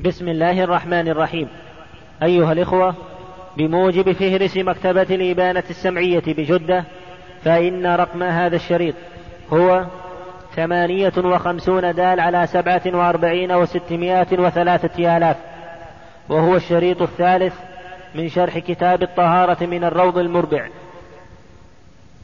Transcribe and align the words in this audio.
بسم 0.00 0.28
الله 0.28 0.64
الرحمن 0.64 1.08
الرحيم. 1.08 1.48
أيها 2.22 2.52
الإخوة 2.52 2.94
بموجب 3.56 4.12
فهرس 4.12 4.56
مكتبة 4.56 5.02
الإبانة 5.02 5.62
السمعية 5.70 6.22
بجدة 6.26 6.84
فإن 7.44 7.86
رقم 7.86 8.22
هذا 8.22 8.56
الشريط 8.56 8.94
هو 9.52 9.84
ثمانية 10.56 11.12
وخمسون 11.16 11.94
دال 11.94 12.20
على 12.20 12.46
سبعة 12.46 12.82
وأربعين 12.86 13.52
وستمائة 13.52 14.40
وثلاثة 14.40 15.16
آلاف 15.16 15.36
وهو 16.28 16.56
الشريط 16.56 17.02
الثالث 17.02 17.54
من 18.14 18.28
شرح 18.28 18.58
كتاب 18.58 19.02
الطهارة 19.02 19.66
من 19.66 19.84
الروض 19.84 20.18
المربع. 20.18 20.68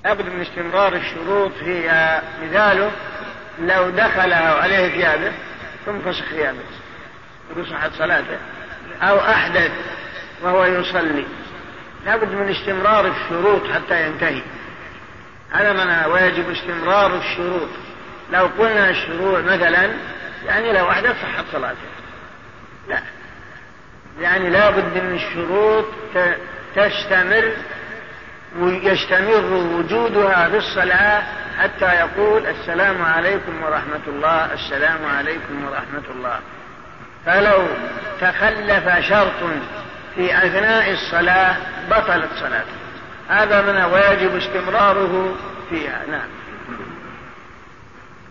لابد 0.04 0.26
من 0.26 0.40
استمرار 0.40 0.94
الشروط 0.94 1.52
هي 1.62 2.20
مثاله 2.44 2.90
لو 3.58 3.90
دخل 3.90 4.32
عليه 4.32 4.88
ثيابه 4.88 5.32
ثم 5.86 5.98
فسخ 5.98 6.30
ثيابه. 6.30 6.58
بصحة 7.56 7.90
صلاته. 7.98 8.38
أو 9.02 9.18
أحدث 9.18 9.70
وهو 10.42 10.64
يصلي. 10.64 11.26
لابد 12.06 12.28
من 12.28 12.48
استمرار 12.48 13.06
الشروط 13.06 13.62
حتى 13.70 14.06
ينتهي. 14.06 14.42
هذا 15.50 15.72
معنى 15.72 16.12
ويجب 16.12 16.50
استمرار 16.50 17.18
الشروط. 17.18 17.68
لو 18.32 18.46
قلنا 18.58 18.90
الشروع 18.90 19.40
مثلا 19.40 19.90
يعني 20.46 20.72
لو 20.72 20.90
أحدث 20.90 21.22
صحت 21.22 21.44
صلاته. 21.52 21.76
لا. 22.88 23.02
يعني 24.20 24.50
لابد 24.50 25.02
من 25.04 25.14
الشروط 25.14 25.84
تستمر 26.76 27.52
ويستمر 28.58 29.44
وجودها 29.54 30.48
في 30.48 30.56
الصلاة 30.56 31.22
حتى 31.58 31.84
يقول 31.84 32.46
السلام 32.46 33.02
عليكم 33.02 33.62
ورحمة 33.62 34.00
الله 34.06 34.52
السلام 34.52 35.06
عليكم 35.16 35.64
ورحمة 35.64 36.10
الله. 36.10 36.40
فلو 37.26 37.66
تخلف 38.20 39.08
شرط 39.08 39.50
في 40.14 40.38
أثناء 40.38 40.90
الصلاة 40.92 41.56
بطلت 41.90 42.30
صلاته. 42.40 42.80
هذا 43.28 43.62
من 43.62 43.84
واجب 43.92 44.36
استمراره 44.36 45.34
فيها. 45.70 46.02
نعم. 46.10 46.28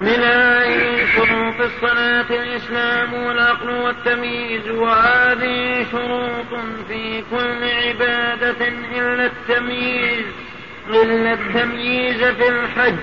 من 0.02 0.24
أي 0.24 1.08
شروط 1.08 1.62
الصلاة 1.62 2.26
الإسلام 2.30 3.14
والعقل 3.14 3.70
والتمييز 3.70 4.70
وهذه 4.70 5.86
شروط 5.92 6.62
في 6.88 7.24
كل 7.32 7.64
عبادة 7.64 8.68
إلا 8.68 9.26
التمييز 9.26 10.26
إلا 10.90 11.34
التمييز 11.34 12.24
في 12.24 12.50
الحج 12.50 13.00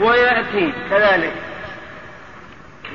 ويأتي 0.00 0.72
كذلك. 0.90 1.32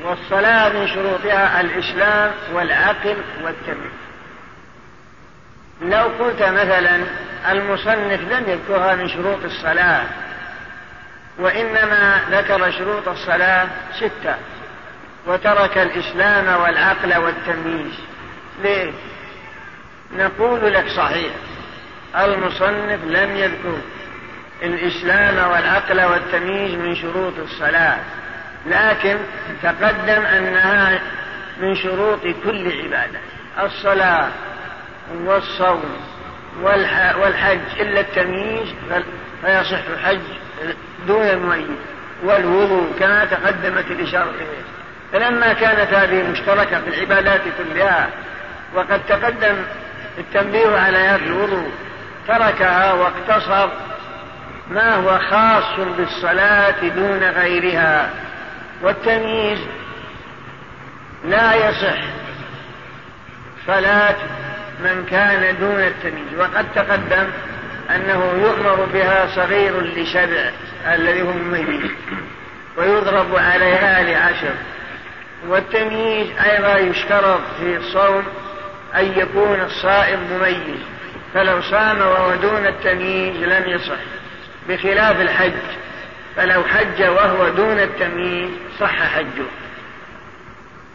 والصلاة 0.03 0.69
من 0.69 0.87
شروطها 0.87 1.61
الإسلام 1.61 2.31
والعقل 2.53 3.17
والتمييز. 3.43 3.99
لو 5.81 6.03
قلت 6.03 6.41
مثلا 6.41 7.03
المصنف 7.51 8.21
لم 8.21 8.43
يذكرها 8.47 8.95
من 8.95 9.09
شروط 9.09 9.43
الصلاة 9.43 10.03
وإنما 11.39 12.21
ذكر 12.31 12.71
شروط 12.71 13.07
الصلاة 13.07 13.67
ستة 13.97 14.35
وترك 15.27 15.77
الإسلام 15.77 16.61
والعقل 16.61 17.17
والتمييز. 17.17 17.93
ليه؟ 18.63 18.91
نقول 20.13 20.73
لك 20.73 20.87
صحيح 20.87 21.33
المصنف 22.17 22.99
لم 23.03 23.37
يذكر 23.37 23.77
الإسلام 24.61 25.51
والعقل 25.51 26.01
والتمييز 26.01 26.75
من 26.75 26.95
شروط 26.95 27.33
الصلاة. 27.39 27.97
لكن 28.65 29.17
تقدم 29.63 30.21
أنها 30.25 30.99
من 31.61 31.75
شروط 31.75 32.19
كل 32.43 32.71
عبادة 32.83 33.19
الصلاة 33.63 34.27
والصوم 35.25 35.83
والحج 36.63 37.79
إلا 37.79 37.99
التمييز 37.99 38.73
فيصح 39.41 39.79
الحج 39.93 40.19
دون 41.07 41.21
المميز 41.21 41.67
والوضوء 42.23 42.91
كما 42.99 43.25
تقدمت 43.25 43.91
الإشارة 43.91 44.29
إليه. 44.29 44.63
فلما 45.13 45.53
كانت 45.53 45.93
هذه 45.93 46.23
مشتركة 46.31 46.81
في 46.81 46.87
العبادات 46.87 47.41
كلها 47.57 48.09
وقد 48.75 49.01
تقدم 49.09 49.55
التنبيه 50.17 50.77
على 50.77 50.97
هذا 50.97 51.25
الوضوء 51.25 51.71
تركها 52.27 52.93
واقتصر 52.93 53.69
ما 54.71 54.95
هو 54.95 55.19
خاص 55.19 55.79
بالصلاة 55.97 56.87
دون 56.95 57.23
غيرها. 57.23 58.09
والتمييز 58.81 59.59
لا 61.25 61.69
يصح. 61.69 62.01
صلاة 63.67 64.15
من 64.79 65.05
كان 65.09 65.57
دون 65.59 65.79
التمييز. 65.79 66.39
وقد 66.39 66.65
تقدم 66.75 67.27
أنه 67.89 68.33
يؤمر 68.41 68.87
بها 68.93 69.27
صغير 69.35 69.81
لسبع 69.81 70.51
الذي 70.93 71.21
هم 71.21 71.37
مميز 71.37 71.91
ويضرب 72.77 73.35
عليها 73.35 74.03
لعشر. 74.03 74.53
والتمييز 75.47 76.27
أيضا 76.39 76.77
يشترط 76.77 77.41
في 77.59 77.77
الصوم 77.77 78.23
أن 78.95 79.05
يكون 79.17 79.61
الصائم 79.61 80.19
مميز. 80.31 80.79
فلو 81.33 81.61
صام 81.61 81.97
وهو 81.97 82.35
دون 82.35 82.67
التمييز 82.67 83.37
لم 83.37 83.69
يصح. 83.69 83.99
بخلاف 84.69 85.21
الحج 85.21 85.51
فلو 86.39 86.63
حج 86.63 87.03
وهو 87.03 87.49
دون 87.49 87.79
التمييز 87.79 88.49
صح 88.79 89.03
حجه. 89.03 89.45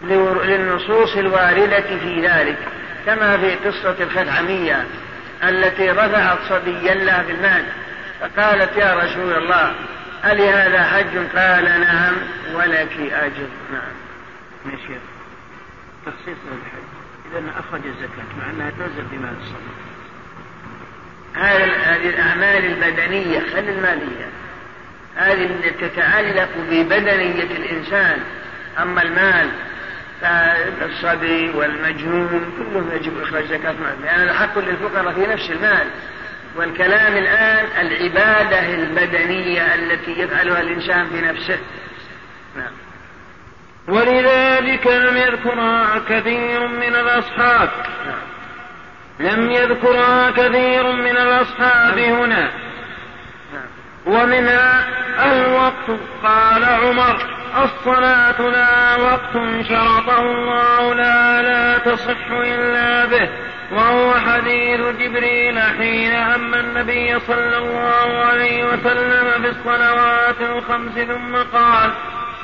للنصوص 0.03 1.17
الواردة 1.17 1.99
في 1.99 2.27
ذلك 2.27 2.59
كما 3.07 3.37
في 3.37 3.55
قصة 3.55 3.97
الخدعمية 4.01 4.87
التي 5.43 5.91
رفعت 5.91 6.39
صبيا 6.49 6.95
لها 6.95 7.23
في 7.23 7.33
المال 7.33 7.65
فقالت 8.21 8.77
يا 8.77 8.95
رسول 8.95 9.33
الله 9.33 9.75
ألي 10.25 10.51
هذا 10.51 10.83
حج؟ 10.83 11.39
قال 11.39 11.65
نعم 11.65 12.15
ولك 12.55 12.97
أجر. 13.13 13.49
نعم. 13.73 13.93
ماشي 14.65 15.01
تخصيص 16.07 16.39
الحج 16.47 16.85
إذا 17.33 17.43
أخرج 17.59 17.81
الزكاة 17.87 18.39
مع 18.41 18.51
أنها 18.51 18.71
تنزل 18.71 19.09
في 19.11 19.17
مال 19.17 19.35
الصدقة 19.41 19.85
هذه 21.35 22.09
الأعمال 22.09 22.65
البدنية 22.65 23.41
خل 23.41 23.59
المالية 23.59 24.44
هذه 25.17 25.73
تتعلق 25.81 26.49
ببدنية 26.71 27.43
الإنسان 27.43 28.19
أما 28.79 29.03
المال 29.03 29.49
فالصبي 30.21 31.51
والمجنون 31.51 32.53
كلهم 32.59 32.91
يجب 32.95 33.23
إخراج 33.23 33.45
زكاة 33.45 33.73
مال. 33.73 34.03
لأن 34.03 34.07
يعني 34.07 34.31
الحق 34.31 34.59
للفقراء 34.59 35.13
في 35.13 35.27
نفس 35.27 35.51
المال. 35.51 35.87
والكلام 36.57 37.17
الآن 37.17 37.87
العبادة 37.87 38.75
البدنية 38.75 39.75
التي 39.75 40.21
يفعلها 40.21 40.61
الإنسان 40.61 41.09
في 41.09 41.21
نفسه. 41.21 41.59
نعم. 42.57 42.73
ولذلك 43.89 44.87
لم 44.87 45.17
يذكرها 45.17 45.99
كثير 46.09 46.67
من 46.67 46.95
الأصحاب. 46.95 47.71
نعم. 48.07 48.25
لم 49.21 49.51
يذكرها 49.51 50.31
كثير 50.31 50.93
من 50.93 51.17
الأصحاب 51.17 51.99
هنا. 51.99 52.41
نعم. 52.41 52.74
ومنها 54.07 54.85
الوقت. 55.27 56.01
قال 56.23 56.65
عمر 56.65 57.17
الصلاة 57.65 58.41
لا 58.41 58.97
وقت 58.97 59.33
شرطه 59.69 60.21
الله 60.21 60.95
لا 60.95 61.43
لا 61.43 61.79
تصح 61.79 62.31
إلا 62.31 63.05
به. 63.05 63.29
وهو 63.73 64.15
حديث 64.15 64.81
جبريل 64.81 65.61
حين 65.79 66.13
أما 66.13 66.61
النبي 66.61 67.21
صلى 67.21 67.59
الله 67.59 68.25
عليه 68.25 68.65
وسلم 68.65 69.43
بالصلوات 69.43 70.41
الخمس 70.41 70.93
ثم 70.93 71.59
قال 71.59 71.91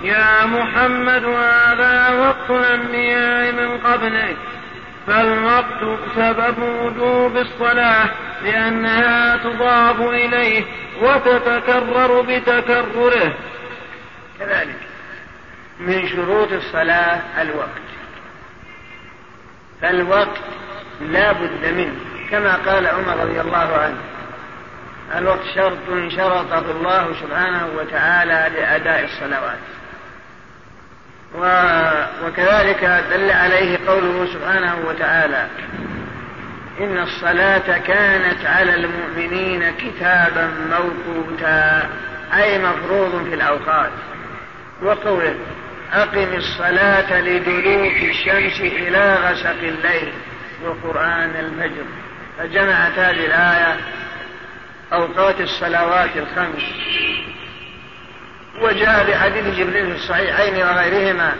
يا 0.02 0.46
محمد 0.46 1.24
هذا 1.24 2.08
وقت 2.20 2.50
الأنبياء 2.50 3.52
من 3.52 3.78
قبلك. 3.78 4.36
فالوقت 5.06 5.98
سبب 6.16 6.58
وجوب 6.58 7.36
الصلاة 7.36 8.08
لأنها 8.42 9.36
تضاف 9.36 10.00
إليه 10.00 10.64
وتتكرر 11.02 12.20
بتكرره. 12.20 13.34
كذلك 14.38 14.76
من 15.80 16.08
شروط 16.08 16.52
الصلاة 16.52 17.20
الوقت. 17.42 17.90
فالوقت 19.82 20.40
لا 21.00 21.32
بد 21.32 21.66
منه 21.66 21.94
كما 22.30 22.56
قال 22.56 22.86
عمر 22.86 23.16
رضي 23.16 23.40
الله 23.40 23.76
عنه 23.76 23.98
الوقت 25.18 25.44
شرط 25.54 26.08
شرطه 26.08 26.70
الله 26.70 27.14
سبحانه 27.20 27.68
وتعالى 27.76 28.50
لأداء 28.54 29.04
الصلوات. 29.04 29.58
وكذلك 32.24 33.04
دل 33.10 33.30
عليه 33.30 33.78
قوله 33.86 34.26
سبحانه 34.32 34.76
وتعالى 34.86 35.46
إن 36.80 36.98
الصلاة 36.98 37.78
كانت 37.78 38.46
على 38.46 38.74
المؤمنين 38.74 39.70
كتابا 39.70 40.50
موقوتا 40.70 41.88
أي 42.34 42.58
مفروض 42.58 43.28
في 43.28 43.34
الأوقات. 43.34 43.90
وقوله 44.82 45.34
أقم 45.92 46.34
الصلاة 46.34 47.20
لدلوك 47.20 47.96
الشمس 48.10 48.60
إلى 48.60 49.14
غسق 49.14 49.58
الليل 49.62 50.12
وقرآن 50.64 51.30
الفجر 51.30 51.84
فجمعت 52.38 52.98
هذه 52.98 53.26
الآية 53.26 53.76
أوقات 54.92 55.40
الصلوات 55.40 56.10
الخمس. 56.16 56.62
وجاء 58.58 59.06
بحديث 59.10 59.58
جبريل 59.58 59.86
في 59.86 59.96
الصحيحين 59.96 60.54
وغيرهما 60.54 61.32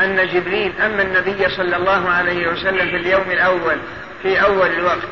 أن 0.00 0.28
جبريل 0.28 0.72
أما 0.80 1.02
النبي 1.02 1.48
صلى 1.48 1.76
الله 1.76 2.10
عليه 2.10 2.48
وسلم 2.48 2.90
في 2.90 2.96
اليوم 2.96 3.30
الأول 3.30 3.76
في 4.22 4.42
أول 4.42 4.66
الوقت 4.66 5.08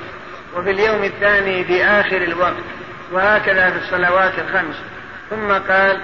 وفي 0.56 0.70
اليوم 0.70 1.04
الثاني 1.04 1.64
في 1.64 1.84
آخر 1.84 2.16
الوقت 2.16 2.64
وهكذا 3.12 3.70
في 3.70 3.78
الصلوات 3.78 4.32
الخمس. 4.38 4.76
ثم 5.30 5.52
قال 5.52 6.00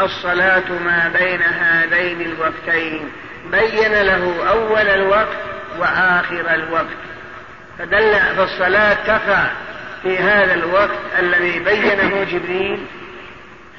الصلاة 0.00 0.72
ما 0.84 1.12
بين 1.18 1.42
هذين 1.42 2.20
الوقتين. 2.20 3.08
بين 3.50 3.92
له 3.92 4.48
أول 4.48 4.88
الوقت 4.88 5.36
وآخر 5.78 6.54
الوقت. 6.54 6.96
فدل 7.78 8.14
فالصلاة 8.36 8.94
تقع 9.06 9.46
في 10.02 10.18
هذا 10.18 10.54
الوقت 10.54 10.98
الذي 11.18 11.58
بينه 11.58 12.24
جبريل 12.24 12.86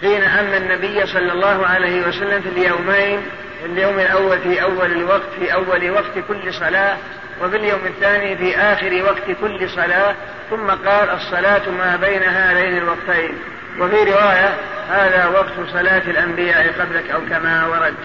حين 0.01 0.23
أن 0.23 0.53
النبي 0.53 1.05
صلى 1.05 1.31
الله 1.31 1.67
عليه 1.67 2.07
وسلم 2.07 2.41
في 2.41 2.49
اليومين 2.49 3.21
اليوم 3.65 3.99
الأول 3.99 4.39
في 4.39 4.61
أول 4.61 4.91
الوقت 4.91 5.29
في 5.39 5.53
أول 5.53 5.91
وقت 5.91 6.19
كل 6.27 6.53
صلاة 6.53 6.97
وفي 7.41 7.57
اليوم 7.57 7.79
الثاني 7.85 8.37
في 8.37 8.57
آخر 8.57 9.03
وقت 9.03 9.37
كل 9.41 9.69
صلاة 9.69 10.15
ثم 10.49 10.67
قال 10.67 11.09
الصلاة 11.09 11.69
ما 11.69 11.95
بين 11.95 12.23
هذين 12.23 12.77
الوقتين. 12.77 13.33
وفي 13.79 13.95
رواية 13.95 14.55
هذا 14.89 15.27
وقت 15.27 15.69
صلاة 15.73 16.01
الأنبياء 16.11 16.81
قبلك 16.81 17.11
أو 17.11 17.19
كما 17.29 17.67
ورد. 17.67 17.95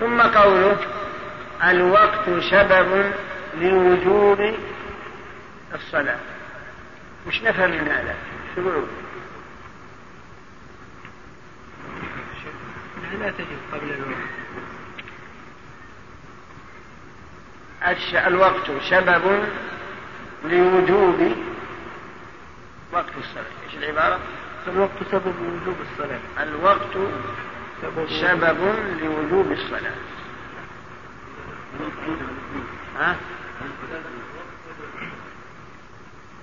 ثم 0.00 0.20
قوله 0.20 0.76
الوقت 1.70 2.24
سبب 2.50 3.12
لوجوب 3.60 4.54
الصلاة. 5.74 6.18
مش 7.26 7.42
نفهم 7.42 7.70
من 7.70 7.88
هذا؟ 7.88 8.14
شو 8.56 8.62
لا 13.18 13.30
تجب 13.30 13.58
قبل 13.72 13.90
الوقت. 13.90 14.30
الوقت 18.26 18.70
سبب 18.90 19.44
لوجوب 20.44 21.36
وقت 22.92 23.12
الصلاة. 23.18 23.44
إيش 23.66 23.74
العبارة؟ 23.74 24.20
الوقت 24.68 24.90
سبب 25.10 25.34
لوجوب 25.42 25.76
الصلاة. 25.92 26.20
الوقت 26.42 26.96
سبب 28.08 28.74
لوجوب 29.00 29.52
الصلاة. 29.52 29.94
ها؟ 32.98 33.16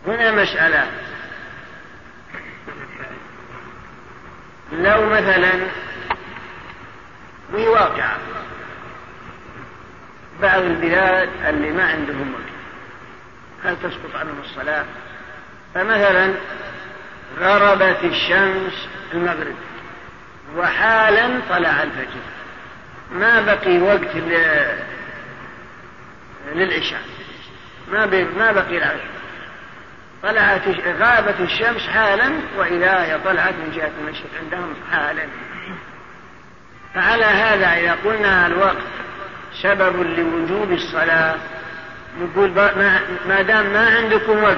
هنا 0.08 0.32
مسألة. 0.32 0.92
لو 4.72 5.10
مثلا 5.10 5.52
في 7.52 7.68
واقعة 7.68 8.18
بعض 10.42 10.62
البلاد 10.62 11.30
اللي 11.48 11.72
ما 11.72 11.84
عندهم 11.84 12.34
وقت. 12.34 12.58
هل 13.64 13.78
تسقط 13.84 14.16
عنهم 14.16 14.40
الصلاة؟ 14.40 14.86
فمثلا 15.76 16.34
غربت 17.40 18.04
الشمس 18.04 18.88
المغرب 19.14 19.56
وحالا 20.58 21.40
طلع 21.50 21.84
الفجر. 21.84 22.22
ما 23.12 23.42
بقي 23.42 23.80
وقت 23.80 24.16
للعشاء. 26.56 27.02
ما 27.92 28.06
ما 28.38 28.52
بقي 28.52 28.78
العشاء. 28.78 29.18
طلعت 30.24 30.62
غابت 30.88 31.40
الشمس 31.40 31.88
حالا 31.88 32.32
وإذا 32.58 33.04
هي 33.04 33.20
طلعت 33.26 33.54
من 33.54 33.72
جهة 33.76 33.92
المشرق 34.02 34.30
عندهم 34.44 34.74
حالا. 34.92 35.24
فعلى 36.98 37.26
هذا 37.26 37.68
إذا 37.68 37.98
قلنا 38.06 38.48
الوقت 38.48 38.84
سبب 39.62 40.02
لوجوب 40.02 40.72
الصلاة 40.72 41.36
نقول 42.22 42.50
ما 43.28 43.42
دام 43.42 43.74
ما 43.74 43.90
عندكم 43.98 44.44
وقت 44.44 44.58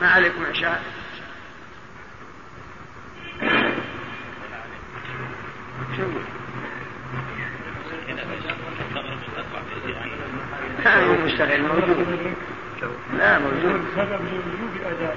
ما 0.00 0.08
عليكم 0.08 0.46
عشاء. 0.50 0.82
كان 10.84 11.24
مشتغل 11.24 11.62
موجود. 11.62 12.34
لا 13.18 13.38
موجود. 13.38 13.84
سبب 13.96 14.10
لوجوب 14.10 14.70
أداء 14.86 15.16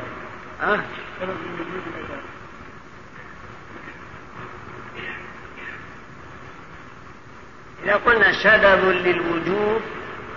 أه؟ 0.61 0.79
سبب 1.19 1.37
لوجوب 1.57 1.83
أداء 2.05 2.21
إذا 7.83 7.95
قلنا 7.95 8.31
سبب 8.31 8.89
للوجوب 8.89 9.81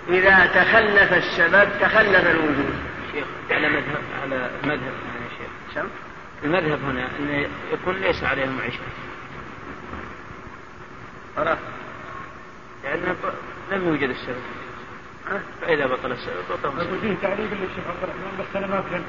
إذا 0.09 0.45
تخلف 0.45 1.13
السبب 1.13 1.69
تخلف 1.81 2.27
الوجوب. 2.27 2.73
شيخ 3.13 3.25
على 3.51 3.69
مذهب 3.69 4.01
على 4.23 4.49
مذهب 4.63 4.93
هنا 5.03 5.23
يا 5.23 5.29
شيخ. 5.37 5.75
سم؟ 5.75 5.87
المذهب 6.43 6.79
هنا 6.83 7.09
أنه 7.19 7.47
يكون 7.73 7.95
ليس 7.95 8.23
عليهم 8.23 8.59
عشاء 8.61 8.87
عرفت 11.37 11.61
لأن 12.83 13.15
لم 13.71 13.87
يوجد 13.87 14.09
السبب. 14.09 14.41
فإذا 15.61 15.85
بطل 15.85 16.11
السبب 16.11 16.43
بطل 16.49 16.77
السبب. 16.77 16.99
فيه 17.01 17.15
تعريف 17.21 17.53
للشيخ 17.53 17.87
عبد 17.87 18.03
الرحمن 18.03 18.37
بس 18.39 18.55
أنا 18.55 18.67
ما 18.67 18.81
فهمت. 18.81 19.03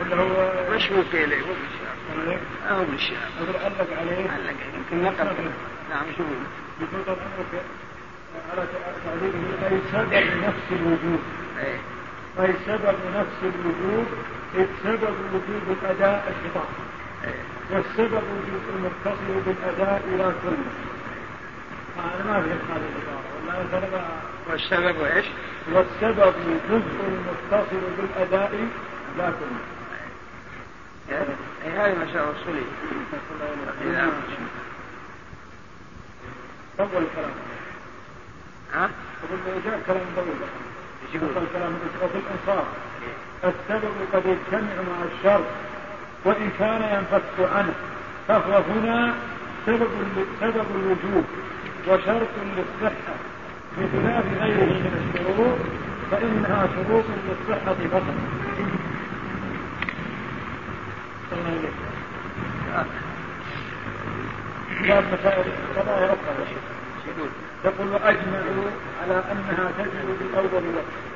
ولا 0.00 0.16
هو 0.16 0.52
مش 0.74 0.90
مو 0.90 1.02
في 1.02 1.26
لي 1.26 1.36
مو 1.36 1.54
بالشعر 1.60 2.38
أو 2.70 2.84
بالشعر 2.84 3.28
أقول 3.40 3.56
علق 3.56 3.98
عليه. 3.98 4.30
علق 4.30 4.56
يمكن 4.74 5.02
نقل 5.04 5.50
نعم 5.90 6.04
شو 6.16 6.22
طال 6.86 7.16
عمرك 7.24 7.64
على 8.52 8.62
أي 9.68 9.78
سبب 9.92 10.44
نفس 10.44 10.66
الوجود 10.72 11.20
أي 12.40 12.54
سبب 12.66 12.96
نفس 13.16 13.38
الوجود 13.42 14.06
إذ 14.54 14.66
سبب 14.84 15.14
وجود 15.34 15.76
الأداء 15.82 16.32
الخطاب 16.32 16.68
والسبب 17.70 18.22
وجود 18.32 18.62
المتصل 18.74 19.40
بالأداء 19.46 20.02
إلى 20.08 20.32
كل 20.42 20.56
أنا 21.98 22.24
ما 22.24 22.40
فهمت 22.40 22.64
هذه 22.70 22.88
العبارة 22.92 23.22
والله 23.36 23.78
أنا 23.78 24.06
والسبب 24.50 25.04
إيش؟ 25.04 25.26
والسبب 25.72 26.34
جزء 26.70 27.20
متصل 27.26 27.80
بالأداء 27.98 28.68
لا 29.18 29.30
كل 29.30 29.80
هذه 31.64 31.94
مسألة 31.94 32.30
أصولية 32.30 32.62
نعم. 33.92 34.10
طول 36.86 37.02
الكلام. 37.02 37.30
ها؟ 38.74 38.90
أقول 39.24 39.38
له 39.46 39.60
جاء 39.64 39.80
كلام 39.86 40.06
طويل 40.16 40.28
يقول؟ 41.14 41.44
الكلام 41.44 41.72
وفي 42.02 42.18
الإنصاف. 42.18 42.66
السبب 43.44 43.94
قد 44.12 44.22
يجتمع 44.26 44.74
مع 44.74 45.04
الشرط 45.14 45.44
وإن 46.24 46.50
كان 46.58 46.82
ينفك 46.82 47.52
عنه. 47.56 47.74
فهو 48.28 48.52
هنا 48.58 49.14
سبب 49.66 49.88
سبب 50.40 50.66
الوجوب. 50.74 51.24
وشرط 51.88 52.28
للصحة. 52.56 53.14
بخلاف 53.78 54.24
غيره 54.40 54.64
من 54.64 55.12
الشروط 55.14 55.58
فإنها 56.10 56.66
شروط 56.66 57.04
للصحة 57.28 57.74
فقط. 57.74 58.14
الله 61.32 61.48
إليك. 61.48 61.72
باب 64.88 65.04
مسائل 65.12 65.44
القضاء 65.70 66.04
رفع 66.04 66.69
يقول 67.08 67.30
يقول 67.64 67.88
وأجمعوا 67.88 68.70
على 69.02 69.24
أنها 69.32 69.72
تجب 69.78 70.18
بأول 70.32 70.64
وقت 70.76 71.10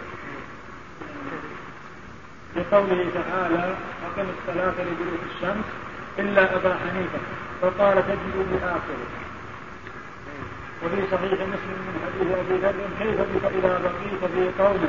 لقوله 2.56 3.10
تعالى 3.14 3.74
أقم 4.06 4.26
الصلاة 4.38 4.72
لدلوك 4.72 5.20
الشمس 5.36 5.64
إلا 6.18 6.56
أبا 6.56 6.74
حنيفة 6.74 7.18
فقال 7.62 8.06
تجب 8.06 8.46
بآخره. 8.52 9.06
وفي 10.84 11.02
صحيح 11.12 11.32
مسلم 11.32 11.78
من 11.86 11.96
حديث 12.04 12.38
أبي 12.38 12.54
ذر 12.62 12.74
كيف 12.98 13.20
بك 13.20 13.44
إذا 13.58 13.78
بقيت 13.78 14.32
في 14.32 14.62
قوم 14.62 14.88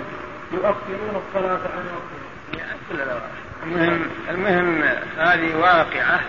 يؤخرون 0.54 1.22
الصلاة 1.28 1.60
عن 1.76 1.86
وقتها. 1.96 3.30
المهم 3.64 4.10
المهم 4.30 4.84
هذه 5.18 5.56
واقعة. 5.56 6.22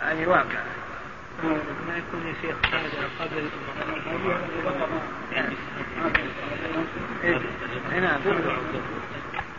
هذه 0.00 0.26
واقعة. 0.26 0.64
ما 1.44 1.96
يكون 1.98 2.26
يا 2.26 2.34
شيخ 2.42 2.56
هذا 2.74 3.08
قبل 3.20 3.48
نعم 8.00 8.20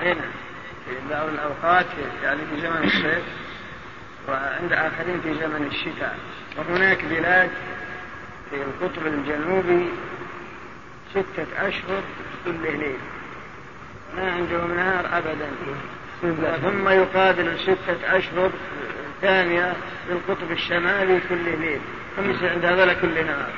إيه 0.02 0.14
نعم 0.14 0.32
في 0.86 0.96
بعض 1.10 1.28
الأوقات 1.28 1.86
يعني 2.24 2.40
في 2.40 2.62
زمن 2.62 2.84
الصيف 2.84 3.24
وعند 4.28 4.74
آخرين 4.74 5.22
في 5.22 5.34
زمن 5.34 5.68
الشتاء 5.72 6.18
وهناك 6.58 7.06
بلاد 7.06 7.50
في 8.50 8.56
القطب 8.56 9.08
الجنوبي 9.08 9.90
ستة 11.12 11.68
أشهر 11.68 12.02
كل 12.46 12.62
ليل 12.62 12.98
ما 14.16 14.32
عندهم 14.32 14.76
نهار 14.76 15.18
أبدا. 15.18 15.50
ثم 16.62 16.90
يقابل 16.90 17.60
ستة 17.60 18.18
أشهر 18.18 18.52
ثانية 19.22 19.74
في 20.08 20.14
القطب 20.14 20.52
الشمالي 20.52 21.20
كل 21.30 21.44
ليل. 21.60 21.82
يصير 22.18 22.50
عند 22.50 22.66
هذا 22.66 22.94
كل 22.94 23.26
نهار 23.26 23.50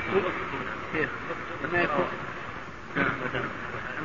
ما 1.74 1.82
يكون 1.82 2.06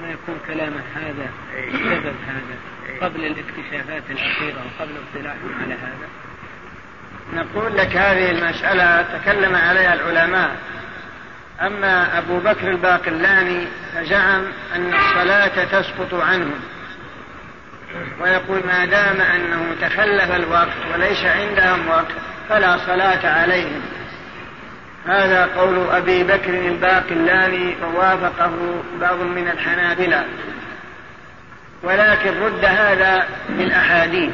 ما 0.03 0.11
يكون 0.11 0.39
كلامه 0.47 0.81
هذا 0.95 1.31
سبب 1.73 2.15
هذا؟ 2.27 3.07
قبل 3.07 3.25
الاكتشافات 3.25 4.03
الأخيرة 4.11 4.57
وقبل 4.57 4.93
اطلاعهم 5.11 5.63
على 5.63 5.75
هذا؟ 5.75 6.09
نقول 7.33 7.77
لك 7.77 7.97
هذه 7.97 8.31
المسألة 8.31 9.03
تكلم 9.19 9.55
عليها 9.55 9.95
العلماء. 9.95 10.57
أما 11.61 12.19
أبو 12.19 12.39
بكر 12.39 12.71
الباقلاني 12.71 13.67
فزعم 13.95 14.45
أن 14.75 14.95
الصلاة 14.95 15.65
تسقط 15.65 16.15
عنهم. 16.15 16.61
ويقول 18.21 18.61
ما 18.67 18.85
دام 18.85 19.21
أنه 19.21 19.75
تخلف 19.81 20.37
الوقت 20.37 20.77
وليس 20.95 21.25
عندهم 21.25 21.89
وقت 21.89 22.13
فلا 22.49 22.79
صلاة 22.87 23.41
عليهم. 23.41 23.81
هذا 25.07 25.49
قول 25.57 25.91
أبي 25.91 26.25
بكر 26.25 26.51
الباقلاني 26.51 27.75
ووافقه 27.83 28.53
بعض 29.01 29.21
من 29.21 29.49
الحنابلة. 29.49 30.25
ولكن 31.83 32.41
رد 32.43 32.65
هذا 32.65 33.27
بالأحاديث 33.49 34.33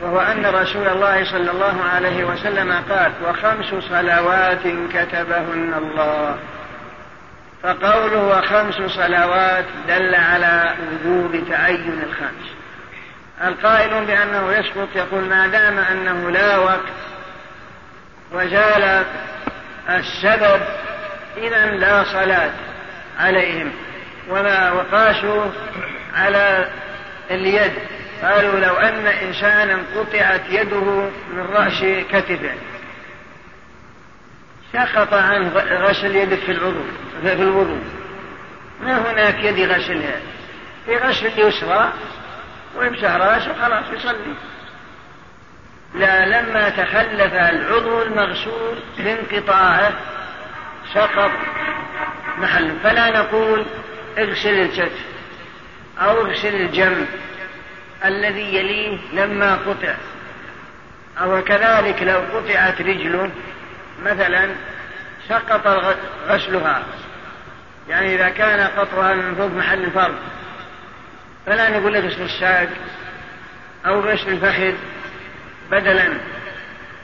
وهو 0.00 0.20
أن 0.20 0.46
رسول 0.46 0.88
الله 0.88 1.24
صلى 1.24 1.50
الله 1.50 1.84
عليه 1.94 2.24
وسلم 2.24 2.72
قال 2.90 3.12
وخمس 3.24 3.84
صلوات 3.84 4.62
كتبهن 4.92 5.74
الله 5.78 6.36
فقوله 7.62 8.38
وخمس 8.38 8.74
صلوات 8.74 9.64
دل 9.88 10.14
على 10.14 10.74
وجوب 10.80 11.48
تعين 11.50 12.02
الخمس. 12.08 12.53
القائل 13.42 14.04
بأنه 14.04 14.52
يسقط 14.52 14.88
يقول 14.94 15.24
ما 15.24 15.46
دام 15.46 15.78
أنه 15.78 16.30
لا 16.30 16.58
وقت 16.58 16.92
وزال 18.32 19.04
السبب 19.88 20.60
إذا 21.36 21.66
لا 21.66 22.04
صلاة 22.04 22.50
عليهم. 23.18 23.72
وما 24.28 24.72
وقاسوا 24.72 25.44
على 26.14 26.68
اليد. 27.30 27.72
قالوا 28.22 28.60
لو 28.60 28.74
أن 28.74 29.06
إنسانا 29.06 29.78
قطعت 29.96 30.40
يده 30.48 31.10
من 31.32 31.46
رأس 31.52 31.84
كتفه. 32.10 32.54
سقط 34.72 35.14
عنه 35.14 35.48
غسل 35.56 36.16
يده 36.16 36.36
في 36.36 36.52
العضو 36.52 36.84
في 37.22 37.32
الوضوء. 37.32 37.82
ما 38.82 39.10
هناك 39.10 39.44
يد 39.44 39.70
غسلها؟ 39.70 40.20
في 40.86 40.96
غسل 40.96 41.26
اليسرى 41.26 41.92
ويمسح 42.76 43.10
راسه 43.10 43.54
خلاص 43.62 43.84
يصلي. 43.92 44.34
لا 45.94 46.26
لما 46.26 46.68
تخلف 46.68 47.34
العضو 47.34 48.02
المغسول 48.02 48.78
بانقطاعه 48.98 49.92
سقط 50.94 51.30
محل. 52.38 52.76
فلا 52.82 53.10
نقول 53.10 53.66
اغسل 54.18 54.60
الكتف 54.60 55.04
أو 55.98 56.26
اغسل 56.26 56.54
الجنب 56.54 57.06
الذي 58.04 58.54
يليه 58.54 58.98
لما 59.12 59.54
قطع. 59.54 59.94
أو 61.20 61.42
كذلك 61.42 62.02
لو 62.02 62.18
قطعت 62.18 62.80
رجله 62.80 63.30
مثلا 64.04 64.48
سقط 65.28 65.66
غسلها. 66.28 66.82
يعني 67.88 68.14
إذا 68.14 68.28
كان 68.28 68.68
قطعها 68.78 69.14
من 69.14 69.34
فوق 69.34 69.50
محل 69.50 69.84
الفرد 69.84 70.14
فلا 71.46 71.78
نقول 71.78 71.96
غسل 71.96 72.22
الساق 72.22 72.68
أو 73.86 74.00
غسل 74.00 74.28
الفخذ 74.28 74.74
بدلا. 75.70 76.08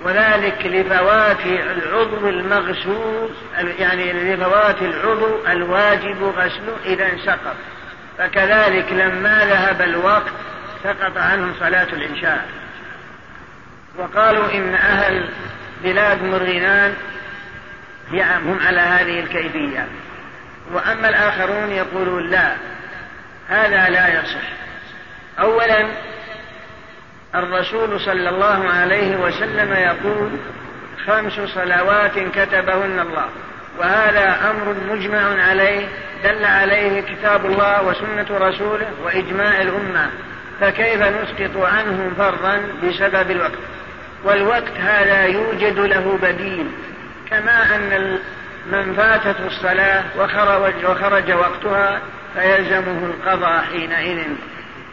وذلك 0.05 0.67
لفوات 0.67 1.47
العضو 1.47 2.29
المغسول 2.29 3.31
يعني 3.79 4.13
لفوات 4.13 4.83
العضو 4.83 5.47
الواجب 5.49 6.23
غسله 6.23 6.77
إذا 6.85 7.09
سقط 7.27 7.57
فكذلك 8.19 8.93
لما 8.93 9.45
ذهب 9.45 9.83
الوقت 9.83 10.33
سقط 10.85 11.17
عنهم 11.17 11.55
صلاة 11.61 11.89
العشاء. 11.93 12.49
وقالوا 13.99 14.55
إن 14.55 14.75
أهل 14.75 15.29
بلاد 15.83 16.23
مرغنان 16.23 16.95
هم 18.13 18.59
على 18.67 18.81
هذه 18.81 19.21
الكيفية. 19.21 19.87
وأما 20.73 21.09
الآخرون 21.09 21.71
يقولون 21.71 22.31
لا 22.31 22.53
هذا 23.51 23.89
لا 23.89 24.21
يصح. 24.21 24.49
أولا 25.41 25.87
الرسول 27.35 28.01
صلى 28.01 28.29
الله 28.29 28.71
عليه 28.71 29.17
وسلم 29.17 29.73
يقول 29.73 30.31
خمس 31.07 31.33
صلوات 31.33 32.19
كتبهن 32.35 33.01
الله. 33.01 33.29
وهذا 33.79 34.51
أمر 34.51 34.75
مجمع 34.95 35.45
عليه 35.45 35.87
دل 36.25 36.45
عليه 36.45 37.01
كتاب 37.01 37.47
الله 37.47 37.83
وسنة 37.83 38.27
رسوله 38.31 38.87
وإجماع 39.03 39.61
الأمة. 39.61 40.11
فكيف 40.61 41.03
نسقط 41.03 41.57
عنه 41.57 42.11
فرضا 42.19 42.63
بسبب 42.83 43.31
الوقت؟ 43.31 43.59
والوقت 44.25 44.73
هذا 44.79 45.27
يوجد 45.27 45.79
له 45.79 46.19
بديل. 46.23 46.67
كما 47.31 47.77
أن 47.77 48.19
من 48.67 48.95
فاتته 48.95 49.47
الصلاة 49.47 50.05
وخرج, 50.19 50.75
وخرج 50.85 51.33
وقتها 51.33 52.01
فيلزمه 52.35 53.07
القضاء 53.07 53.65
حينئذ. 53.73 54.27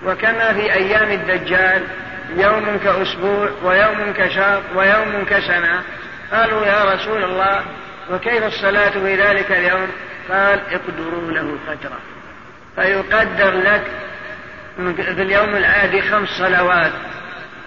وكما 0.05 0.53
في 0.53 0.73
أيام 0.73 1.11
الدجال 1.11 1.83
يوم 2.35 2.79
كأسبوع 2.83 3.49
ويوم 3.63 4.13
كشهر 4.17 4.61
ويوم 4.75 5.25
كسنة 5.29 5.81
قالوا 6.31 6.65
يا 6.65 6.93
رسول 6.93 7.23
الله 7.23 7.61
وكيف 8.11 8.43
الصلاة 8.43 8.89
في 8.89 9.15
ذلك 9.15 9.51
اليوم؟ 9.51 9.87
قال 10.29 10.59
اقدروا 10.71 11.31
له 11.31 11.57
فترة 11.67 11.97
فيقدر 12.75 13.51
لك 13.51 13.83
في 14.95 15.21
اليوم 15.21 15.55
العادي 15.55 16.01
خمس 16.01 16.29
صلوات. 16.29 16.91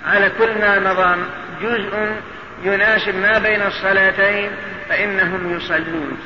على 0.07 0.31
كل 0.39 0.61
ما 0.61 0.79
مضى 0.79 1.23
جزء 1.63 2.13
يناسب 2.65 3.15
ما 3.15 3.39
بين 3.39 3.63
الصلاتين 3.63 4.51
فإنهم 4.89 5.57
يصلون. 5.57 6.19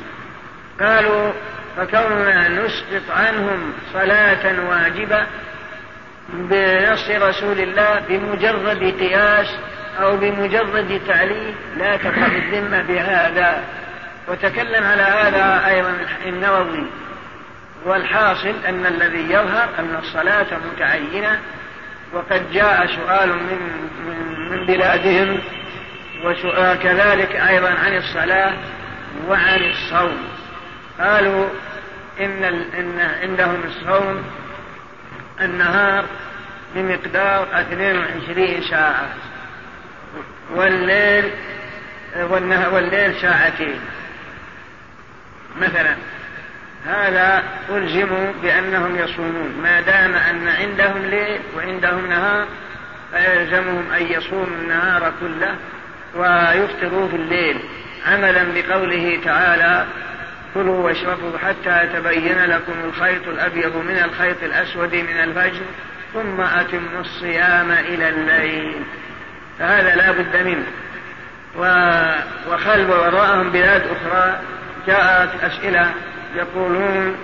قالوا 0.79 1.31
فكوننا 1.77 2.47
نسقط 2.47 3.11
عنهم 3.11 3.73
صلاة 3.93 4.69
واجبة 4.69 5.25
بنص 6.29 7.09
رسول 7.09 7.59
الله 7.59 7.99
بمجرد 8.09 8.99
قياس 8.99 9.47
أو 10.01 10.17
بمجرد 10.17 11.01
تعليل 11.07 11.55
لا 11.77 11.97
تقع 11.97 12.25
الذمة 12.25 12.81
بهذا. 12.81 13.63
وتكلم 14.27 14.83
على 14.83 15.01
هذا 15.01 15.67
أيضا 15.67 15.93
النووي. 16.25 16.87
والحاصل 17.85 18.53
أن 18.67 18.85
الذي 18.85 19.33
يظهر 19.33 19.69
أن 19.79 19.95
الصلاة 19.99 20.47
متعينة 20.73 21.39
وقد 22.13 22.51
جاء 22.53 22.85
سؤال 22.85 23.29
من 23.29 23.59
من, 24.05 24.49
من 24.49 24.65
بلادهم 24.65 25.39
وسؤال 26.23 26.79
كذلك 26.79 27.35
أيضا 27.35 27.69
عن 27.69 27.97
الصلاة 27.97 28.53
وعن 29.27 29.63
الصوم. 29.63 30.34
قالوا 30.99 31.49
إن 32.19 32.43
إن 32.79 32.99
عندهم 33.21 33.63
الصوم 33.65 34.23
النهار 35.41 36.05
بمقدار 36.75 37.47
22 37.53 38.61
ساعة. 38.61 39.09
والليل 40.55 41.31
والليل 42.71 43.15
ساعتين. 43.21 43.79
مثلا 45.61 45.95
هذا 46.85 47.43
ألزموا 47.69 48.31
بأنهم 48.41 48.95
يصومون. 48.95 49.59
ما 49.63 49.81
دام 49.81 50.15
أن 50.15 50.47
عندهم 50.47 51.05
ليل 51.05 51.39
وعندهم 51.57 52.09
نهار 52.09 52.45
فيلزمهم 53.11 53.91
أن 53.91 54.01
يصوموا 54.01 54.45
النهار 54.61 55.13
كله 55.19 55.55
ويفطروا 56.15 57.07
في 57.07 57.15
الليل. 57.15 57.59
عملا 58.07 58.43
بقوله 58.55 59.19
تعالى 59.25 59.85
كلوا 60.55 60.83
واشربوا 60.83 61.37
حتى 61.37 61.83
يتبين 61.83 62.45
لكم 62.45 62.73
الخيط 62.83 63.27
الأبيض 63.27 63.75
من 63.75 63.97
الخيط 63.97 64.43
الأسود 64.43 64.95
من 64.95 65.17
الفجر 65.17 65.61
ثم 66.13 66.41
أتموا 66.41 67.01
الصيام 67.01 67.71
إلى 67.71 68.09
الليل. 68.09 68.83
فهذا 69.59 69.95
لا 69.95 70.11
بد 70.11 70.37
منه. 70.37 70.65
وخلف 72.47 72.89
وراءهم 72.89 73.49
بلاد 73.49 73.81
أخرى 73.81 74.39
جاءت 74.87 75.43
أسئلة 75.43 75.93
يقولون 76.35 77.17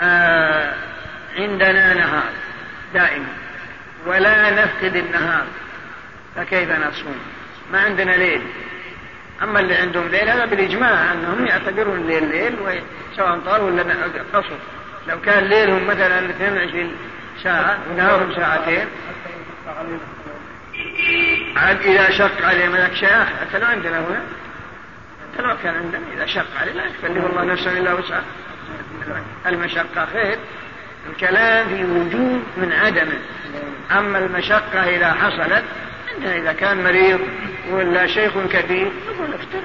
آه 0.00 0.74
عندنا 1.36 1.94
نهار 1.94 2.32
دائما 2.94 3.28
ولا 4.06 4.50
نفقد 4.50 4.96
النهار 4.96 5.46
فكيف 6.36 6.70
نصوم؟ 6.70 7.18
ما 7.72 7.80
عندنا 7.80 8.10
ليل. 8.10 8.42
أما 9.42 9.60
اللي 9.60 9.74
عندهم 9.74 10.08
ليل 10.08 10.28
هذا 10.28 10.44
بالإجماع 10.44 11.12
أنهم 11.12 11.46
يعتبرون 11.46 11.98
الليل 11.98 12.30
ليل 12.30 12.82
سواء 13.16 13.38
طال 13.46 13.60
ولا 13.60 13.84
قصر 14.32 14.56
لو 15.08 15.20
كان 15.20 15.44
ليلهم 15.44 15.86
مثلا 15.86 16.30
22 16.30 16.96
ساعة 17.42 17.78
ونهارهم 17.90 18.34
ساعتين. 18.34 18.86
عاد 21.56 21.80
إذا 21.80 22.10
شق 22.10 22.46
عليه 22.46 22.68
ملك 22.68 22.94
شيخ 22.94 23.26
حتى 23.40 23.58
لو 23.58 23.66
عندنا 23.66 23.98
هنا 23.98 24.22
حتى 25.32 25.42
لو 25.42 25.56
كان 25.62 25.74
عندنا 25.74 26.02
إذا 26.16 26.26
شق 26.26 26.60
عليه 26.60 26.72
لا 26.72 26.84
يكلف 26.84 27.26
الله 27.26 27.44
نفسا 27.44 27.72
إلا 27.72 27.92
وسعها 27.92 28.24
المشقة 29.46 30.06
خير. 30.12 30.38
الكلام 31.10 31.68
في 31.68 31.84
وجود 31.84 32.42
من 32.56 32.72
عدمه. 32.72 33.18
أما 33.98 34.18
المشقة 34.18 34.88
إذا 34.88 35.12
حصلت 35.12 35.64
عندنا 36.14 36.36
إذا 36.36 36.52
كان 36.52 36.84
مريض 36.84 37.20
ولا 37.70 38.06
شيخ 38.06 38.32
كبير 38.52 38.92
يقول 39.06 39.34
افتر 39.34 39.62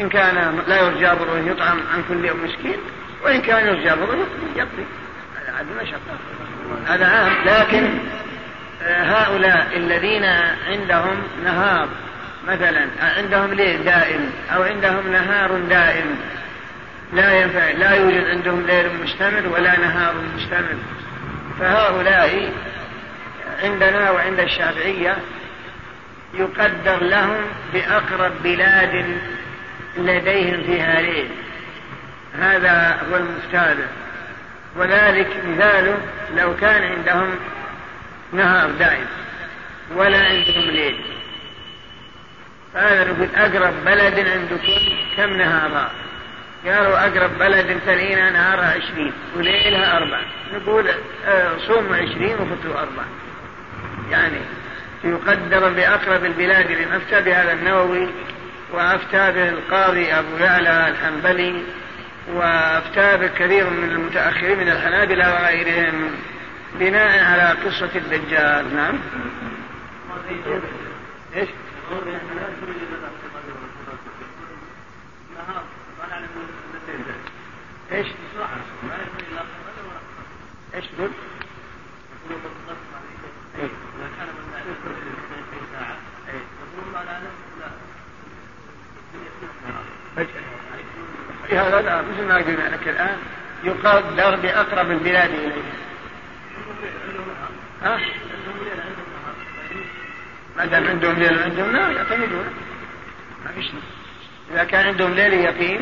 إن 0.00 0.08
كان 0.08 0.62
لا 0.68 0.80
يرجى 0.80 1.06
بره 1.06 1.38
يطعم 1.46 1.78
عن 1.94 2.02
كل 2.08 2.24
يوم 2.24 2.44
مسكين 2.44 2.78
وإن 3.24 3.40
كان 3.40 3.66
يرجى 3.66 3.90
بره 4.00 4.26
يقضي. 4.56 4.86
هذا 5.36 5.56
عدم 5.58 5.82
مشقة 5.82 6.18
هذا 6.86 7.06
عام. 7.06 7.32
لكن 7.46 7.98
آه، 8.82 9.02
هؤلاء 9.02 9.76
الذين 9.76 10.24
عندهم 10.68 11.22
نهار 11.44 11.88
مثلا 12.48 12.86
عندهم 13.00 13.54
ليل 13.54 13.84
دائم 13.84 14.30
أو 14.54 14.62
عندهم 14.62 15.12
نهار 15.12 15.58
دائم 15.58 16.16
لا 17.12 17.42
ينفع 17.42 17.70
لا 17.70 17.90
يوجد 17.94 18.24
عندهم 18.24 18.66
ليل 18.66 18.86
مستمر 19.02 19.48
ولا 19.48 19.78
نهار 19.78 20.14
مستمر. 20.36 20.76
فهؤلاء 21.60 22.52
عندنا 23.62 24.10
وعند 24.10 24.40
الشافعية 24.40 25.16
يقدر 26.34 27.02
لهم 27.02 27.44
بأقرب 27.72 28.32
بلاد 28.42 29.18
لديهم 29.96 30.62
فيها 30.62 31.00
ليل 31.00 31.28
هذا 32.38 33.00
هو 33.10 33.16
المفتاد 33.16 33.78
وذلك 34.76 35.28
مثاله 35.46 35.98
لو 36.36 36.56
كان 36.56 36.82
عندهم 36.82 37.30
نهار 38.32 38.70
دائم 38.70 39.06
ولا 39.96 40.18
عندهم 40.18 40.70
ليل. 40.70 41.00
فهذا 42.74 43.12
نقول 43.12 43.28
أقرب 43.36 43.74
بلد 43.84 44.28
عندكم 44.28 44.94
كم 45.16 45.36
نهارا؟ 45.36 45.90
قالوا 46.66 47.06
أقرب 47.06 47.38
بلد 47.38 47.80
تلينا 47.86 48.30
نهارها 48.30 48.74
عشرين 48.74 49.12
وليلها 49.36 49.96
أربع. 49.96 50.20
نقول 50.54 50.88
آه، 51.26 51.50
صوم 51.58 51.94
عشرين 51.94 52.34
وفتوا 52.34 52.80
أربع. 52.80 53.02
يعني 54.10 54.38
يقدر 55.04 55.68
بأقرب 55.68 56.24
البلاد 56.24 56.70
للأفتى 56.70 57.20
بهذا 57.20 57.52
النووي 57.52 58.08
وأفتى 58.72 59.32
به 59.32 59.48
القاضي 59.48 60.12
أبو 60.12 60.36
يعلى 60.36 60.88
الحنبلي 60.88 61.62
وأفتى 62.28 63.16
به 63.16 63.26
كثير 63.26 63.70
من 63.70 63.90
المتأخرين 63.90 64.58
من 64.58 64.68
الحنابلة 64.68 65.34
وغيرهم 65.34 66.10
بناء 66.78 67.24
على 67.24 67.58
قصة 67.64 67.90
الدجال 67.94 68.76
نعم 68.76 68.98
إيش؟ 71.36 71.48
إيش؟ 77.92 78.06
إيش 80.74 80.84
تقول؟ 80.86 81.10
هذا 91.50 91.80
لا 91.80 92.02
مثل 92.02 92.28
ما 92.28 92.36
قلنا 92.36 92.68
لك 92.76 92.88
الآن. 92.88 93.16
يقدر 93.64 94.36
بأقرب 94.36 94.90
البلاد 94.90 95.30
إليه. 95.30 95.62
ها؟ 97.82 97.98
ما 100.56 100.64
دام 100.64 100.86
عندهم 100.86 101.14
ليل 101.14 101.42
عندهم 101.42 101.72
نار 101.72 101.90
يعتمدون. 101.90 102.46
ما 103.44 103.52
فيش 103.54 103.70
إذا 104.52 104.64
كان 104.64 104.86
عندهم 104.86 105.14
ليل 105.14 105.34
يقين 105.34 105.80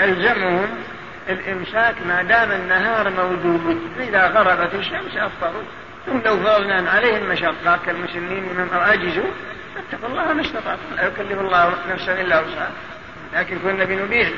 يلزمهم 0.00 0.68
الإمساك 1.28 1.94
ما 2.06 2.22
دام 2.22 2.52
النهار 2.52 3.10
موجود. 3.10 3.90
إذا 4.00 4.26
غربت 4.26 4.74
الشمس 4.74 5.16
أفطروا. 5.16 5.62
ثم 6.06 6.18
لو 6.18 6.36
فرضنا 6.36 6.90
عليهم 6.90 7.28
مشقة 7.28 7.78
كالمسلمين 7.86 8.42
من 8.42 8.68
عجزوا 8.72 9.30
فاتقوا 9.74 10.08
الله 10.08 10.32
ما 10.32 10.40
استطعتم. 10.40 10.94
لا 10.96 11.06
يكلف 11.06 11.40
الله 11.40 11.74
نفسا 11.90 12.20
إلا 12.20 12.40
وسعها. 12.40 12.70
لكن 13.34 13.58
كنا 13.58 13.84
بنبيح 13.84 14.28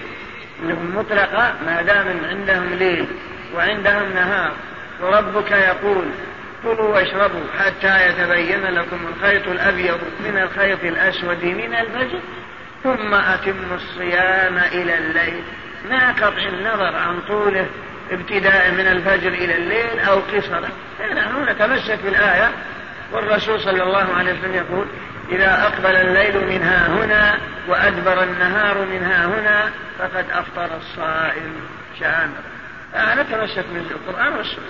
لهم 0.62 0.96
مطلقة 0.96 1.54
ما 1.66 1.82
دام 1.82 2.24
عندهم 2.24 2.74
ليل 2.74 3.06
وعندهم 3.54 4.12
نهار. 4.14 4.52
وربك 5.00 5.50
يقول 5.50 6.04
كلوا 6.62 6.94
واشربوا 6.94 7.44
حتى 7.58 8.08
يتبين 8.08 8.64
لكم 8.64 8.98
الخيط 9.08 9.48
الأبيض 9.48 9.98
من 10.20 10.38
الخيط 10.38 10.84
الأسود 10.84 11.44
من 11.44 11.74
الفجر 11.74 12.20
ثم 12.84 13.14
أتموا 13.14 13.76
الصيام 13.76 14.58
إلى 14.58 14.98
الليل. 14.98 15.42
مع 15.90 16.10
قطع 16.12 16.42
النظر 16.48 16.96
عن 16.96 17.20
طوله 17.28 17.66
ابتداء 18.10 18.70
من 18.70 18.86
الفجر 18.86 19.28
إلى 19.28 19.54
الليل 19.54 19.98
أو 19.98 20.18
قصره. 20.18 20.68
نحن 21.14 21.44
نتمسك 21.48 21.98
بالآية 22.04 22.50
والرسول 23.12 23.60
صلى 23.60 23.82
الله 23.82 24.14
عليه 24.14 24.32
وسلم 24.32 24.54
يقول 24.54 24.86
إذا 25.30 25.62
أقبل 25.62 25.96
الليل 25.96 26.46
منها 26.46 26.86
هنا 26.86 27.38
وأدبر 27.68 28.22
النهار 28.22 28.84
منها 28.84 29.26
هنا 29.26 29.70
فقد 29.98 30.24
أفطر 30.30 30.76
الصائم 30.76 31.52
شامرا 32.00 32.42
فنتمسك 32.92 33.64
بالقرآن 33.74 34.32
والسنة. 34.32 34.64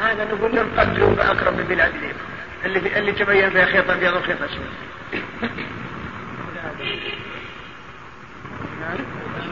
هذا 0.00 0.24
نقول 0.24 0.56
لهم 0.56 0.70
قدروا 0.78 1.14
بأقرب 1.14 1.60
البلاد 1.60 1.94
إليكم 1.94 2.18
اللي 2.64 2.98
اللي 2.98 3.12
تبين 3.12 3.50
فيها 3.50 3.64
خيط 3.64 3.90
أبيض 3.90 4.14
وخيط 4.14 4.38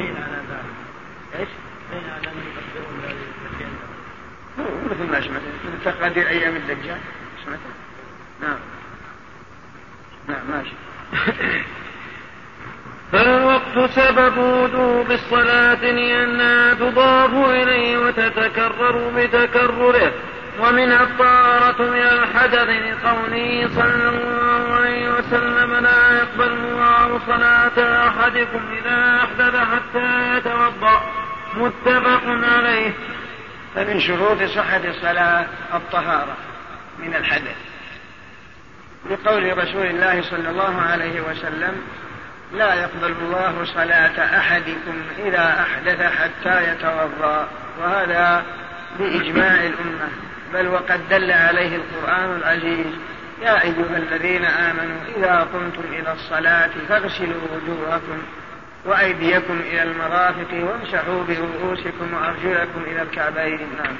إيش؟ 0.00 1.48
مثل 4.90 5.10
ما 5.10 5.20
سمعت 5.20 5.42
مثل 5.64 5.84
تقادير 5.84 6.28
أيام 6.28 6.56
الدجال 6.56 6.98
سمعت؟ 7.44 7.58
نعم. 8.42 8.58
نعم 10.28 10.50
ماشي. 10.50 10.72
فالوقت 13.12 13.90
سبب 13.90 14.38
وجوب 14.38 15.10
الصلاة 15.10 15.90
لأنها 15.90 16.74
تضاف 16.74 17.34
إليه 17.34 17.98
وتتكرر 17.98 19.10
بتكرره 19.16 20.12
ومن 20.58 20.92
الطهارة 20.92 21.82
من 21.82 22.02
الحدث 22.02 22.68
لقوله 22.68 23.68
صلى 23.74 24.08
الله 24.08 24.74
عليه 24.74 25.10
وسلم 25.10 25.74
لا 25.74 26.18
يقبل 26.18 26.52
الله 26.52 27.20
صلاة 27.26 28.08
أحدكم 28.08 28.60
إذا 28.78 29.20
أحدث 29.24 29.56
حتى 29.56 30.36
يتوضأ. 30.36 31.02
متفق 31.56 32.22
عليه. 32.56 32.92
فمن 33.74 34.00
شروط 34.00 34.42
صحة 34.42 34.80
الصلاة 34.84 35.46
الطهارة 35.74 36.36
من 36.98 37.14
الحدث. 37.14 37.56
لقول 39.10 39.58
رسول 39.58 39.86
الله 39.86 40.22
صلى 40.22 40.50
الله 40.50 40.82
عليه 40.82 41.20
وسلم 41.20 41.82
لا 42.52 42.74
يقبل 42.74 43.14
الله 43.22 43.64
صلاة 43.64 44.38
أحدكم 44.38 45.02
إذا 45.18 45.66
أحدث 45.66 46.02
حتى 46.02 46.72
يتوضأ. 46.72 47.48
وهذا 47.80 48.42
بإجماع 48.98 49.54
الأمة. 49.54 50.08
بل 50.54 50.68
وقد 50.68 51.08
دل 51.08 51.30
عليه 51.30 51.76
القرآن 51.76 52.36
العزيز. 52.36 52.86
يا 53.42 53.62
أيها 53.62 53.96
الذين 53.96 54.44
آمنوا 54.44 55.00
إذا 55.16 55.48
قمتم 55.52 55.92
إلى 55.92 56.12
الصلاة 56.12 56.70
فاغسلوا 56.88 57.40
وجوهكم 57.52 58.22
وأيديكم 58.84 59.60
إلى 59.60 59.82
المرافق 59.82 60.52
وامسحوا 60.52 61.24
برؤوسكم 61.24 62.14
وأرجلكم 62.14 62.82
إلى 62.86 63.02
الكعبين. 63.02 63.68
نعم. 63.84 63.96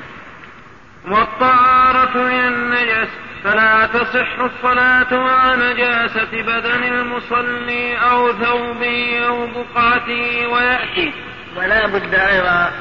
والطهارة 1.08 2.18
من 2.18 2.46
النجس 2.46 3.08
فلا 3.44 3.86
تصح 3.86 4.38
الصلاة 4.38 5.14
مع 5.14 5.54
نجاسة 5.54 6.42
بدن 6.42 6.82
المصلي 6.82 7.96
أو 7.96 8.32
ثوبه 8.32 9.26
أو 9.26 9.46
بقعته 9.46 10.46
ويأتي. 10.46 11.12
ولا 11.56 11.86
بد 11.86 12.14
أيضا 12.14 12.72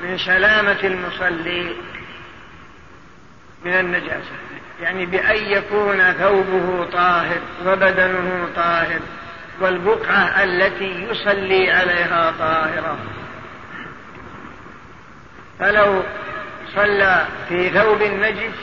من 0.00 0.18
سلامة 0.18 0.78
المصلي. 0.84 1.76
من 3.64 3.72
النجاسة. 3.72 4.32
يعني 4.82 5.06
بأن 5.06 5.36
يكون 5.36 6.12
ثوبه 6.12 6.84
طاهر 6.92 7.40
وبدنه 7.66 8.48
طاهر 8.56 9.00
والبقعة 9.60 10.44
التي 10.44 11.06
يصلي 11.10 11.70
عليها 11.70 12.34
طاهرة. 12.38 12.98
فلو 15.60 16.02
صلى 16.74 17.26
في 17.48 17.70
ثوب 17.70 18.02
نجس 18.02 18.54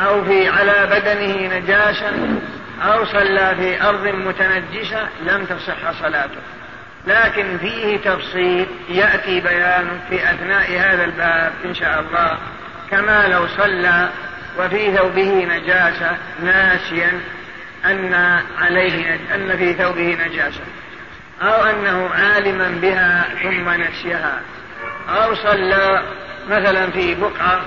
أو 0.00 0.24
في 0.24 0.48
على 0.48 0.86
بدنه 0.90 1.58
نجاشة 1.58 2.10
أو 2.82 3.04
صلى 3.04 3.54
في 3.56 3.82
أرض 3.88 4.06
متنجسة 4.06 5.08
لم 5.22 5.44
تصح 5.44 6.00
صلاته. 6.00 6.40
لكن 7.06 7.58
فيه 7.58 7.96
تفصيل 7.96 8.66
يأتي 8.88 9.40
بيانه 9.40 10.00
في 10.08 10.30
أثناء 10.30 10.70
هذا 10.70 11.04
الباب 11.04 11.52
إن 11.64 11.74
شاء 11.74 12.00
الله. 12.00 12.38
كما 12.90 13.28
لو 13.28 13.46
صلى 13.46 14.08
وفي 14.58 14.96
ثوبه 14.96 15.44
نجاسة 15.44 16.16
ناسيا 16.42 17.20
أن 17.84 18.40
عليه 18.58 19.18
أن 19.34 19.56
في 19.56 19.74
ثوبه 19.74 20.18
نجاسة. 20.26 20.60
أو 21.42 21.64
أنه 21.64 22.10
عالما 22.10 22.78
بها 22.82 23.24
ثم 23.42 23.70
نسيها. 23.70 24.40
أو 25.08 25.34
صلى 25.34 26.02
مثلا 26.50 26.90
في 26.90 27.14
بقعة 27.14 27.60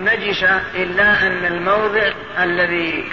نجسة 0.00 0.62
إلا 0.74 1.26
أن 1.26 1.44
الموضع 1.44 2.12
الذي 2.42 3.12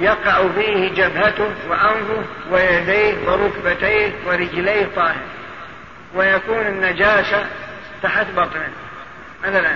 يقع 0.00 0.48
فيه 0.48 0.88
جبهته 0.88 1.50
وأنفه 1.68 2.24
ويديه 2.50 3.14
وركبتيه 3.26 4.12
ورجليه 4.26 4.88
طاهر. 4.96 5.22
ويكون 6.14 6.66
النجاسة 6.66 7.46
تحت 8.02 8.26
بطنه. 8.36 8.68
مثلا 9.44 9.70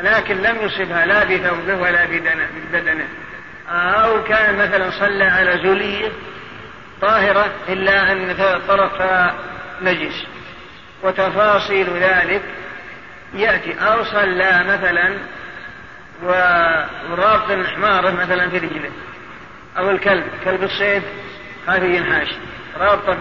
لكن 0.00 0.36
لم 0.36 0.56
يصبها 0.60 1.06
لا 1.06 1.24
بثوبه 1.24 1.74
ولا 1.74 2.04
ببدنه 2.04 3.08
أو 3.68 4.24
كان 4.24 4.56
مثلا 4.56 4.90
صلى 4.90 5.24
على 5.24 5.52
زلية 5.52 6.12
طاهرة 7.00 7.50
إلا 7.68 8.12
أن 8.12 8.34
طرفها 8.68 9.34
نجس. 9.82 10.26
وتفاصيل 11.02 11.90
ذلك 11.90 12.42
يأتي. 13.34 13.74
أو 13.80 14.04
صلى 14.04 14.64
مثلا 14.64 15.18
ورابط 16.22 17.66
حماره 17.66 18.10
مثلا 18.10 18.48
في 18.48 18.58
رجله. 18.58 18.90
أو 19.78 19.90
الكلب. 19.90 20.24
كلب 20.44 20.62
الصيد 20.62 21.02
هذه 21.68 21.84
ينحاش. 21.84 22.28
رابطة 22.76 23.14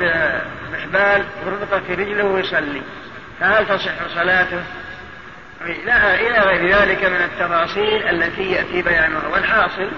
بحبال 0.72 1.26
وربطة 1.46 1.80
في 1.80 1.94
رجله 1.94 2.26
ويصلي. 2.26 2.82
فهل 3.40 3.68
تصح 3.68 4.08
صلاته؟ 4.16 4.64
لا 5.86 6.16
إلى 6.16 6.40
غير 6.40 6.76
ذلك 6.76 7.06
من 7.06 7.22
التفاصيل 7.22 8.04
التي 8.04 8.52
يأتي 8.52 8.82
بيانها. 8.82 9.28
والحاصل 9.28 9.90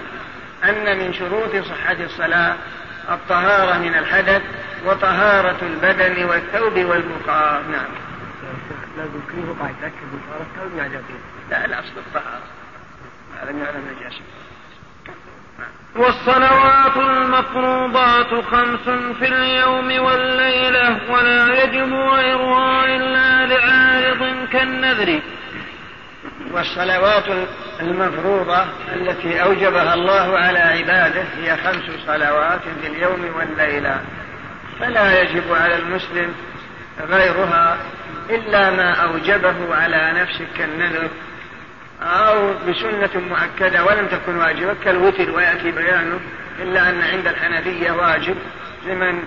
أن 0.64 0.98
من 0.98 1.12
شروط 1.12 1.64
صحة 1.64 1.96
الصلاة 2.00 2.56
الطهارة 3.10 3.78
من 3.78 3.94
الحدث 3.94 4.42
وطهارة 4.86 5.58
البدن 5.62 6.24
والثوب 6.24 6.84
والبقاع. 6.84 7.60
نعم. 7.60 7.90
لازم 8.96 9.20
كل 9.32 9.54
بقعة 9.54 9.70
يتأكد 9.70 10.02
من 10.12 10.20
طهارة 10.28 10.46
الثوب 10.56 10.78
لا 11.50 11.64
الأصل 11.64 11.92
الطهارة. 11.96 12.42
لم 13.50 13.58
يعلم 13.58 13.96
نجاسة 13.96 14.20
والصلوات 15.96 16.96
المفروضات 16.96 18.44
خمس 18.44 19.14
في 19.18 19.28
اليوم 19.28 20.04
والليلة 20.04 20.98
ولا 21.10 21.64
يجب 21.64 21.92
غيرها 21.92 22.84
إلا 22.96 23.46
لعارض 23.46 24.48
كالنذر. 24.52 25.20
والصلوات 26.52 27.24
المفروضة 27.80 28.64
التي 28.94 29.42
أوجبها 29.42 29.94
الله 29.94 30.38
على 30.38 30.58
عباده 30.58 31.22
هي 31.42 31.56
خمس 31.56 31.84
صلوات 32.06 32.60
في 32.82 32.86
اليوم 32.86 33.30
والليلة. 33.36 34.00
فلا 34.80 35.22
يجب 35.22 35.52
على 35.52 35.76
المسلم 35.76 36.34
غيرها 37.08 37.76
إلا 38.30 38.70
ما 38.70 38.92
أوجبه 38.92 39.74
على 39.74 40.12
نفسه 40.20 40.46
كالنذر 40.58 41.08
أو 42.02 42.54
بسنة 42.68 43.22
مؤكدة 43.28 43.84
ولم 43.84 44.06
تكن 44.06 44.36
واجبة 44.36 44.74
كالوتر 44.84 45.30
ويأتي 45.30 45.70
بيانه 45.70 46.20
إلا 46.62 46.90
أن 46.90 47.02
عند 47.02 47.26
الحنفية 47.26 47.90
واجب 47.90 48.36
لمن 48.86 49.22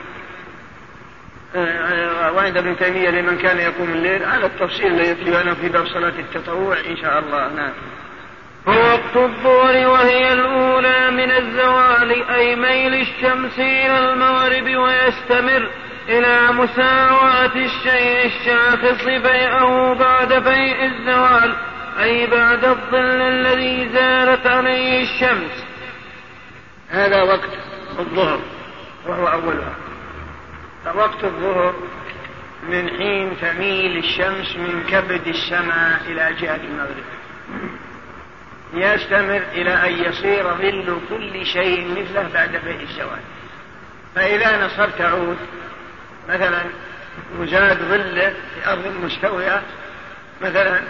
وعند 2.35 2.57
ابن 2.57 2.77
تيمية 2.77 3.09
لمن 3.09 3.37
كان 3.37 3.57
يقوم 3.57 3.89
الليل. 3.89 4.25
على 4.25 4.45
التفصيل 4.45 4.87
الذي 4.87 5.09
يتلونه 5.09 5.53
في 5.53 5.69
باب 5.69 5.87
صلاة 5.87 6.13
التطوع 6.19 6.77
إن 6.89 6.97
شاء 6.97 7.19
الله. 7.19 7.53
نعم. 7.53 7.71
ووقت 8.67 9.15
الظهر 9.15 9.87
وهي 9.87 10.33
الأولى 10.33 11.11
من 11.11 11.31
الزوال 11.31 12.29
أي 12.29 12.55
ميل 12.55 12.93
الشمس 12.93 13.59
إلى 13.59 14.13
المغرب 14.13 14.75
ويستمر 14.75 15.69
إلى 16.09 16.51
مساواة 16.51 17.55
الشيء 17.55 18.25
الشاخص 18.25 19.03
فيئه 19.03 19.93
بعد 19.93 20.43
فيء 20.43 20.85
الزوال 20.85 21.55
أي 22.01 22.27
بعد 22.27 22.65
الظل 22.65 23.21
الذي 23.21 23.89
زالت 23.93 24.47
عليه 24.47 25.03
الشمس. 25.03 25.65
هذا 26.89 27.21
وقت 27.21 27.49
الظهر 27.99 28.39
وهو 29.07 29.27
أولها. 29.27 29.75
فوقت 30.85 31.23
الظهر 31.23 31.75
من 32.69 32.89
حين 32.89 33.37
تميل 33.41 33.97
الشمس 33.97 34.55
من 34.55 34.83
كبد 34.89 35.27
السماء 35.27 36.01
إلى 36.07 36.35
جهة 36.41 36.55
المغرب. 36.55 37.03
يستمر 38.73 39.41
إلى 39.53 39.73
أن 39.73 40.05
يصير 40.05 40.43
ظل 40.43 40.97
كل 41.09 41.45
شيء 41.45 41.91
مثله 41.91 42.29
بعد 42.33 42.57
فيء 42.57 42.81
الزوال. 42.81 43.19
فإذا 44.15 44.65
نصرت 44.65 45.01
عود 45.01 45.37
مثلا 46.29 46.63
وزاد 47.39 47.77
ظله 47.77 48.29
في 48.29 48.69
أرض 48.69 48.87
مستوية 49.03 49.61
مثلا 50.41 50.81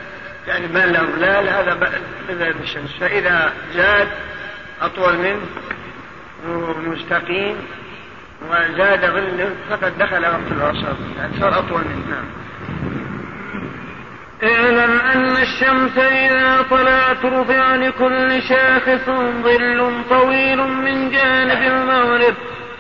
يعني 0.48 0.68
ما 0.68 0.86
له 0.86 1.06
ظلال 1.06 1.50
هذا 1.50 2.00
بذات 2.30 2.56
الشمس. 2.64 2.92
فإذا 3.00 3.54
زاد 3.74 4.08
أطول 4.82 5.18
منه 5.18 5.42
مستقيم 6.80 7.58
وزاد 8.50 9.06
ظله 9.06 9.50
فقد 9.70 9.98
دخل 9.98 10.26
وقت 10.26 10.52
العصر. 10.52 10.96
يعني 11.18 11.40
صار 11.40 11.60
أطول 11.60 11.82
منه 11.82 12.06
نعم 12.10 12.26
اعلم 14.44 15.00
أن 15.00 15.38
الشمس 15.38 15.98
إذا 15.98 16.66
طلعت 16.70 17.26
رفع 17.26 17.76
لكل 17.76 18.42
شاخص 18.42 19.10
ظل 19.44 19.92
طويل 20.10 20.58
من 20.58 21.10
جانب 21.10 21.62
المغرب 21.62 22.34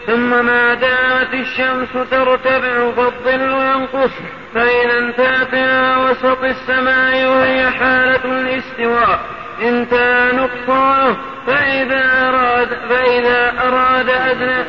ثم 0.08 0.46
ما 0.46 0.74
دامت 0.74 1.34
الشمس 1.34 1.88
ترتفع 2.12 2.92
فالظل 2.92 3.42
ينقص. 3.42 4.12
فإذا 4.54 4.98
انتهت 5.00 5.54
إلى 5.54 5.96
وسط 5.98 6.44
السماء 6.44 7.26
وهي 7.26 7.72
حالة 7.72 8.26
الاستواء 8.26 9.20
انتهى 9.62 10.32
نقصانه 10.36 11.18
فإذا 11.48 12.30
أراد 12.30 12.68
فإذا 12.90 13.54
أراد 13.68 14.10
أدنى 14.10 14.66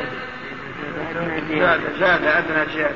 زاد 1.59 1.81
زاد 1.99 2.23
أدنى 2.25 2.73
زيادة. 2.73 2.95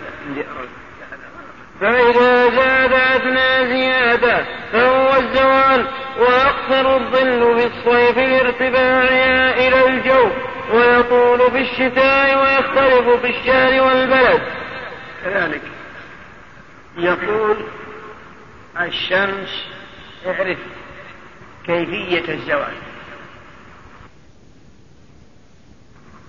فإذا 1.82 2.50
زاد 2.50 2.94
أدنى 2.94 3.68
زيادة 3.68 4.46
فهو 4.72 5.16
الزوال 5.16 5.88
ويقصر 6.20 6.96
الظل 6.96 7.60
في 7.60 7.66
الصيف 7.66 8.18
لارتفاعها 8.18 9.68
إلى 9.68 9.88
الجو 9.88 10.30
ويطول 10.74 11.52
في 11.52 11.62
الشتاء 11.62 12.38
ويختلف 12.42 13.22
في 13.22 13.30
الشهر 13.30 13.82
والبلد. 13.84 14.42
كذلك 15.24 15.62
يقول 16.98 17.58
الشمس 18.82 19.68
اعرف 20.28 20.58
كيفية 21.66 22.34
الزوال. 22.34 22.74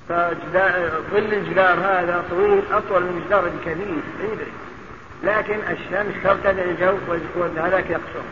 فظل 0.09 1.33
الجدار 1.33 1.79
هذا 1.79 2.25
طويل 2.31 2.63
أطول 2.73 3.03
من 3.03 3.25
جدار 3.27 3.47
الكبير 3.47 4.03
بعيد 4.19 4.39
لكن 5.23 5.59
الشمس 5.71 6.15
ترتفع 6.25 6.51
الجو 6.51 6.97
وهذاك 7.37 7.91
يقصر. 7.91 8.25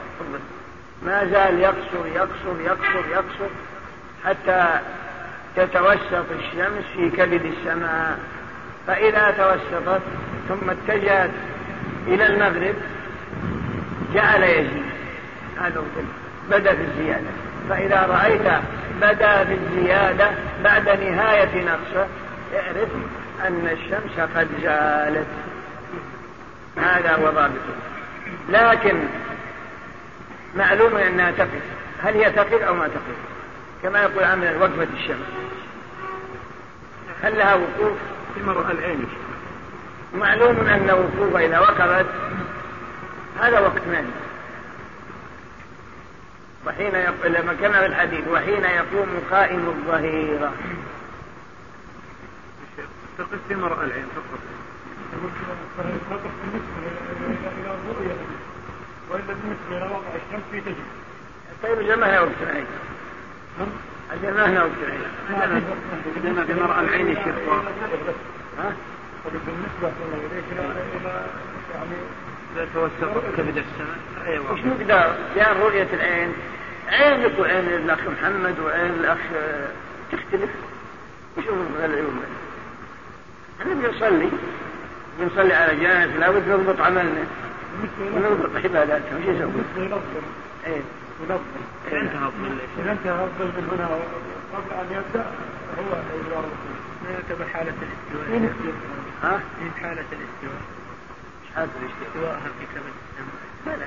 ما 1.03 1.25
زال 1.25 1.61
يقصر 1.61 2.07
يقصر 2.15 2.61
يقصر 2.65 3.09
يقصر 3.11 3.51
حتى 4.25 4.81
تتوسط 5.57 6.27
الشمس 6.39 6.85
في 6.97 7.11
كبد 7.11 7.45
السماء. 7.45 8.19
فإذا 8.87 9.31
توسطت 9.31 10.03
ثم 10.49 10.71
اتجهت 10.71 11.31
إلى 12.07 12.27
المغرب 12.27 12.75
جعل 14.15 14.43
يزيد. 14.43 14.87
هذا 15.61 15.83
بدأ 16.51 16.75
في 16.75 16.83
الزيادة. 16.83 17.31
فإذا 17.69 18.07
رأيت 18.07 18.47
بدا 18.97 19.45
في 19.45 19.55
الزيادة 19.55 20.31
بعد 20.65 20.89
نهاية 20.89 21.65
نقصه 21.65 22.07
اعرف 22.55 22.89
أن 23.47 23.69
الشمس 23.73 24.31
قد 24.37 24.49
زالت 24.63 25.27
هذا 26.77 27.13
هو 27.13 27.31
ضابطه. 27.31 27.77
لكن 28.49 28.97
معلوم 30.57 30.97
أنها 30.97 31.31
تقف. 31.31 31.63
هل 32.03 32.15
هي 32.15 32.31
تقف 32.31 32.63
أو 32.63 32.75
ما 32.75 32.89
تقف؟ 32.89 33.17
كما 33.83 34.03
يقول 34.03 34.25
عمل 34.25 34.57
وقفة 34.57 34.87
الشمس. 34.95 35.27
هل 37.23 37.39
لها 37.39 37.55
وقوف؟ 37.55 37.97
في 38.35 38.43
مرأة 38.43 38.71
العين 38.71 39.07
معلوم 40.15 40.57
أن 40.61 40.91
وقوف 40.91 41.37
إذا 41.37 41.59
وقفت 41.59 42.07
هذا 43.41 43.61
وقت 43.61 43.79
ثاني 43.79 44.09
وحين 46.67 46.95
يق... 46.95 47.27
لما 47.27 47.53
كما 47.55 47.81
في 47.81 47.87
الحديث 47.87 48.29
وحين 48.29 48.65
يقوم 48.65 49.09
قائم 49.31 49.67
الظهيرة 49.69 50.53
تقف 53.19 53.39
في 53.49 53.55
مرأى 53.55 53.87
العين 53.87 54.05
فقط 54.15 54.39
بالنسبة 56.43 57.51
إلى 57.61 57.75
الرؤية 57.75 58.15
وإلا 59.11 59.23
بالنسبة 59.27 59.77
إلى 59.77 59.85
واقع 59.93 60.11
الشمس 60.29 60.43
في 60.53 60.75
طيب 61.63 61.79
الجماعة 61.81 62.21
وقت 62.23 62.31
العين. 62.43 62.67
الجماعة 64.13 64.65
وقت 64.65 64.73
العين. 64.83 65.63
عندما 66.17 66.45
في 66.45 66.55
مرأى 66.55 66.81
العين 66.85 67.09
الشيخ 67.09 67.35
ها؟ 68.59 68.73
بالنسبة 69.47 69.93
إلى 70.53 71.25
يعني 71.75 71.97
لا 72.57 72.67
توسط 72.75 73.25
كبد 73.37 73.57
السماء؟ 73.57 74.27
أي 74.27 74.39
وش 74.39 74.61
مقدار 74.65 75.17
يعني 75.37 75.59
رؤية 75.59 75.89
العين. 75.93 76.33
عينك 76.89 77.39
وعين 77.39 77.67
الأخ 77.67 77.99
محمد 78.01 78.61
وعين 78.61 78.91
الأخ 78.91 79.19
تختلف؟ 80.13 80.51
وشوف 81.39 81.55
العيون 81.85 82.23
إحنا 83.61 83.75
بنصلي. 83.75 84.29
بنصلي 85.21 85.55
على 85.55 85.77
جانب 85.77 86.17
لا 86.17 86.31
بد 86.31 86.49
نضبط 86.49 86.81
عملنا. 86.81 87.25
ونضبط 88.01 88.57
عباداتنا 88.65 89.19
وش 89.19 89.25
يسوي؟ 89.25 89.91
إيه. 90.67 90.81
انتهى 91.93 92.27
الظل 92.27 92.59
إذا 92.79 92.93
انتهى 92.93 93.25
الظل 93.25 93.47
من 93.47 93.69
هنا 93.73 93.87
قبل 94.55 94.75
أن 94.81 94.87
يبدأ 94.91 95.27
هو 95.79 95.97
ما 97.05 97.11
يعتبر 97.11 97.45
حالة 97.53 97.73
الاستواء 97.83 98.53
ها؟ 99.23 99.41
من 99.61 99.71
حالة 99.83 100.05
الاستواء 100.13 100.61
حالة 101.55 101.71
الاستواء 101.83 102.09
استواءها 102.09 102.51
في 102.61 102.67
لا 103.67 103.87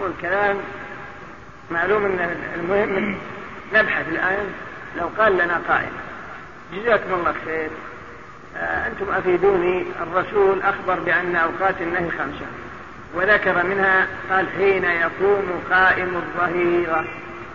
هو 0.00 0.06
الكلام 0.06 0.56
معلوم 1.70 2.04
إن 2.04 2.36
المهم 2.54 3.18
نبحث 3.74 4.08
الآن 4.08 4.46
لو 4.98 5.08
قال 5.18 5.32
لنا 5.32 5.60
قائل. 5.68 5.92
جزاكم 6.74 7.14
الله 7.14 7.34
خير. 7.44 7.68
آه، 8.56 8.86
أنتم 8.86 9.12
أفيدوني. 9.12 9.84
الرسول 10.02 10.62
أخبر 10.62 11.00
بأن 11.00 11.36
أوقات 11.36 11.74
النهي 11.80 12.10
خمسة. 12.10 12.46
وذكر 13.14 13.62
منها 13.62 14.06
قال 14.30 14.46
حين 14.58 14.84
يقوم 14.84 15.64
قائم 15.70 16.16
الظهيره 16.16 17.04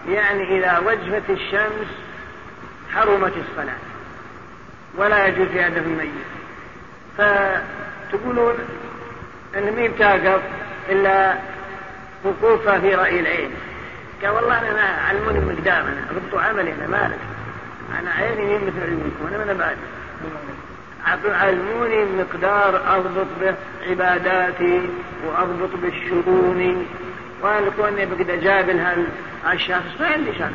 يعني 0.09 0.57
إذا 0.57 0.79
وجهت 0.79 1.29
الشمس 1.29 1.87
حرمت 2.93 3.33
الصلاة. 3.49 3.79
ولا 4.97 5.27
يجوز 5.27 5.47
في 5.47 5.67
هدف 5.67 5.77
الميت 5.77 6.09
فتقولون 7.17 8.55
إن 9.57 9.71
مين 9.71 9.97
تاقف 9.97 10.41
إلا 10.89 11.35
وقوفها 12.23 12.79
في 12.79 12.95
رأي 12.95 13.19
العين. 13.19 13.51
قال 14.21 14.29
والله 14.29 14.59
أنا 14.59 14.73
ما 14.73 14.81
علموني 14.81 15.39
المقدار 15.39 15.81
أنا 15.81 16.07
ضبط 16.13 16.41
عملي 16.41 16.73
أنا 16.73 16.87
مالك. 16.87 17.19
أنا 17.99 18.11
عيني 18.11 18.45
مين 18.45 18.67
مثل 18.67 18.81
علمكم 18.81 19.35
أنا 19.35 19.53
من 19.53 19.57
بعد 19.57 19.77
علموني 21.25 22.03
المقدار 22.03 22.97
أضبط 22.97 23.27
به 23.41 23.55
عباداتي 23.89 24.89
وأضبط 25.25 25.69
بالشؤون 25.81 26.87
وأنا 27.41 27.69
كوني 27.77 28.05
بقدر 28.05 28.33
أجابل 28.33 28.79
هالشخص 29.45 29.99
ما 29.99 30.07
عندي 30.07 30.33
شخص 30.33 30.51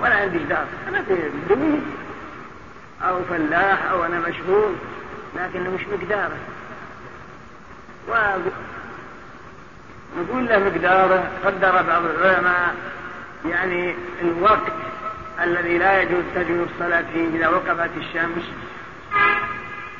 ولا 0.00 0.14
عندي 0.14 0.38
قدار 0.38 0.66
أنا 0.88 1.02
في 1.02 1.14
دمي 1.48 1.80
أو 3.02 3.24
فلاح 3.24 3.90
أو 3.90 4.04
أنا 4.04 4.18
مشهور 4.18 4.74
لكنه 5.36 5.70
مش 5.70 5.80
مقداره. 5.92 6.36
نقول 10.16 10.46
له 10.46 10.58
مقداره 10.58 11.30
قدر 11.44 11.82
بعض 11.82 12.02
العلماء 12.04 12.74
يعني 13.46 13.94
الوقت 14.22 14.72
الذي 15.42 15.78
لا 15.78 16.02
يجوز 16.02 16.22
تجوز 16.34 16.66
الصلاة 16.74 17.04
فيه 17.12 17.28
إذا 17.36 17.48
وقفت 17.48 17.90
الشمس. 17.96 18.44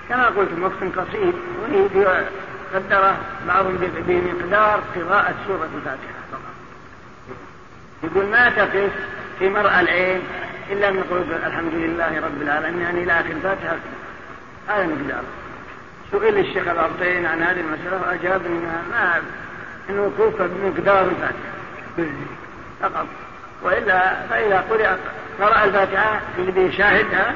كما 0.09 0.27
قلت 0.27 0.51
وقت 0.61 0.99
قصير 0.99 1.33
وهي 1.63 2.25
قدر 2.75 3.15
بعضهم 3.49 3.77
بمقدار 4.07 4.81
قراءة 4.95 5.35
سورة 5.47 5.69
الفاتحة 5.77 6.21
فقط. 6.33 6.55
يقول 8.03 8.27
ما 8.27 8.51
تقف 8.51 8.91
في 9.39 9.49
مرأى 9.49 9.81
العين 9.81 10.21
إلا 10.71 10.89
أن 10.89 10.97
نقول 10.97 11.23
الحمد 11.47 11.75
لله 11.75 12.21
رب 12.21 12.43
العالمين 12.43 12.83
يعني 12.83 13.03
إلى 13.03 13.13
آخر 13.13 13.31
الفاتحة. 13.31 13.77
هذا 14.69 14.87
مقدار. 14.87 15.23
سئل 16.13 16.39
الشيخ 16.39 16.69
الأرطين 16.69 17.27
عن 17.27 17.43
هذه 17.43 17.61
المسألة 17.61 18.01
وأجاب 18.03 18.47
أنها 18.47 18.83
ما 18.91 19.23
أنه 19.91 20.03
وقوفه 20.03 20.47
بمقدار 20.47 21.05
الفاتحة. 21.05 22.13
فقط. 22.83 23.07
وإلا 23.63 24.27
فإذا 24.31 24.65
قرأ 24.71 24.99
قرأ 25.41 25.65
الفاتحة 25.65 26.21
اللي 26.39 26.53
بيشاهدها 26.53 27.35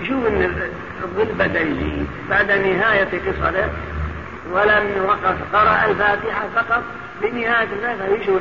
يشوف 0.00 0.26
أن 0.26 0.70
الظل 1.04 1.34
بدأ 1.38 1.60
يزيد. 1.60 2.06
بعد 2.30 2.50
نهاية 2.50 3.04
قصره 3.04 3.70
ولم 4.52 5.04
وقف 5.08 5.36
قرأ 5.52 5.84
الفاتحة 5.90 6.48
فقط. 6.56 6.82
بنهاية 7.22 7.68
الفاتحة 7.72 8.06
يشوف 8.06 8.40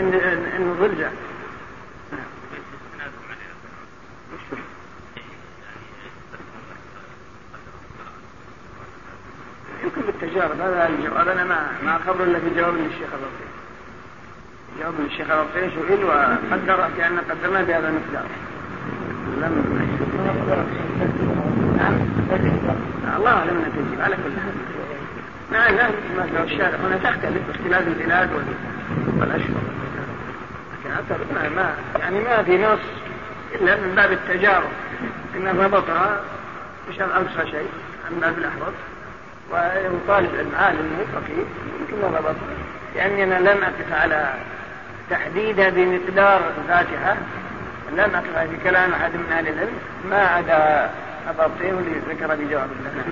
أن 0.00 0.62
الظل 0.70 0.96
زاد 0.96 1.12
يمكن 9.82 10.00
بالتجارب 10.06 10.60
هذا 10.60 10.88
الجواب. 10.88 11.28
أنا 11.28 11.44
ما 11.44 11.66
ما 11.84 11.98
خبر 12.06 12.24
إلا 12.24 12.38
بجواب 12.38 12.74
الشيخ 12.74 13.08
الرفيع 13.12 13.48
جواب 14.80 14.94
الشيخ 15.06 15.30
الرفيع 15.30 15.68
سئل 15.68 16.04
وقدر 16.04 16.88
كان 16.98 17.18
قدرنا 17.30 17.62
بهذا 17.62 17.88
المقدار. 17.88 18.26
لم 19.36 19.82
نعم. 21.78 21.98
الله 23.16 23.30
أعلم 23.30 23.56
انها 23.56 23.68
تجيب. 23.68 24.00
على 24.00 24.16
كل 24.16 24.32
نعم 25.52 25.74
لا 25.74 25.88
ما 26.16 26.44
الشارع 26.44 26.78
هنا 26.78 26.96
تختلف 26.96 27.46
باختلاف 27.46 27.86
البلاد 27.86 28.30
والأشهر. 29.18 29.62
لكن 30.72 30.90
اعتقد 30.90 31.26
ما, 31.34 31.48
ما 31.48 31.74
يعني 31.98 32.20
ما 32.20 32.42
في 32.42 32.58
نص 32.58 32.78
إلا 33.54 33.76
من 33.76 33.94
باب 33.94 34.12
التجارب. 34.12 34.70
إن 35.36 35.52
ضبطها 35.52 36.20
مش 36.90 37.00
اقصى 37.00 37.50
شيء 37.50 37.68
من 38.10 38.20
باب 38.20 38.38
الأحوط. 38.38 38.72
وطالب 39.52 40.34
العلم 40.34 40.52
عالم 40.58 41.06
فقيه 41.12 41.44
يمكن 41.80 42.08
ضبط 42.08 42.36
لأني 42.96 43.24
أنا 43.24 43.34
لم 43.34 43.64
أقف 43.64 43.92
على 43.92 44.34
تحديدها 45.10 45.70
بمقدار 45.70 46.40
الفاتحة 46.58 47.16
لم 47.92 48.14
أقف 48.14 48.50
في 48.50 48.56
كلام 48.64 48.92
أحد 48.92 49.10
من 49.14 49.32
أهل 49.32 49.48
العلم. 49.48 49.78
ما 50.10 50.26
عدا 50.26 50.90
أبطيه 51.28 51.70
اللي 51.70 52.00
ذكر 52.08 52.26
بجواب 52.34 52.68
الله. 52.78 53.04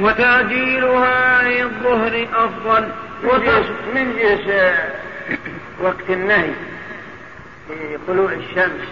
وتعجيلها 0.00 1.36
عن 1.38 1.52
الظهر 1.52 2.26
أفضل. 2.34 2.88
من 3.94 4.16
جهة 4.16 4.74
وقت 5.80 6.10
النهي 6.10 6.50
في 7.68 7.98
طلوع 8.08 8.32
الشمس 8.32 8.88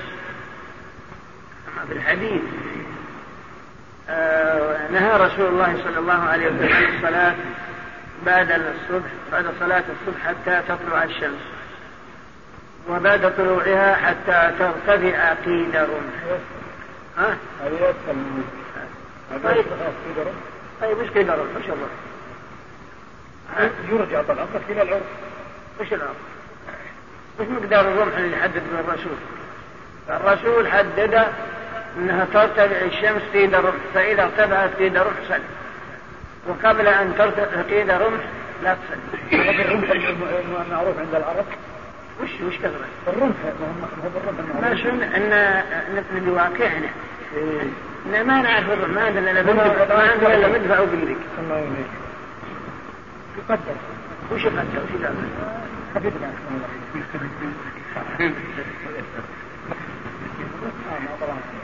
في 1.88 1.92
الحديث 1.92 2.42
آه، 4.08 4.53
نهى 4.90 5.16
رسول 5.16 5.46
الله 5.46 5.76
صلى 5.84 5.98
الله 5.98 6.22
عليه 6.22 6.46
وسلم 6.46 6.72
عن 6.72 6.94
الصلاة 6.96 7.34
بعد 8.26 8.50
الصبح 8.50 9.10
بعد 9.32 9.46
صلاة 9.60 9.84
الصبح 10.00 10.26
حتى 10.26 10.62
تطلع 10.68 11.04
الشمس 11.04 11.40
وبعد 12.88 13.36
طلوعها 13.36 13.94
حتى 13.94 14.52
ترتفع 14.58 15.32
قيد 15.32 15.76
رمح 15.76 16.38
ها؟ 17.18 17.36
طيب 19.44 19.64
طيب 20.80 21.00
إيش 21.00 21.10
قيد 21.10 21.30
رمح؟ 21.30 21.38
ما 21.54 21.60
شاء 21.66 21.76
الله 21.76 21.88
يرجع 23.88 24.22
طبعا 24.22 24.46
إلى 24.68 24.82
العرف 24.82 25.02
إيش 25.80 25.92
العرف؟ 25.92 26.16
إيش 27.40 27.48
مقدار 27.48 27.80
الرمح 27.80 28.16
اللي 28.16 28.36
حدد 28.36 28.62
الرسول؟ 28.78 29.16
الرسول 30.08 30.68
حدد 30.68 31.24
إنها 31.98 32.26
ترتفع 32.32 32.84
الشمس 32.86 33.22
قيد 33.32 33.54
رمح 33.54 33.74
فإذا 33.94 34.22
ارتفعت 34.22 34.70
قيد 34.78 34.96
رمح 34.96 35.14
صل 35.28 35.42
وقبل 36.48 36.88
أن 36.88 37.14
ترتفع 37.18 37.62
قيد 37.62 37.90
رمح 37.90 38.20
لا 38.62 38.76
تصلي 38.76 39.60
الرمح 39.62 39.90
المعروف 40.66 40.98
عند 40.98 41.14
العرب. 41.14 41.44
وش 42.22 42.30
وش 42.46 42.58
كثرة؟ 42.58 42.86
الرمح 43.08 43.36
ما 44.62 44.74
شن 44.74 45.02
ان 45.02 45.62
نحن 45.96 46.24
بواقعنا. 46.24 46.88
إن 48.06 48.26
ما 48.26 48.42
نعرف 48.42 48.70
الرمح 48.70 48.94
ما 48.94 49.04
عندنا 49.04 49.30
إلا 49.30 49.42
ما 49.52 50.10
عندنا 50.12 50.34
إلا 50.34 50.48
مدفع 50.48 50.80
وبنريك 50.80 51.18
الله 51.38 51.58
يهديك. 51.58 51.86
يقدر. 53.38 53.74
وش 54.32 54.44
يقدر؟ 54.44 54.60
وش 54.60 55.00
يقدر؟ 55.00 55.14
حبيبنا 55.94 56.32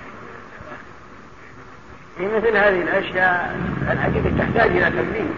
في 2.21 2.27
مثل 2.27 2.57
هذه 2.57 2.83
الأشياء 2.83 3.61
الحقيقة 3.91 4.33
تحتاج 4.39 4.71
إلى 4.71 4.91
تمرين 4.91 5.35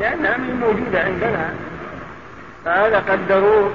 لأنها 0.00 0.36
من 0.36 0.60
موجودة 0.60 1.00
عندنا. 1.00 1.54
فهذا 2.64 2.98
قدروه 2.98 3.74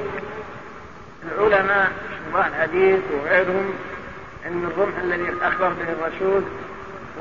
العلماء 1.26 1.92
شراح 2.32 2.46
الحديث 2.46 3.00
وغيرهم 3.14 3.74
أن 4.48 4.72
الرمح 4.72 4.94
الذي 5.04 5.34
أخبر 5.42 5.70
به 5.70 6.08
الرسول 6.08 6.44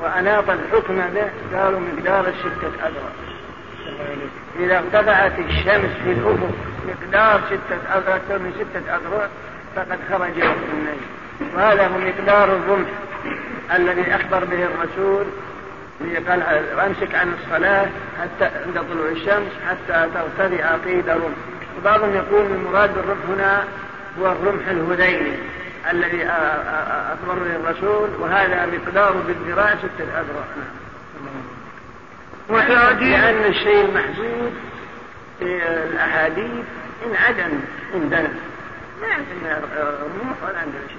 وأناط 0.03 0.49
الحكم 0.49 0.95
به 0.95 1.57
قالوا 1.57 1.79
مقدار 1.79 2.27
الستة 2.27 2.87
اذرع 2.87 3.11
إذا 4.59 4.77
ارتفعت 4.77 5.39
الشمس 5.39 5.91
في 6.03 6.11
الأفق 6.11 6.49
مقدار 6.87 7.41
ستة 7.47 7.97
اذرع 7.97 8.15
أكثر 8.15 8.39
من 8.39 8.53
ستة 8.55 8.95
اذرع 8.95 9.27
فقد 9.75 9.99
خرج 10.09 10.41
النجم. 10.41 11.55
وهذا 11.55 11.87
هو 11.87 11.97
مقدار 11.97 12.55
الرمح. 12.55 12.89
الذي 13.75 14.15
أخبر 14.15 14.45
به 14.45 14.65
الرسول 14.65 15.25
قال 16.29 16.41
أمسك 16.79 17.15
عن 17.15 17.33
الصلاة 17.33 17.89
حتى 18.21 18.45
عند 18.65 18.85
طلوع 18.89 19.09
الشمس 19.09 19.51
حتى 19.69 20.09
ترتفع 20.13 20.75
قيد 20.75 21.09
رمح 21.09 21.37
وبعضهم 21.77 22.15
يقول 22.15 22.45
المراد 22.45 22.95
بالرمح 22.95 23.25
هنا 23.29 23.63
هو 24.19 24.31
الرمح 24.31 24.67
الهذيلي 24.67 25.37
الذي 25.91 26.23
أخبر 26.25 27.33
به 27.33 27.55
الرسول 27.55 28.09
وهذا 28.19 28.65
مقدار 28.65 29.13
بالذراع 29.13 29.75
ستة 29.75 30.03
أذرع 30.03 30.45
وتعجيل 32.49 33.11
لأن 33.11 33.43
الشيء 33.45 33.85
المحدود 33.85 34.53
في 35.39 35.45
الأحاديث 35.89 36.65
انعدم 37.05 37.59
عندنا 37.93 38.33
ما 39.01 39.07
عندنا 39.07 39.61
رموح 40.01 40.43
ولا 40.43 40.59
عندنا 40.59 40.81
شيء. 40.87 40.97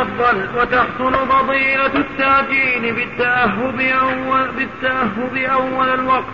أفضل 0.00 0.58
وتحصل 0.58 1.28
فضيلة 1.28 1.86
التعجيل 1.86 2.94
بالتأهب 2.94 3.80
أول 3.80 4.48
بالتأهب 4.48 5.36
أول 5.36 5.88
الوقت. 5.88 6.24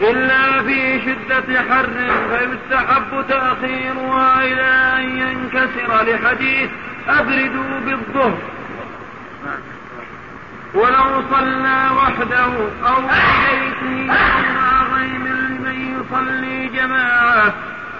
إلا 0.00 0.62
في 0.62 1.00
شدة 1.00 1.62
حر 1.62 1.90
فيستحب 2.30 3.24
تأخيرها 3.28 4.42
إلى 4.44 4.96
أن 4.98 5.18
ينكسر 5.18 6.02
لحديث 6.02 6.70
أبردوا 7.08 7.80
بالظهر. 7.84 8.38
ولو 10.74 11.22
صلى 11.30 11.90
وحده 11.96 12.52
أو 12.86 13.00
بيته 13.02 14.12
مع 14.54 14.82
غيم 14.96 15.26
لمن 15.28 16.00
يصلي 16.00 16.68
جماعة. 16.68 17.52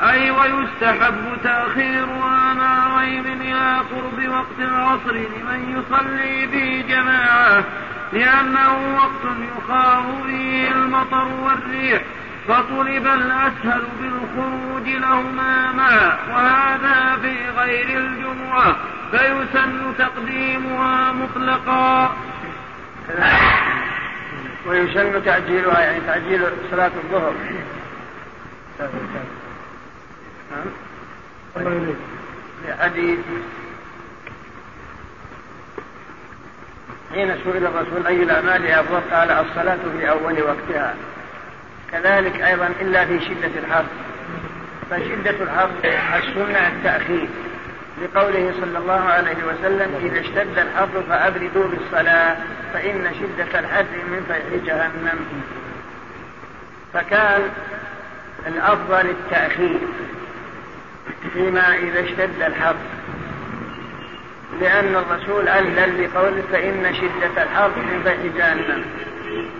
أي 0.03 0.31
ويستحب 0.31 1.37
تأخيرها 1.45 2.55
مع 2.55 2.99
غيم 3.01 3.25
إلى 3.27 3.77
قرب 3.77 4.29
وقت 4.29 4.59
العصر 4.59 5.13
لمن 5.13 5.61
يصلي 5.77 6.47
به 6.47 6.85
جماعة. 6.89 7.65
لأنه 8.13 8.97
وقت 8.97 9.37
يخاف 9.59 10.05
فيه 10.27 10.73
المطر 10.73 11.29
والريح. 11.43 12.03
فطلب 12.49 13.07
الأسهل 13.07 13.83
بالخروج 14.01 14.89
لهما 14.89 15.73
معا 15.73 16.19
وهذا 16.33 17.19
في 17.23 17.37
غير 17.59 17.99
الجمعة. 17.99 18.77
فيسن 19.11 19.95
تقديمها 19.99 21.13
مطلقا. 21.13 22.13
ويسن 24.67 25.25
تعجيلها 25.25 25.81
يعني 25.81 26.01
تعجيل 26.07 26.43
صلاة 26.71 26.91
الظهر. 27.05 27.35
لحديث 32.69 33.19
حين 37.15 37.37
سئل 37.45 37.67
الرسول 37.67 38.07
أي 38.07 38.23
الأعمال 38.23 38.67
أفضل 38.67 39.01
قال 39.11 39.31
الصلاة 39.31 39.79
في 39.99 40.11
أول 40.11 40.43
وقتها. 40.43 40.95
كذلك 41.93 42.41
أيضا 42.41 42.67
إلا 42.81 43.07
في 43.07 43.21
شدة 43.21 43.59
الحر 43.59 43.85
فشدة 44.91 45.43
الحر 45.43 45.71
السنة 46.19 46.69
التأخير. 46.69 47.29
لقوله 48.01 48.53
صلى 48.61 48.79
الله 48.79 49.01
عليه 49.01 49.37
وسلم 49.49 49.95
إذا 50.05 50.21
اشتد 50.21 50.59
الحر 50.59 51.03
فأبردوا 51.09 51.69
بالصلاة 51.69 52.37
فإن 52.73 53.11
شدة 53.21 53.61
الحر 53.61 53.85
من 54.11 54.25
فيح 54.29 54.65
جهنم. 54.67 55.19
فكان 56.95 57.41
الأفضل 58.47 59.11
التأخير 59.11 59.79
فيما 61.33 61.75
إذا 61.75 62.01
اشتد 62.01 62.43
الحر 62.43 62.77
لأن 64.61 64.97
الرسول 64.97 65.49
أذن 65.49 65.97
بقوله 65.99 66.43
فإن 66.53 66.95
شدة 66.95 67.43
الحر 67.43 67.71
من 67.77 68.01
فيح 68.05 68.37
جهنم. 68.37 68.85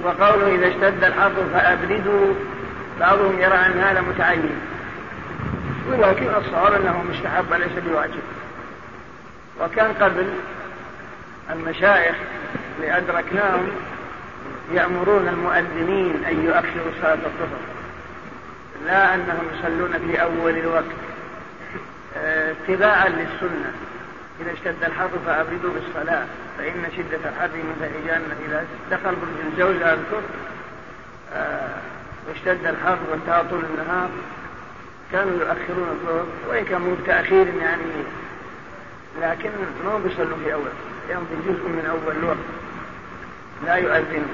وقوله 0.05 0.55
إذا 0.55 0.69
اشتد 0.69 1.05
الحر 1.05 1.33
فأبردوا 1.53 2.35
بعضهم 3.01 3.41
يرى 3.41 3.55
أن 3.55 3.81
هذا 3.81 4.01
متعين 4.01 4.51
ولكن 5.93 6.35
الصواب 6.35 6.73
أنه 6.73 7.03
مستحب 7.11 7.51
وليس 7.51 7.73
بواجب. 7.87 8.23
وكان 9.61 9.93
قبل 9.93 10.27
المشايخ 11.51 12.17
اللي 12.77 12.97
أدركناهم 12.97 13.69
يأمرون 14.73 15.29
المؤذنين 15.29 16.25
أن 16.25 16.45
يؤخروا 16.45 16.93
صلاة 17.03 17.15
الظهر. 17.15 17.61
لا 18.87 19.15
أنهم 19.15 19.47
يصلون 19.59 19.93
في 20.07 20.23
أول 20.23 20.57
الوقت. 20.57 20.85
اتباعا 22.17 23.09
للسنة. 23.09 23.73
إذا 24.41 24.53
اشتد 24.53 24.85
الحر 24.85 25.11
فأبردوا 25.27 25.71
بالصلاة. 25.75 26.27
فإن 26.59 26.85
شدة 26.97 27.31
الحر 27.31 27.49
من 27.55 27.77
فهجان 27.81 28.23
إذا 28.49 28.65
دخل 28.91 29.15
برج 29.15 29.53
الجوز 29.53 29.83
أذكر. 29.83 30.23
واشتد 32.29 32.67
الحر 32.67 32.99
طول 33.51 33.65
النهار. 33.65 34.09
كانوا 35.13 35.33
يؤخرون 35.33 35.89
الظهر 35.91 36.27
وإن 36.49 36.65
كان 36.65 36.81
مو 36.81 36.95
تأخير 37.07 37.47
يعني 37.47 37.83
لكن 39.23 39.51
ما 39.85 39.99
بيصلوا 39.99 40.37
في 40.45 40.55
أول 40.55 40.71
يمضي 41.11 41.49
جزء 41.49 41.69
من 41.69 41.87
أول 41.91 42.17
الوقت. 42.17 42.37
لا 43.67 43.75
يؤذن. 43.75 44.27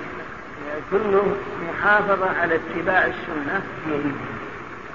يعني 0.69 0.81
كله 0.91 1.37
محافظة 1.69 2.39
على 2.41 2.55
اتباع 2.55 3.07
السنة. 3.07 3.63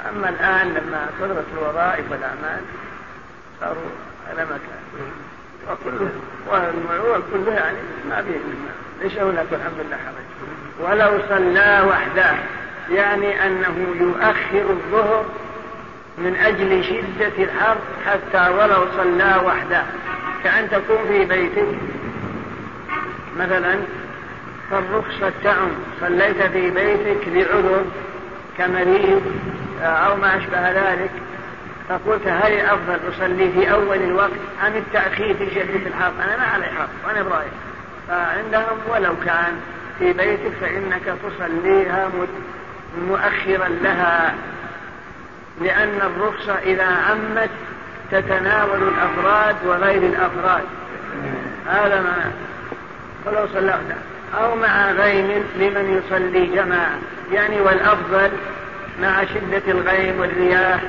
أما 0.10 0.30
الآن 0.30 0.68
لما 0.68 1.10
كثرت 1.20 1.46
الوظائف 1.58 2.12
والأعمال 2.12 2.62
صاروا 3.60 3.92
على 4.30 4.46
مكان 4.46 4.82
وكله 5.72 6.10
والمعول 6.48 7.22
كله 7.34 7.54
يعني 7.54 7.78
ما 8.10 8.22
فيه 8.22 8.40
ليس 9.02 9.18
هناك 9.18 9.46
الحمد 9.52 9.86
لله 9.86 9.98
حرج 9.98 10.26
ولو 10.80 11.20
صلى 11.30 11.86
وحده 11.90 12.36
يعني 12.92 13.48
أنه 13.48 13.96
يؤخر 14.00 14.70
الظهر 14.70 15.26
من 16.18 16.36
أجل 16.36 16.84
شدة 16.84 17.44
الحر 17.44 17.78
حتى 18.06 18.50
ولو 18.50 18.86
صلى 18.98 19.42
وحده. 19.46 19.84
كأن 20.44 20.70
تكون 20.70 20.98
في 21.08 21.26
بيتك. 21.26 21.68
مثلا 23.38 23.80
فالرخصة 24.72 25.32
تعم. 25.44 25.72
صليت 26.02 26.42
في 26.42 26.70
بيتك 26.70 27.28
لعذر 27.28 27.86
كمريض 28.58 29.22
أو 29.82 30.16
ما 30.16 30.38
أشبه 30.38 30.72
ذلك. 30.72 31.12
فقلت 31.90 32.28
هل 32.28 32.54
الأفضل 32.54 33.00
أصلي 33.10 33.52
في 33.52 33.72
أول 33.72 33.98
الوقت 33.98 34.32
أم 34.68 34.76
التأخير 34.76 35.34
في 35.34 35.50
شدة 35.56 35.88
الحر 35.88 36.12
أنا 36.24 36.38
ما 36.38 36.44
علي 36.44 36.66
حر 36.66 36.88
وأنا 37.08 37.24
برايح. 37.24 37.52
فعندهم 38.08 38.78
ولو 38.90 39.14
كان 39.26 39.60
في 40.00 40.14
بيتك 40.14 40.52
فإنك 40.62 41.16
تصليها 41.24 42.10
مؤخرا 43.08 43.68
لها. 43.68 44.36
لأن 45.62 46.02
الرخصة 46.02 46.54
إذا 46.54 46.86
عمت 46.86 47.50
تتناول 48.12 48.84
الأفراد 48.84 49.56
وغير 49.66 50.04
الأفراد. 50.04 50.64
هذا 51.68 52.02
ما 52.02 52.32
فلو 53.26 53.48
صلى 53.54 53.76
أو 54.42 54.56
مع 54.56 54.92
غيم 54.92 55.44
لمن 55.60 56.02
يصلي 56.02 56.46
جماعة. 56.46 57.00
يعني 57.32 57.62
والأفضل 57.62 58.32
مع 59.02 59.24
شدة 59.26 59.72
الغيم 59.72 60.20
والرياح 60.20 60.82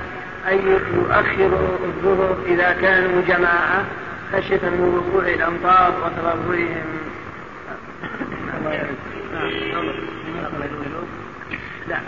أن 0.48 0.80
يؤخروا 0.94 1.78
الظهر 1.84 2.36
إذا 2.46 2.76
كانوا 2.80 3.22
جماعة 3.28 3.84
خشية 4.32 4.60
من 4.62 5.02
وقوع 5.10 5.28
الأمطار 5.28 5.92
وتضررهم 6.04 7.02
لا. 11.88 11.98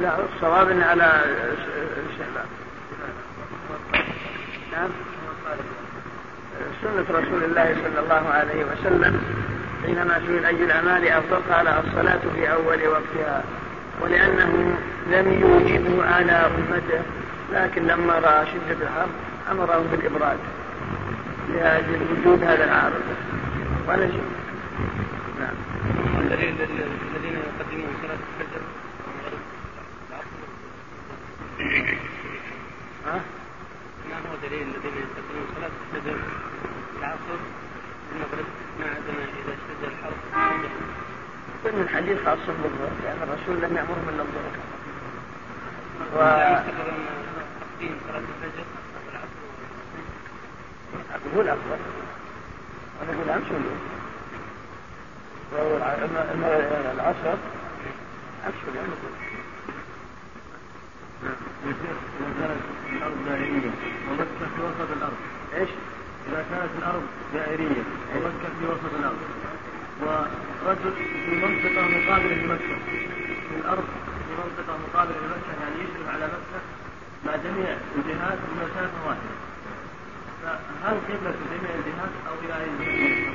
لا 0.00 0.16
الصواب 0.34 0.70
إن 0.70 0.82
على 0.82 1.24
الاستحباب. 1.96 2.46
نعم. 4.72 4.90
سنة 6.82 7.18
رسول 7.18 7.44
الله 7.44 7.76
صلى 7.84 8.00
الله 8.00 8.28
عليه 8.28 8.64
وسلم 8.64 9.20
حينما 9.86 10.20
سئل 10.26 10.44
أي 10.44 10.64
الأعمال 10.64 11.08
أفضل 11.08 11.36
قال 11.52 11.68
الصلاة 11.68 12.20
في 12.34 12.52
أول 12.52 12.88
وقتها 12.88 13.44
ولأنه 14.00 14.76
لم 15.06 15.32
يوجبه 15.40 16.06
على 16.06 16.32
أمته 16.32 17.02
لكن 17.52 17.86
لما 17.86 18.12
رأى 18.12 18.46
شدة 18.46 18.86
الحر 18.86 19.08
أمرهم 19.50 19.86
بالإبراد 19.90 20.38
لأجل 21.54 22.00
وجود 22.10 22.44
هذا 22.44 22.64
العارض. 22.64 23.02
ولا 23.88 24.06
شيء. 24.06 24.24
نعم 25.40 25.54
الذين 26.18 26.56
يقدمون 27.34 27.92
صلاة 28.02 28.18
الفجر 28.40 28.60
ها؟ 33.06 33.20
ما 34.10 34.16
هو 34.16 34.36
دليل 34.42 34.62
الذين 34.62 34.94
يقدمون 34.96 35.46
صلاة 35.56 35.70
الفجر؟ 35.94 36.18
العصر 36.98 37.40
المغرب 38.12 38.46
ما 38.80 38.86
عندنا 38.86 39.22
إذا 39.22 39.52
اشتد 39.52 39.82
الحر. 39.84 40.12
كل 41.64 41.80
الحديث 41.80 42.18
خاص 42.24 42.38
بالظهر 42.46 42.90
لأن 43.04 43.22
الرسول 43.22 43.56
لم 43.62 43.76
يأمرهم 43.76 44.08
إلا 44.08 44.22
الظهر. 44.22 44.54
و... 46.16 46.20
هو 51.36 51.40
الأفضل 51.40 51.78
أنا 53.02 53.12
أقول 53.12 53.30
أمس 53.30 53.50
ولا؟ 53.50 53.72
العصر. 56.92 57.36
أمس 58.46 58.54
ولا؟ 58.68 58.82
كانت 61.22 62.60
الأرض 62.96 63.16
دائرية 63.26 63.70
ومكة 64.10 64.46
في 64.56 64.62
وسط 64.62 64.90
الأرض 64.96 65.16
إيش؟ 65.54 65.68
إذا 66.28 66.44
كانت 66.50 66.70
الأرض 66.78 67.02
دائرية 67.34 67.82
ومكة 68.14 68.48
في 68.60 68.66
وسط 68.66 68.94
الأرض 68.98 69.18
ورجل 70.02 70.92
في 71.26 71.30
منطقة 71.36 71.82
مقابلة 71.88 72.34
لمكة 72.34 72.76
في 73.48 73.56
الأرض 73.64 73.84
في 74.26 74.32
منطقة 74.42 74.78
مقابلة 74.78 75.16
لمكة 75.16 75.52
يعني 75.62 75.76
يشرف 75.84 76.14
على 76.14 76.26
مكة 76.26 76.60
مع 77.26 77.36
جميع 77.36 77.76
الجهات 77.96 78.38
بمسافة 78.48 79.06
واحدة 79.06 79.34
فهل 80.42 80.96
قبلة 81.08 81.34
جميع 81.50 81.70
الجهات 81.74 82.12
أو 82.28 82.34
إلى 82.44 82.54
أي 82.62 82.70
جهة؟ 82.80 83.32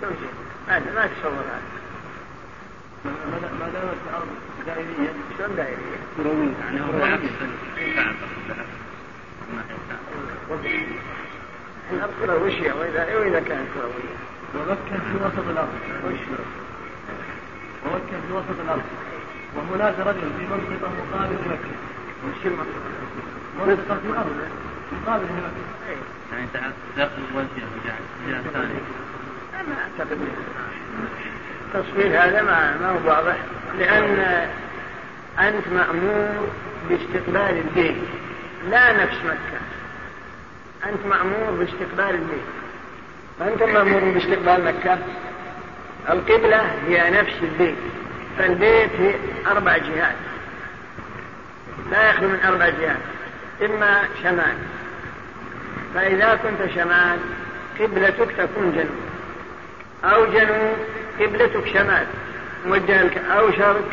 شلون 0.00 0.16
هذا 0.68 0.94
ما 0.94 1.06
تصور 1.06 1.32
هذا 1.32 1.83
ما 3.04 3.68
دامت 3.72 3.96
الأرض 4.08 4.28
دائرية 4.66 5.12
شلون 5.38 5.56
دائرية؟ 5.56 5.98
كروية 6.16 6.52
يعني 6.60 6.80
هو 6.80 6.90
العكس 6.96 7.22
الأرض 11.92 12.12
كروية 12.20 12.72
وإذا 12.72 13.16
وإذا 13.18 13.40
كانت 13.40 13.68
كروية 13.74 14.14
ومكة 14.54 14.96
في 14.98 15.24
وسط 15.24 15.48
الأرض 15.48 15.68
وش 16.06 16.18
ومكة 17.84 18.16
في 18.28 18.32
وسط 18.32 18.60
الأرض 18.64 18.82
وهناك 19.56 19.94
رجل 19.98 20.30
في 20.38 20.46
منطقة 20.46 20.90
مقابل 20.98 21.34
لمكة 21.34 21.74
وش 22.24 22.46
المقصود؟ 22.46 22.82
منطقة 23.58 23.98
في 24.00 24.06
الأرض 24.08 24.36
مقابل 25.02 25.24
لمكة 25.24 25.74
يعني 26.32 26.46
داخل 26.96 27.22
الوجه 27.30 27.64
جهة 28.28 28.42
ثانية 28.52 28.80
ما 29.68 29.74
أعتقد 29.82 30.18
التصوير 31.74 32.06
هذا 32.06 32.42
ما 32.42 32.76
ما 32.80 32.88
هو 32.88 33.08
واضح 33.08 33.36
لأن 33.78 34.48
أنت 35.38 35.68
مأمور 35.68 36.48
باستقبال 36.88 37.62
البيت 37.66 37.96
لا 38.70 38.92
نفس 38.92 39.16
مكة. 39.24 39.60
أنت 40.84 41.06
مأمور 41.06 41.50
باستقبال 41.50 42.14
البيت 42.14 42.44
فأنتم 43.40 43.72
مأمورون 43.72 44.12
باستقبال 44.12 44.64
مكة؟ 44.64 44.98
القبلة 46.10 46.70
هي 46.88 47.10
نفس 47.10 47.34
البيت 47.42 47.76
فالبيت 48.38 48.90
هي 48.98 49.14
أربع 49.46 49.76
جهات. 49.76 50.16
لا 51.90 52.10
يخلو 52.10 52.28
من 52.28 52.40
أربع 52.44 52.68
جهات 52.68 52.96
إما 53.62 54.02
شمال. 54.22 54.56
فإذا 55.94 56.38
كنت 56.42 56.70
شمال 56.74 57.18
قبلتك 57.80 58.32
تكون 58.38 58.72
جنوب. 58.72 59.04
أو 60.04 60.26
جنوب 60.26 60.76
قبلتك 61.20 61.66
شمال 61.72 62.06
موجهة 62.66 63.10
أو 63.30 63.52
شرق 63.52 63.84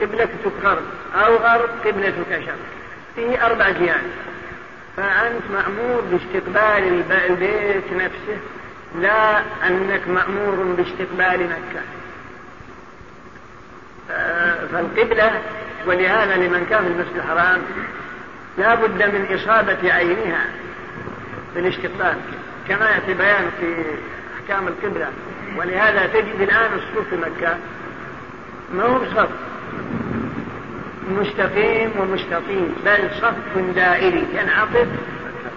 قبلتك 0.00 0.52
غرب 0.64 0.82
أو 1.14 1.36
غرب 1.36 1.70
قبلتك 1.84 2.44
شرق. 2.46 2.58
فيه 3.16 3.46
أربع 3.46 3.70
جهات. 3.70 4.00
فأنت 4.96 5.42
مأمور 5.52 6.00
باستقبال 6.00 7.04
البيت 7.10 7.92
نفسه 7.92 8.38
لا 9.00 9.38
أنك 9.66 10.08
مأمور 10.08 10.74
باستقبال 10.76 11.46
مكة. 11.46 11.82
فالقبلة 14.72 15.42
ولهذا 15.86 16.36
لمن 16.36 16.66
كان 16.70 16.84
في 16.84 16.88
المسجد 16.88 17.16
الحرام 17.16 17.62
لا 18.58 18.74
بد 18.74 19.02
من 19.02 19.26
إصابة 19.34 19.92
عينها 19.92 20.46
بالاستقبال. 21.54 22.16
كما 22.68 22.90
يأتي 22.90 23.14
بيان 23.14 23.50
في 23.60 23.84
أحكام 24.36 24.68
القبلة. 24.68 25.08
ولهذا 25.56 26.06
تجد 26.06 26.40
الآن 26.40 26.70
الصوف 26.74 27.08
في 27.10 27.16
مكة 27.16 27.56
ما 28.74 28.84
هو 28.84 28.98
بصف 28.98 29.28
مستقيم 31.10 31.90
ومستطيل 31.98 32.68
بل 32.84 33.10
صف 33.20 33.58
دائري 33.74 34.26
ينعقد 34.34 34.88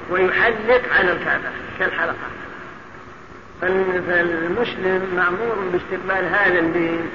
ويحلق 0.10 0.82
على 0.98 1.12
الكعبة 1.12 1.50
كالحلقة 1.80 2.28
فالمسلم 3.62 5.16
مأمور 5.16 5.56
باستقبال 5.72 6.26
هذا 6.26 6.60
البيت 6.60 7.12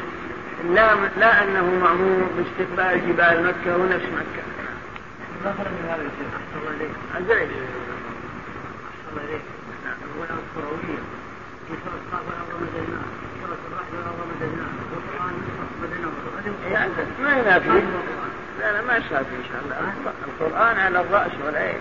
لا 0.68 0.95
لا 1.18 1.43
أنه 1.43 1.64
مأمور 1.64 2.28
باستقبال 2.37 3.09
جبال 3.09 3.45
مكة 3.45 3.76
ونفس 3.76 4.07
مكة. 4.07 4.43
ما 5.45 5.55
خرج 5.59 5.66
من 5.66 5.89
هذا 5.89 6.03
الشيء؟ 6.03 6.26
الله 6.57 6.70
عليك. 6.76 6.91
أزعج. 7.16 7.49
الله 9.11 9.22
عليك. 9.22 9.43
الأولى 10.05 10.41
ما 17.23 17.39
ينافي 17.39 17.83
لا 18.61 18.73
لا 18.73 18.83
ما 18.83 18.97
يصادم 18.97 19.35
إن 19.37 19.45
شاء 19.49 19.61
الله. 19.64 19.93
القرآن 20.27 20.79
على 20.79 21.01
الرأس 21.01 21.33
والعين. 21.45 21.81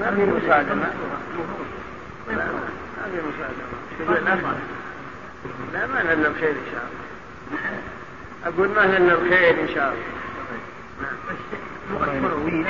ما 0.00 0.10
في 0.10 0.24
مصادمة. 0.26 0.90
لا 2.28 2.34
ما 2.36 3.06
في 3.12 3.18
مصادمة. 3.28 4.56
لا 5.72 5.86
ما 5.86 6.14
لنا 6.14 6.28
الخير 6.28 6.50
إن 6.50 6.66
شاء 6.72 6.86
الله. 6.86 7.06
أقول 8.46 8.68
ما 8.68 8.98
لنا 8.98 9.12
الخير 9.12 9.60
إن 9.60 9.68
شاء 9.74 9.92
الله. 9.92 10.16
كروية 11.90 12.66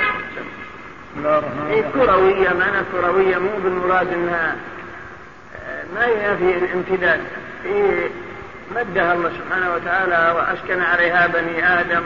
هي 1.67 1.83
كروية 1.93 2.53
معنى 2.53 2.83
كروية 2.91 3.37
مو 3.37 3.49
بالمراد 3.63 4.13
إنها 4.13 4.55
ما 5.95 6.05
ينافي 6.05 6.57
الامتداد 6.57 7.19
في 7.63 8.09
مدها 8.75 9.13
الله 9.13 9.29
سبحانه 9.29 9.73
وتعالى 9.73 10.35
وأسكن 10.35 10.81
عليها 10.81 11.27
بني 11.27 11.79
آدم 11.79 12.03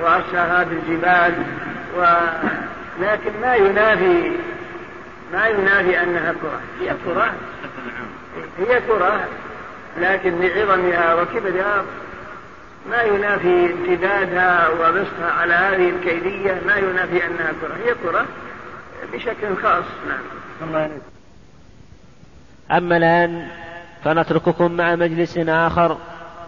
وارساها 0.00 0.64
بالجبال 0.64 1.34
و 1.98 2.04
لكن 3.00 3.40
ما 3.42 3.54
ينافي 3.54 4.32
ما 5.32 5.46
ينافي 5.46 6.02
أنها 6.02 6.32
كرة. 6.32 6.60
هي 6.80 6.94
كرة. 7.04 7.32
هي 8.58 8.80
كرة 8.80 9.20
لكن 10.00 10.40
لعظمها 10.40 11.14
وكبرها 11.14 11.84
ما 12.90 13.02
ينافي 13.02 13.72
امتدادها 13.72 14.68
وبسطها 14.68 15.32
على 15.40 15.54
هذه 15.54 15.90
الكيفية 15.90 16.60
ما 16.66 16.76
ينافي 16.76 17.26
أنها 17.26 17.52
كرة. 17.60 17.76
هي 17.84 17.94
كرة 18.02 18.26
بشكل 19.12 19.56
خاص 19.62 19.84
نعم. 20.08 20.90
أما 22.70 22.96
الآن 22.96 23.48
فنترككم 24.04 24.72
مع 24.72 24.94
مجلس 24.94 25.38
آخر 25.38 25.98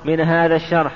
من 0.05 0.21
هذا 0.21 0.57
الشرح. 0.57 0.93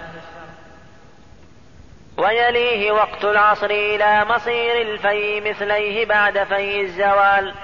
ويليه 2.17 2.93
وقت 2.93 3.25
العصر 3.25 3.71
إلى 3.71 4.25
مصير 4.29 4.81
الفي 4.81 5.51
مثليه 5.51 6.07
بعد 6.07 6.45
في 6.45 6.81
الزوال 6.81 7.55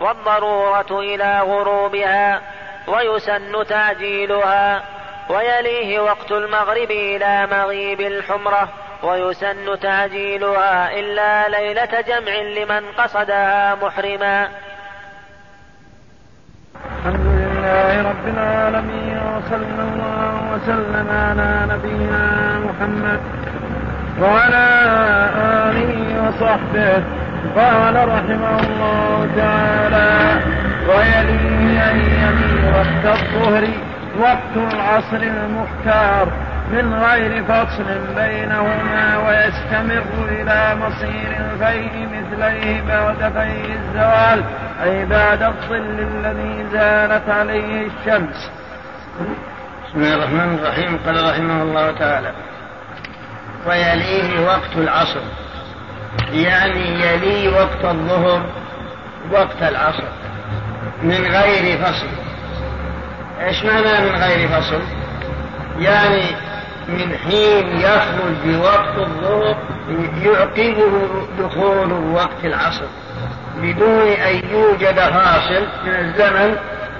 والضرورة 0.00 1.00
إلى 1.00 1.40
غروبها 1.40 2.42
ويسن 2.88 3.66
تعجيلها. 3.68 4.84
ويليه 5.30 6.00
وقت 6.00 6.32
المغرب 6.32 6.90
إلى 6.90 7.46
مغيب 7.46 8.00
الحمرة 8.00 8.68
ويسن 9.02 9.80
تعجيلها 9.80 10.98
إلا 10.98 11.48
ليلة 11.48 12.00
جمع 12.00 12.34
لمن 12.36 12.92
قصدها 12.92 13.74
محرما. 13.74 14.48
الحمد 16.86 17.26
لله 17.40 18.02
رب 18.10 18.26
العالمين 18.34 19.18
وصلى 19.34 19.82
الله 19.88 20.34
وسلم 20.52 21.06
على 21.10 21.50
نبينا 21.72 22.24
محمد 22.66 23.20
وعلى 24.22 24.66
آله 25.66 25.92
وصحبه. 26.24 27.02
قال 27.56 27.94
رحمه 28.14 28.54
الله 28.66 29.28
تعالى 29.36 30.10
ويليه 30.88 31.88
أن 32.30 32.38
وقت 32.78 33.04
الظهر 33.16 33.64
وقت 34.18 34.72
العصر 34.74 35.16
المختار 35.16 36.28
من 36.72 36.94
غير 36.94 37.44
فصل 37.44 37.84
بينهما 38.16 39.18
ويستمر 39.28 40.28
إلى 40.28 40.76
مصير 40.80 41.36
الفيء 41.40 42.08
مثليه 42.12 42.82
بعد 42.82 43.32
فيء 43.32 43.78
الزوال 43.78 44.44
أي 44.84 45.04
بعد 45.04 45.42
الظل 45.42 46.00
الذي 46.00 46.66
زالت 46.72 47.28
عليه 47.28 47.86
الشمس. 47.86 48.50
بسم 49.88 50.00
الله 50.00 50.14
الرحمن 50.14 50.58
الرحيم. 50.62 50.98
قال 51.06 51.30
رحمه 51.30 51.62
الله 51.62 51.92
تعالى 51.98 52.32
ويليه 53.66 54.46
وقت 54.46 54.76
العصر. 54.76 55.20
يعني 56.32 57.00
يلي 57.00 57.48
وقت 57.48 57.84
الظهر 57.84 58.42
وقت 59.32 59.62
العصر. 59.62 60.08
من 61.02 61.26
غير 61.26 61.78
فصل. 61.78 62.06
إيش 63.40 63.64
معنى 63.64 64.10
من 64.10 64.16
غير 64.16 64.48
فصل؟ 64.48 64.80
يعني 65.78 66.22
من 66.88 67.16
حين 67.24 67.80
يخرج 67.80 68.34
بوقت 68.44 68.96
الظهر 68.96 69.56
يعقبه 70.22 71.08
دخول 71.38 71.92
وقت 71.92 72.44
العصر. 72.44 72.84
بدون 73.56 74.08
أن 74.08 74.42
يوجد 74.50 74.94
فاصل 74.94 75.66
من 75.84 75.94
الزمن 75.94 76.56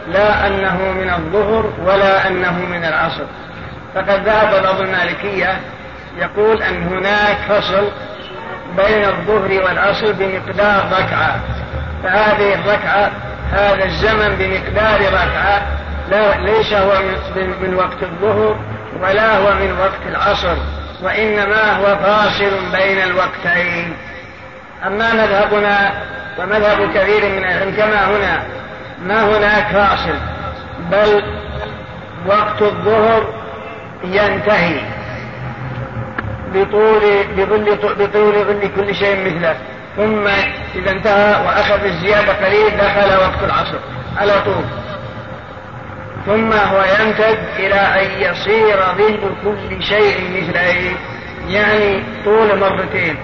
لا 0.09 0.47
أنه 0.47 0.93
من 0.93 1.11
الظهر 1.11 1.73
ولا 1.85 2.29
أنه 2.29 2.59
من 2.59 2.85
العصر. 2.85 3.25
فقد 3.95 4.29
ذهب 4.29 4.63
بعض 4.63 4.81
المالكية 4.81 5.61
يقول 6.19 6.63
أن 6.63 6.83
هناك 6.83 7.37
فصل 7.49 7.89
بين 8.77 9.05
الظهر 9.05 9.65
والعصر 9.65 10.13
بمقدار 10.13 10.85
ركعة. 10.93 11.41
فهذه 12.03 12.55
الركعة 12.55 13.11
هذا 13.53 13.85
الزمن 13.85 14.37
بمقدار 14.39 15.01
ركعة 15.01 15.63
لا 16.11 16.39
ليس 16.39 16.73
هو 16.73 16.93
من, 17.37 17.55
من 17.63 17.75
وقت 17.75 18.03
الظهر 18.03 18.57
ولا 19.03 19.37
هو 19.37 19.55
من 19.55 19.79
وقت 19.81 20.07
العصر 20.07 20.57
وإنما 21.03 21.77
هو 21.77 21.97
فاصل 21.97 22.51
بين 22.73 22.99
الوقتين. 22.99 23.97
أما 24.87 25.15
مذهبنا 25.15 25.93
ومذهب 26.39 26.91
كثير 26.95 27.29
من 27.29 27.39
العلم 27.39 27.75
كما 27.77 28.07
هنا 28.07 28.43
ما 29.03 29.23
هناك 29.23 29.67
فاصل 29.67 30.15
بل 30.91 31.23
وقت 32.27 32.63
الظهر 32.63 33.35
ينتهي 34.05 34.81
بطول 36.55 37.01
بظل 37.37 37.77
بطول 37.99 38.35
ظل 38.45 38.71
كل 38.77 38.95
شيء 38.95 39.27
مثله. 39.27 39.57
ثم 39.97 40.27
إذا 40.75 40.91
انتهى 40.91 41.47
وأخذ 41.47 41.85
الزيادة 41.85 42.33
قليل 42.33 42.77
دخل 42.77 43.17
وقت 43.17 43.45
العصر 43.45 43.79
على 44.17 44.33
طول. 44.45 44.65
ثم 46.27 46.53
هو 46.53 46.85
يمتد 47.01 47.39
إلى 47.57 47.75
أن 47.75 48.21
يصير 48.21 48.77
ظل 48.77 49.35
كل 49.45 49.83
شيء 49.83 50.43
مثله 50.43 50.97
يعني 51.49 52.03
طول 52.25 52.59
مرتين 52.59 53.17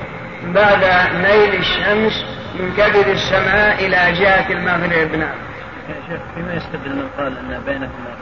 بعد 0.45 0.85
ميل 1.15 1.55
الشمس 1.55 2.25
من 2.61 2.73
كبد 2.77 3.09
السماء 3.09 3.87
إلى 3.87 4.13
جهة 4.13 4.53
المغرب 4.53 5.15
نعم. 5.15 5.35
شيخ 6.09 6.21
فيما 6.35 6.55
يستدل 6.55 6.97
من 6.97 7.09
قال 7.19 7.39
أن 7.39 7.63
بينهما 7.67 8.15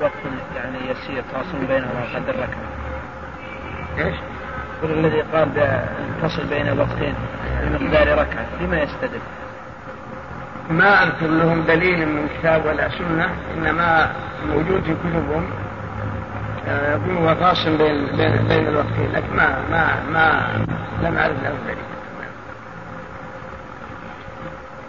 وقت 0.00 0.12
يعني 0.56 0.78
يسير 0.90 1.22
فاصل 1.32 1.58
بينهما 1.58 2.04
قدر 2.14 2.34
ركعة. 2.34 2.68
إيش؟ 3.98 4.14
الذي 4.84 5.20
قال 5.20 5.48
الفصل 6.16 6.46
بين 6.46 6.68
الوقتين 6.68 7.14
بمقدار 7.62 8.18
ركعة 8.18 8.46
لما 8.60 8.82
يستدل؟ 8.82 9.20
ما 10.70 11.02
أذكر 11.02 11.26
لهم 11.26 11.62
دليل 11.62 12.06
من 12.08 12.28
كتاب 12.38 12.66
ولا 12.66 12.88
سنة 12.88 13.28
إنما 13.56 14.12
موجود 14.48 14.82
في 14.82 14.94
كتبهم. 14.94 15.50
آه، 16.68 16.92
يقول 16.92 17.16
هو 17.16 17.34
فاصل 17.34 17.76
بين 17.76 18.06
بين, 18.16 18.48
بين 18.48 18.68
الوقتين 18.68 19.12
لكن 19.12 19.36
ما 19.36 19.58
ما 19.70 19.94
ما 20.12 20.48
لم 21.02 21.18
أعرف 21.18 21.42
له 21.42 21.52
دليل. 21.66 21.78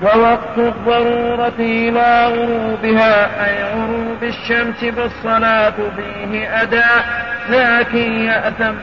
ووقت 0.01 0.57
الضرورة 0.57 1.59
إلى 1.59 2.27
غروبها 2.27 3.45
أي 3.45 3.63
غروب 3.73 4.23
الشمس 4.23 4.83
بالصلاة 4.83 5.73
فيه 5.95 6.61
أداء 6.61 7.29
لكن 7.49 8.11
يأثم 8.11 8.73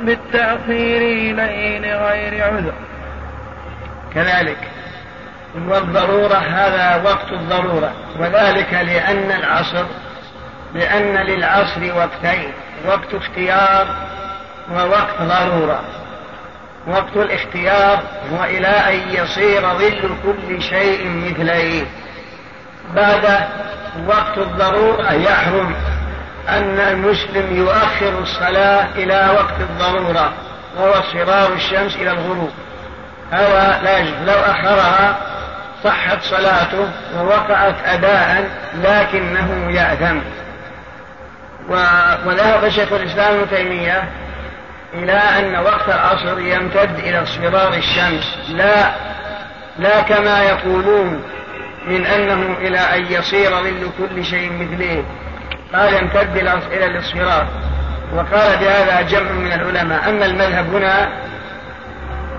بالتأخير 0.00 1.00
إليه 1.00 1.78
لغير 1.78 2.44
عذر. 2.44 2.72
كذلك. 4.14 4.58
والضرورة 5.54 6.34
هذا 6.34 7.02
وقت 7.04 7.32
الضرورة 7.32 7.92
وذلك 8.18 8.72
لأن 8.72 9.30
العصر 9.30 9.84
لأن 10.74 11.16
للعصر 11.16 11.80
وقتين 11.96 12.52
وقت 12.86 13.14
اختيار 13.14 13.86
ووقت 14.72 15.22
ضرورة. 15.22 15.80
وقت 16.86 17.16
الاختيار 17.16 18.02
هو 18.32 18.44
إلى 18.44 18.66
أن 18.66 19.00
يصير 19.10 19.60
ظل 19.60 20.10
كل 20.24 20.62
شيء 20.62 21.08
مثليه. 21.08 21.84
بعد 22.94 23.40
وقت 24.08 24.38
الضرورة 24.38 25.12
يحرم 25.12 25.74
أن 26.48 26.78
المسلم 26.78 27.56
يؤخر 27.56 28.18
الصلاة 28.18 28.86
إلى 28.96 29.30
وقت 29.34 29.60
الضرورة 29.60 30.32
وهو 30.76 30.90
اصفرار 30.90 31.52
الشمس 31.52 31.96
إلى 31.96 32.10
الغروب. 32.10 32.50
هذا 33.30 33.80
لا 33.82 33.98
يجوز 33.98 34.14
لو 34.26 34.34
أخرها 34.34 35.16
صحت 35.84 36.22
صلاته 36.22 36.88
ووقعت 37.16 37.74
أداء 37.84 38.48
لكنه 38.84 39.70
يأثم. 39.70 40.18
وذهب 42.26 42.68
شيخ 42.68 42.92
الإسلام 42.92 43.34
ابن 43.34 43.50
تيمية 43.50 44.08
إلى 44.94 45.12
أن 45.12 45.56
وقت 45.56 45.88
العصر 45.88 46.40
يمتد 46.40 46.98
إلى 46.98 47.22
اصفرار 47.22 47.74
الشمس. 47.74 48.38
لا 48.48 48.90
لا 49.78 50.00
كما 50.00 50.42
يقولون 50.42 51.22
من 51.86 52.06
أنه 52.06 52.56
إلى 52.60 52.78
أن 52.78 53.12
يصير 53.12 53.50
ظل 53.50 53.90
كل 53.98 54.24
شيء 54.24 54.52
مثله. 54.52 55.04
قال 55.74 55.94
يمتد 55.94 56.36
إلى 56.72 56.84
الاصفرار. 56.86 57.46
وقال 58.14 58.56
بهذا 58.56 59.00
جمع 59.00 59.30
من 59.30 59.52
العلماء. 59.52 60.08
أما 60.08 60.26
المذهب 60.26 60.74
هنا 60.74 61.08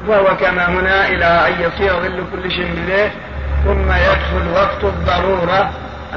وهو 0.07 0.37
كما 0.37 0.69
هنا 0.69 1.07
إلى 1.07 1.25
أن 1.25 1.53
يصير 1.61 1.99
ظل 1.99 2.23
كل 2.31 2.51
شيء 2.51 2.71
مثله 2.71 3.11
ثم 3.65 3.91
يدخل 3.91 4.51
وقت 4.53 4.83
الضرورة 4.83 5.69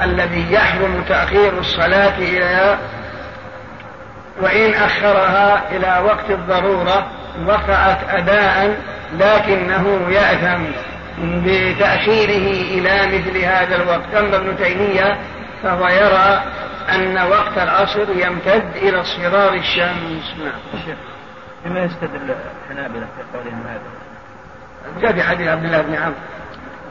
الذي 0.03 0.53
يحرم 0.53 1.05
تأخير 1.09 1.59
الصلاة 1.59 2.19
إليها. 2.19 2.79
وإن 4.43 4.75
أخرها 4.75 5.63
إلى 5.71 6.03
وقت 6.07 6.31
الضرورة 6.31 7.07
وقعت 7.47 7.99
أداء 8.11 8.77
لكنه 9.19 10.09
يأثم 10.11 10.63
بتأخيره 11.23 12.79
إلى 12.79 13.19
مثل 13.19 13.39
هذا 13.39 13.77
الوقت. 13.77 14.15
أما 14.15 14.37
ابن 14.37 14.57
تيمية 14.57 15.19
فهو 15.63 15.89
يرى 15.89 16.43
أن 16.95 17.19
وقت 17.31 17.59
العصر 17.59 18.07
يمتد 18.27 18.77
إلى 18.77 19.01
اصفرار 19.01 19.55
الشمس. 19.55 20.35
نعم. 20.39 20.97
بما 21.65 21.81
يستدل 21.85 22.35
الحنابلة 22.65 23.07
في 23.17 23.39
قولهم 23.39 23.63
هذا. 23.67 25.01
جاء 25.01 25.13
في 25.13 25.23
حديث 25.23 25.49
عبد 25.49 25.65
الله 25.65 25.83
بن 25.83 25.95
عمرو 25.95 26.15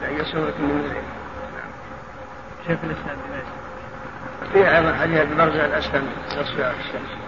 أي 0.04 0.24
سورة 0.24 0.54
من 0.58 0.84
الليل 0.84 1.02
شيخ 2.66 2.78
الإسلام 2.84 3.16
بما 3.28 3.42
فيها 4.52 4.78
أيضا 4.78 4.94
حديث 4.94 5.20
ابن 5.20 5.36
مرجع 5.36 5.64
الأسلم 5.64 6.08
تصفية 6.30 6.70
الشمس. 6.70 7.22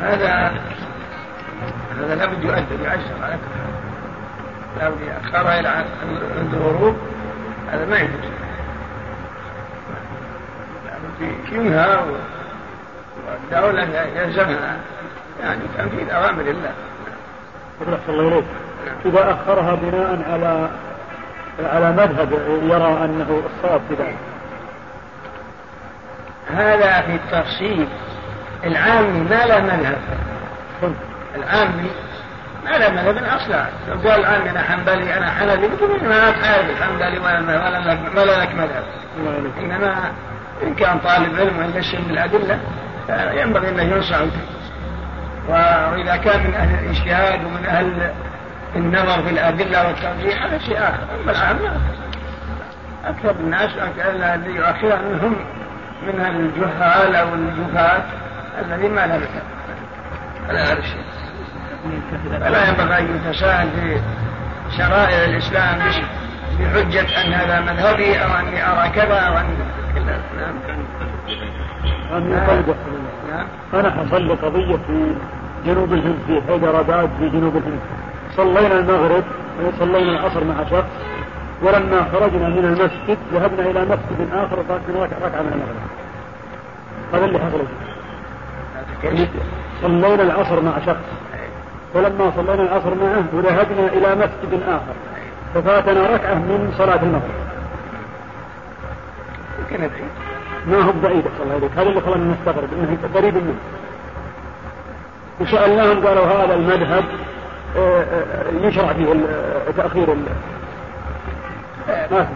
هذا 0.00 0.52
هذا 1.98 2.14
لابد 2.14 2.44
يؤدب 2.44 2.80
يعشر 2.80 3.22
على 3.22 3.34
كل 3.34 3.54
حال 3.58 3.81
لابد 4.82 5.00
يأخرها 5.00 5.60
إلى 5.60 5.68
عند 5.68 6.54
الغروب 6.54 6.96
هذا 7.72 7.84
ما 7.84 7.98
يجوز 7.98 8.32
ينهى 11.52 11.98
والدولة 13.26 13.82
يلزمها 14.16 14.76
يعني 15.40 15.60
تنفيذ 15.78 16.10
أوامر 16.10 16.40
الله 16.40 16.72
رحمة 17.82 17.98
الله 18.08 18.28
إليك 18.28 18.44
إذا 19.04 19.30
أخرها 19.30 19.74
بناء 19.74 20.32
على 20.32 20.68
على 21.72 21.92
مذهب 21.92 22.32
يرى 22.62 23.04
أنه 23.04 23.42
الصواب 23.56 23.80
في 23.88 23.94
ذلك. 23.94 24.16
هذا 26.50 27.00
في 27.00 27.14
التفصيل. 27.14 27.88
العامي 28.64 29.20
ما 29.20 29.46
له 29.46 29.60
مذهب. 29.60 29.98
العامي 31.36 31.90
ما 32.64 32.70
له 32.70 32.90
مذهب 32.90 33.24
أصلا 33.24 33.66
قال 34.04 34.20
العامي 34.20 34.50
أنا 34.50 34.62
حنبلي 34.62 35.18
أنا 35.18 35.30
حنبلي. 35.30 35.66
يقول 35.66 36.08
ما 36.08 36.30
تعرف 36.30 36.70
الحنبلي 36.70 37.18
ولا 37.18 37.38
ولا 37.40 37.98
ولا 38.16 38.42
لك 38.42 38.54
مذهب. 38.54 38.84
إنما 39.58 40.12
إن 40.62 40.74
كان 40.74 40.98
طالب 40.98 41.36
علم 41.40 41.58
وينشن 41.58 41.98
بالادله 42.08 42.58
ينبغي 43.32 43.68
انه 43.68 43.82
ينصح 43.82 44.18
وإذا 45.48 46.16
كان 46.16 46.46
من 46.46 46.54
أهل 46.54 46.84
الاجتهاد 46.84 47.44
ومن 47.44 47.66
أهل 47.66 48.12
النظر 48.76 49.22
في 49.22 49.30
الأدلة 49.30 49.86
والترجيح 49.86 50.44
هذا 50.44 50.58
شيء 50.58 50.78
آخر. 50.78 51.02
أما 51.22 51.32
العامة 51.32 51.80
أكثر 53.04 53.30
الناس 53.30 53.70
الذي 54.04 54.50
يؤخرها 54.50 55.02
منهم 55.02 55.36
من 56.02 56.20
الجهال 56.20 57.16
أو 57.16 57.34
الجفاة 57.34 58.02
الذي 58.60 58.88
ما 58.88 59.06
له 59.06 59.20
فلا 60.48 60.64
هذا 60.64 60.78
الشيء. 60.78 61.04
فلا 62.40 62.68
ينبغي 62.68 62.98
أن 62.98 63.16
يتساهل 63.16 63.68
في 63.70 64.00
شرائع 64.76 65.24
الإسلام 65.24 65.78
بحجة 66.60 67.24
أن 67.24 67.32
هذا 67.32 67.60
مذهبي 67.60 68.16
أو 68.16 68.30
أني 68.38 68.68
أرى 68.68 68.88
كذا 68.88 69.14
أو 69.14 69.38
أن 69.38 69.46
نعم 70.36 70.54
أنا 72.12 72.62
نعم 73.30 73.46
أنا 73.74 73.90
حصل 73.90 74.22
لي 74.22 74.34
قضية 74.34 74.76
في 74.76 75.14
جنوب 75.66 75.92
الهند 75.92 76.18
في 76.26 76.42
حيدراباد 76.48 77.10
في 77.18 77.28
جنوب 77.28 77.56
الهند 77.56 77.80
صلينا 78.36 78.78
المغرب 78.78 79.24
صلينا 79.78 80.10
العصر 80.10 80.44
مع 80.44 80.64
شخص. 80.70 80.90
ولما 81.62 82.06
خرجنا 82.12 82.48
من 82.48 82.64
المسجد 82.64 83.18
ذهبنا 83.32 83.70
إلى 83.70 83.84
مسجد 83.84 84.28
آخر 84.32 84.58
وصلينا 84.60 85.04
ركعة 85.22 85.42
من 85.42 85.52
المغرب. 85.52 85.88
هذا 87.12 87.24
اللي 87.24 87.38
حصل. 87.38 87.66
صلينا 89.82 90.22
العصر 90.22 90.60
مع 90.60 90.72
شخص. 90.86 91.06
ولما 91.94 92.32
صلينا 92.36 92.62
العصر 92.62 92.94
معه 92.94 93.24
وذهبنا 93.32 93.86
إلى 93.86 94.14
مسجد 94.14 94.62
آخر 94.68 94.94
ففاتنا 95.54 96.06
ركعة 96.06 96.34
من 96.34 96.74
صلاة 96.78 97.02
المغرب. 97.02 97.42
ما 100.66 100.80
هو 100.82 100.92
بعيد 101.02 101.24
صلى 101.38 101.42
الله 101.44 101.54
عليه 101.54 101.82
هذا 101.82 101.88
اللي 101.88 102.00
خلنا 102.00 102.34
نستغرب 102.34 102.68
إنه 102.72 102.98
قريب 103.14 103.34
منه. 103.34 103.54
وسألناهم 105.40 106.06
قالوا 106.06 106.26
هذا 106.26 106.54
المذهب 106.54 107.04
آه، 107.76 108.02
آه، 108.02 108.66
يشرع 108.66 108.92
فيه 108.92 109.06
تأخير 109.76 110.14
ما 112.10 112.28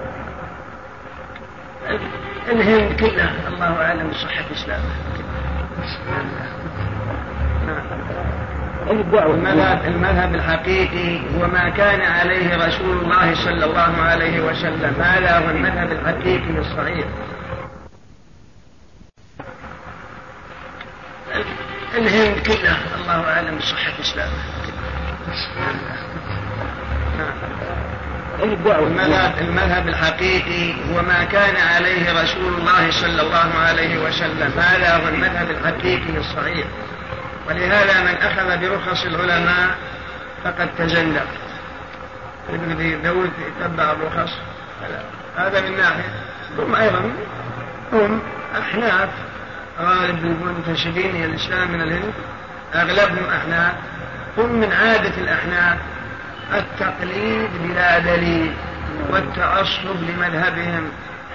الهند 2.52 3.00
كلها 3.00 3.32
الله 3.48 3.84
أعلم 3.84 4.08
بصحة 4.10 4.44
إسلامه 4.52 4.84
المذهب 8.90 9.84
المذهب 9.86 10.34
الحقيقي 10.34 11.20
هو 11.38 11.46
ما 11.48 11.68
كان 11.68 12.00
عليه 12.00 12.66
رسول 12.66 12.96
الله 12.98 13.34
صلى 13.34 13.64
الله 13.64 14.02
عليه 14.02 14.40
وسلم. 14.40 14.94
هذا 15.00 15.38
هو 15.38 15.50
المذهب 15.50 15.92
الحقيقي 15.92 16.58
الصحيح. 16.58 17.06
الهند 21.94 22.46
كلها. 22.46 22.78
الله 23.00 23.32
أعلم 23.32 23.58
بصحة 23.58 24.00
اسلامه 24.00 24.32
المذهب 28.42 29.38
المذهب 29.40 29.88
الحقيقي 29.88 30.72
هو 30.72 31.02
ما 31.02 31.24
كان 31.24 31.56
عليه 31.56 32.22
رسول 32.22 32.54
الله 32.58 32.90
صلى 32.90 33.22
الله 33.22 33.54
عليه 33.58 33.98
وسلم. 33.98 34.52
هذا 34.58 34.96
هو 34.96 35.08
المذهب 35.08 35.50
الحقيقي 35.50 36.18
الصحيح. 36.18 36.66
ولهذا 37.48 38.00
من 38.02 38.16
أخذ 38.16 38.60
برخص 38.60 39.04
العلماء 39.04 39.76
فقد 40.44 40.68
تزندق 40.78 41.26
ابن 42.48 43.02
داود 43.02 43.30
يتبع 43.60 43.92
الرخص 43.92 44.32
هذا 45.36 45.60
من 45.60 45.76
ناحية 45.76 46.10
هم 46.58 46.74
أيضا 46.74 47.12
هم 47.92 48.20
أحناف 48.58 49.08
غالب 49.80 50.24
المنتسبين 50.24 51.10
إلى 51.10 51.24
الإسلام 51.24 51.70
من 51.70 51.80
الهند 51.80 52.12
أغلبهم 52.74 53.30
أحناف 53.30 53.72
هم 54.38 54.52
من 54.52 54.72
عادة 54.72 55.18
الأحناف 55.18 55.78
التقليد 56.54 57.50
بلا 57.62 57.98
دليل 57.98 58.54
والتعصب 59.10 60.02
لمذهبهم 60.02 60.88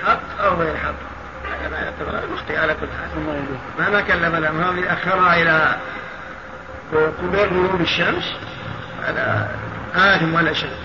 حق 0.05 0.43
أو 0.43 0.55
غير 0.55 0.77
حق 0.77 0.93
هذا 1.51 1.69
ما 1.69 1.77
يعتبر 1.77 2.23
المخطئ 2.23 2.57
على 2.57 2.73
كل 2.73 2.87
حال 2.87 3.41
مهما 3.79 4.01
كلف 4.01 4.35
الأمر 4.35 4.77
يأخرها 4.77 5.41
إلى 5.41 5.75
قبيل 6.93 7.67
غروب 7.67 7.81
الشمس 7.81 8.33
هذا 9.07 9.49
آثم 9.95 10.33
ولا 10.33 10.53
شيء. 10.53 10.75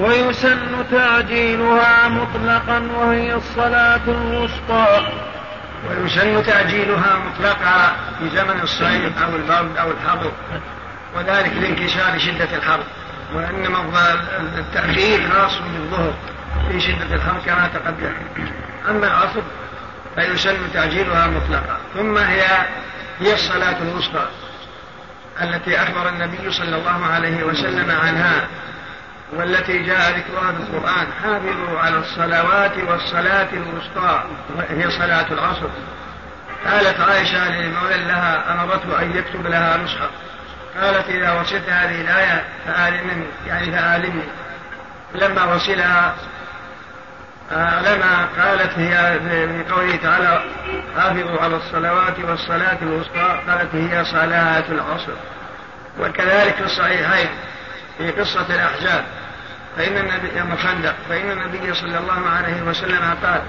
ويسن 0.00 0.84
تعجيلها 0.90 2.08
مطلقا 2.08 2.88
وهي 2.96 3.34
الصلاة 3.34 4.00
الوسطى. 4.08 5.12
ويسن 5.90 6.46
تعجيلها 6.46 7.18
مطلقا 7.18 7.96
في 8.18 8.30
زمن 8.36 8.60
الصيف 8.62 9.22
أو 9.22 9.36
البرد 9.36 9.76
أو 9.76 9.90
الحر. 9.90 10.32
وذلك 11.16 11.52
لانكسار 11.60 12.18
شدة 12.18 12.56
الحر. 12.56 12.80
وإنما 13.34 13.78
التأخير 14.58 15.30
خاص 15.30 15.58
بالظهر 15.58 16.12
في 16.70 16.80
شدة 16.80 17.14
الحر 17.14 17.36
كما 17.46 17.68
تقدم. 17.74 18.12
أما 18.90 19.06
العصر 19.06 19.40
فيسن 20.16 20.72
تعجيلها 20.74 21.26
مطلقا 21.26 21.78
ثم 21.94 22.18
هي 22.18 22.44
هي 23.20 23.34
الصلاة 23.34 23.76
الوسطى 23.82 24.26
التي 25.42 25.82
أخبر 25.82 26.08
النبي 26.08 26.52
صلى 26.52 26.76
الله 26.76 27.06
عليه 27.06 27.44
وسلم 27.44 27.90
عنها 27.90 28.46
والتي 29.32 29.78
جاء 29.78 30.10
ذكرها 30.10 30.52
في 30.52 30.58
القرآن. 30.60 31.06
حافظوا 31.22 31.78
على 31.78 31.98
الصلوات 31.98 32.72
والصلاة 32.88 33.48
الوسطى. 33.52 34.24
هي 34.70 34.90
صلاة 34.90 35.26
العصر. 35.30 35.68
قالت 36.66 37.00
عائشة 37.00 37.48
لمولى 37.48 37.96
لها 37.96 38.52
أمرته 38.52 39.02
أن 39.02 39.16
يكتب 39.16 39.46
لها 39.46 39.76
نسخة. 39.76 40.10
قالت 40.80 41.08
إذا 41.08 41.32
وصلت 41.32 41.68
هذه 41.68 42.00
الآية 42.00 42.44
فآلمني 42.66 43.26
يعني 43.46 43.72
فآلمني. 43.72 44.24
لما 45.14 45.54
وصلها 45.54 46.14
لما 47.50 48.28
قالت 48.38 48.78
هي 48.78 49.20
في 49.20 49.72
قوله 49.72 49.96
تعالى 49.96 50.42
حافظوا 50.96 51.40
على 51.40 51.56
الصلوات 51.56 52.18
والصلاة 52.18 52.78
الوسطى 52.82 53.40
قالت 53.48 53.74
هي 53.74 54.04
صلاة 54.04 54.64
العصر. 54.68 55.12
وكذلك 56.00 56.54
في 56.54 56.64
الصحيحين 56.64 57.28
في 57.98 58.10
قصة 58.10 58.46
الأحزاب. 58.50 59.04
فإن 59.76 59.96
النبي 59.96 60.38
يوم 60.38 60.52
الخندق 60.52 60.94
فإن 61.08 61.30
النبي 61.30 61.74
صلى 61.74 61.98
الله 61.98 62.28
عليه 62.36 62.62
وسلم 62.62 63.16
قال 63.24 63.42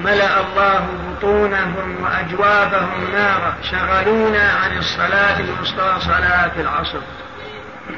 ملأ 0.00 0.40
الله 0.40 0.86
بطونهم 1.10 1.96
وأجوابهم 2.02 3.10
نارا 3.12 3.54
شغلونا 3.62 4.52
عن 4.52 4.78
الصلاة 4.78 5.40
الوسطى 5.40 5.96
صلاة 6.00 6.52
العصر. 6.56 6.98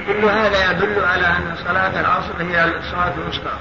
كل 0.06 0.24
هذا 0.24 0.70
يدل 0.70 1.04
على 1.04 1.26
أن 1.26 1.56
صلاة 1.64 2.00
العصر 2.00 2.32
هي 2.40 2.64
الصلاة 2.64 3.14
الوسطى. 3.14 3.52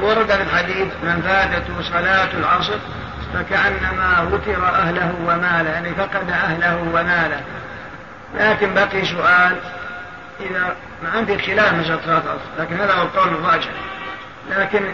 ورد 0.00 0.30
في 0.32 0.42
الحديث 0.42 0.88
من 1.02 1.22
فاتته 1.22 1.82
صلاة 1.82 2.28
العصر 2.38 2.78
فكأنما 3.34 4.28
وتر 4.32 4.66
أهله 4.68 5.14
وماله 5.26 5.70
يعني 5.70 5.94
فقد 5.94 6.30
أهله 6.30 6.76
وماله. 6.76 7.40
لكن 8.34 8.74
بقي 8.74 9.04
سؤال 9.04 9.56
إذا 10.40 10.76
ما 11.02 11.10
عندي 11.10 11.38
خلاف 11.38 11.72
مسألة 11.72 12.00
صلاة 12.04 12.22
العصر 12.24 12.48
لكن 12.58 12.76
هذا 12.76 12.92
هو 12.92 13.02
القول 13.02 13.28
الراجح. 13.28 13.70
لكن 14.50 14.92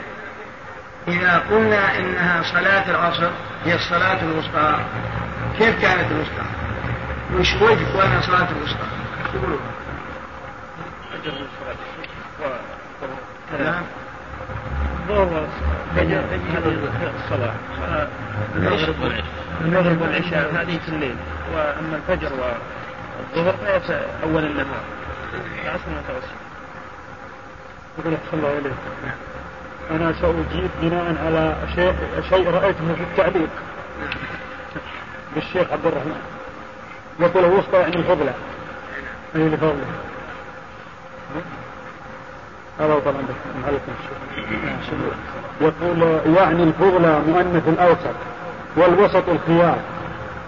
إذا 1.08 1.42
قلنا 1.50 1.98
إنها 1.98 2.42
صلاة 2.42 2.90
العصر 2.90 3.30
هي 3.64 3.74
الصلاة 3.74 4.18
الوسطى 4.22 4.78
كيف 5.58 5.82
كانت 5.82 6.10
الوسطى؟ 6.10 6.44
وش 7.34 7.62
وجه 7.62 7.92
كونها 7.92 8.20
صلاة 8.20 8.48
الوسطى؟ 8.50 8.86
يقولوا 9.34 9.58
نعم. 13.58 13.82
الظهر. 15.10 15.46
الصلاة 17.24 17.54
المغرب 19.64 20.02
والعشاء. 20.02 20.54
هذه 20.54 20.78
في 20.78 20.88
الليل. 20.88 21.16
وأما 21.54 21.96
الفجر 21.96 22.32
والظهر 22.32 23.80
فهي 23.80 24.00
أول 24.22 24.44
النهار. 24.44 24.84
العصر 25.64 25.82
متوسط 25.90 26.32
يقول 27.98 28.16
الله 28.32 28.58
إليك. 28.58 28.72
أنا 29.90 30.12
سأجيب 30.12 30.70
بناء 30.82 31.16
على 31.26 31.56
شيء 31.74 31.94
شيء 32.28 32.50
رأيته 32.50 32.94
في 32.94 33.02
التعليق. 33.02 33.48
بالشيخ 35.34 35.72
عبد 35.72 35.86
الرحمن. 35.86 36.22
يقول 37.20 37.44
الوسطى 37.44 37.76
يعني 37.76 37.96
الفضلة. 37.96 38.34
أي 39.36 39.46
الفضلة 39.46 39.86
هذا 42.82 43.00
طبعا 43.04 43.22
يقول 45.60 46.20
يعني 46.36 46.62
الفضلى 46.62 47.20
مؤنث 47.28 47.68
الأوسط 47.68 48.16
والوسط 48.76 49.28
الخيار 49.28 49.76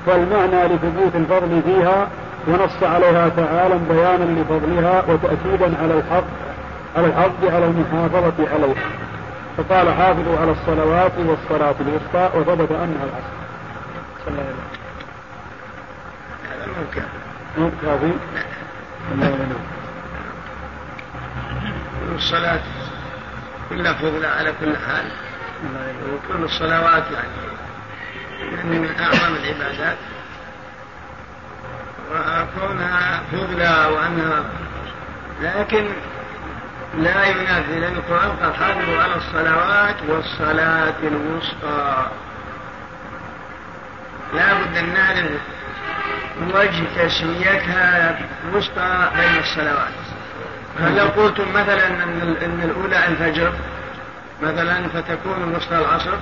فالمعنى 0.06 0.64
لثبوت 0.64 1.14
الفضل 1.14 1.62
فيها 1.64 2.08
ونص 2.48 2.82
عليها 2.82 3.28
تعالى 3.28 3.78
بيانا 3.88 4.40
لفضلها 4.40 5.04
وتأكيدا 5.08 5.82
على 5.82 5.94
الحق 5.94 6.24
على 6.96 7.06
الحق 7.06 7.54
على 7.54 7.66
المحافظة 7.66 8.48
عليها 8.54 8.88
فقال 9.56 9.94
حافظوا 9.94 10.38
على 10.38 10.52
الصلوات 10.52 11.12
والصلاة 11.18 11.74
الوسطى 11.80 12.38
وثبت 12.38 12.70
أنها 12.72 13.04
العصر. 13.04 13.34
صلى 14.24 14.34
الله 14.34 14.42
عليه 14.42 14.54
وسلم. 16.90 17.04
مو 17.58 17.70
كافي 17.82 18.12
مو 19.16 19.30
كافي 19.30 19.64
الصلاة 22.14 22.60
فضلة 23.70 24.28
على 24.28 24.52
كل 24.60 24.76
حال. 24.76 25.04
وكل 26.12 26.44
الصلوات 26.44 27.04
يعني 27.10 28.78
من 28.78 28.96
أعظم 29.00 29.34
العبادات. 29.34 29.96
وكونها 32.12 33.22
فضلة 33.32 33.88
وأنها 33.88 34.44
لكن 35.42 35.86
لا 36.98 37.24
ينافي 37.24 37.80
لأن 37.80 37.96
القرآن 37.96 38.30
قال 38.30 38.54
حافظوا 38.54 39.02
على 39.02 39.14
الصلوات 39.16 39.96
والصلاة 40.08 40.94
الوسطى. 41.02 42.06
لا 44.34 44.54
بد 44.54 44.76
أن 44.76 44.94
نعرف 44.94 45.30
وجه 46.54 47.06
تسميتها 47.06 48.18
الوسطى 48.44 49.10
بين 49.16 49.38
الصلوات. 49.38 50.03
فلو 50.78 51.04
قلتم 51.04 51.52
مثلا 51.52 51.86
أن 51.86 52.36
أن 52.42 52.60
الأولى 52.64 53.06
الفجر 53.08 53.52
مثلا 54.42 54.88
فتكون 54.88 55.42
الوسطى 55.42 55.78
العصر؟ 55.78 56.16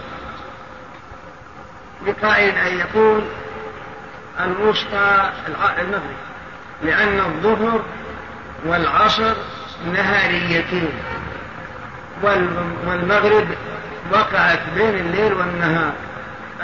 بقائل 2.06 2.54
أن 2.54 2.78
يقول 2.78 3.22
الوسطى 4.40 5.30
المغرب 5.78 6.02
لأن 6.84 7.20
الظهر 7.20 7.82
والعصر 8.66 9.34
نهاريتين 9.92 10.90
والمغرب 12.86 13.46
وقعت 14.12 14.60
بين 14.74 14.94
الليل 14.94 15.32
والنهار 15.32 15.92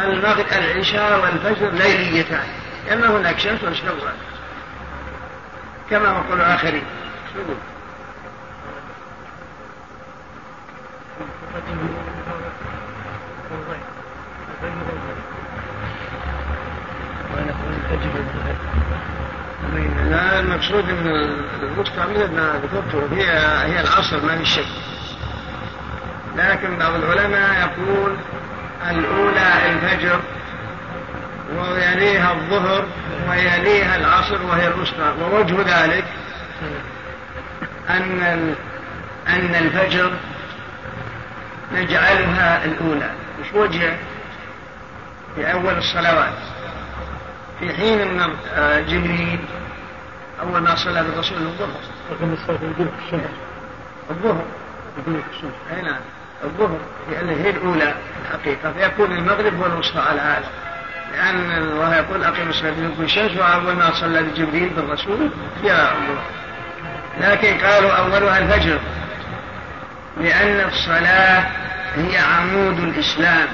المغرب 0.01 0.47
العشاء 0.53 1.21
والفجر 1.21 1.69
ليليتان 1.71 2.47
لأن 2.87 3.05
هناك 3.05 3.39
شمس 3.39 3.65
وشمس 3.65 4.03
كما 5.91 6.09
يقول 6.09 6.41
آخرين. 6.41 6.83
لا 20.11 20.41
المقصود 20.41 20.85
إن 20.91 21.31
مثل 22.11 22.37
ما 22.37 22.61
ذكرته 22.63 23.17
هي 23.17 23.31
هي 23.73 23.81
العصر 23.81 24.27
ما 24.27 24.39
في 24.39 24.47
شك 24.47 24.67
لكن 26.37 26.77
بعض 26.79 26.95
العلماء 26.95 27.61
يقول 27.61 28.17
الأولى 28.91 29.71
الفجر 29.71 30.21
ويليها 31.57 32.33
الظهر 32.33 32.85
ويليها 33.31 33.97
العصر 33.97 34.43
وهي 34.43 34.67
الوسطى. 34.67 35.15
ووجه 35.21 35.57
ذلك 35.63 36.05
أن 37.91 38.55
أن 39.29 39.55
الفجر 39.55 40.13
نجعلها 41.73 42.65
الأولى. 42.65 43.11
مش 43.41 43.53
وجه؟ 43.55 43.97
في 45.35 45.53
أول 45.53 45.79
الصلوات. 45.79 46.35
في 47.61 47.75
حين 47.75 48.01
أن 48.01 48.31
جبريل 48.89 49.39
أول 50.43 50.61
ما 50.61 50.75
صلى 50.75 51.03
بالرسول 51.03 51.39
الظهر. 51.39 51.81
لكن 52.13 52.33
الصلاة 52.33 52.57
في 52.57 53.07
الشمس. 53.07 53.31
الظهر. 54.11 54.45
أي 55.77 55.83
نعم. 55.83 56.01
الظهر. 56.45 56.79
لأن 57.11 57.29
هي 57.29 57.51
الأولى 57.51 57.95
في 57.95 58.35
الحقيقة. 58.35 58.73
فيكون 58.73 59.13
المغرب 59.13 59.55
هو 59.55 59.67
الوسطى 59.67 59.99
على 59.99 60.21
هذا. 60.21 60.49
لأن 61.13 61.63
الله 61.63 61.97
يقول 61.97 62.25
أقيم 62.25 62.49
الصلاة 62.49 62.71
لدلوك 62.71 63.01
الشمس 63.01 63.37
وأول 63.37 63.77
ما 63.77 63.95
صلى 63.95 64.23
جبريل 64.37 64.69
بالرسول 64.69 65.31
يا 65.65 65.93
الله 65.93 66.23
لكن 67.21 67.59
قالوا 67.67 67.91
أولها 67.93 68.39
الفجر. 68.39 68.79
لأن 70.21 70.69
الصلاة 70.69 71.47
هي 71.97 72.19
عمود 72.19 72.79
الإسلام. 72.79 73.49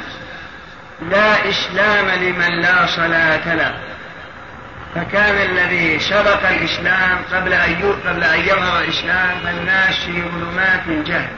لا 1.11 1.49
إسلام 1.49 2.07
لمن 2.21 2.61
لا 2.61 2.87
صلاة 2.87 3.55
له. 3.55 3.75
فكان 4.95 5.51
الذي 5.51 5.99
سبق 5.99 6.49
الإسلام 6.49 7.19
قبل 7.33 7.53
أن 7.53 7.95
قبل 8.07 8.25
أن 8.25 8.41
يظهر 8.41 8.81
الإسلام 8.81 9.39
فالناس 9.45 9.95
في 10.05 10.23
ظلمات 10.23 10.81
الجهل 10.89 11.29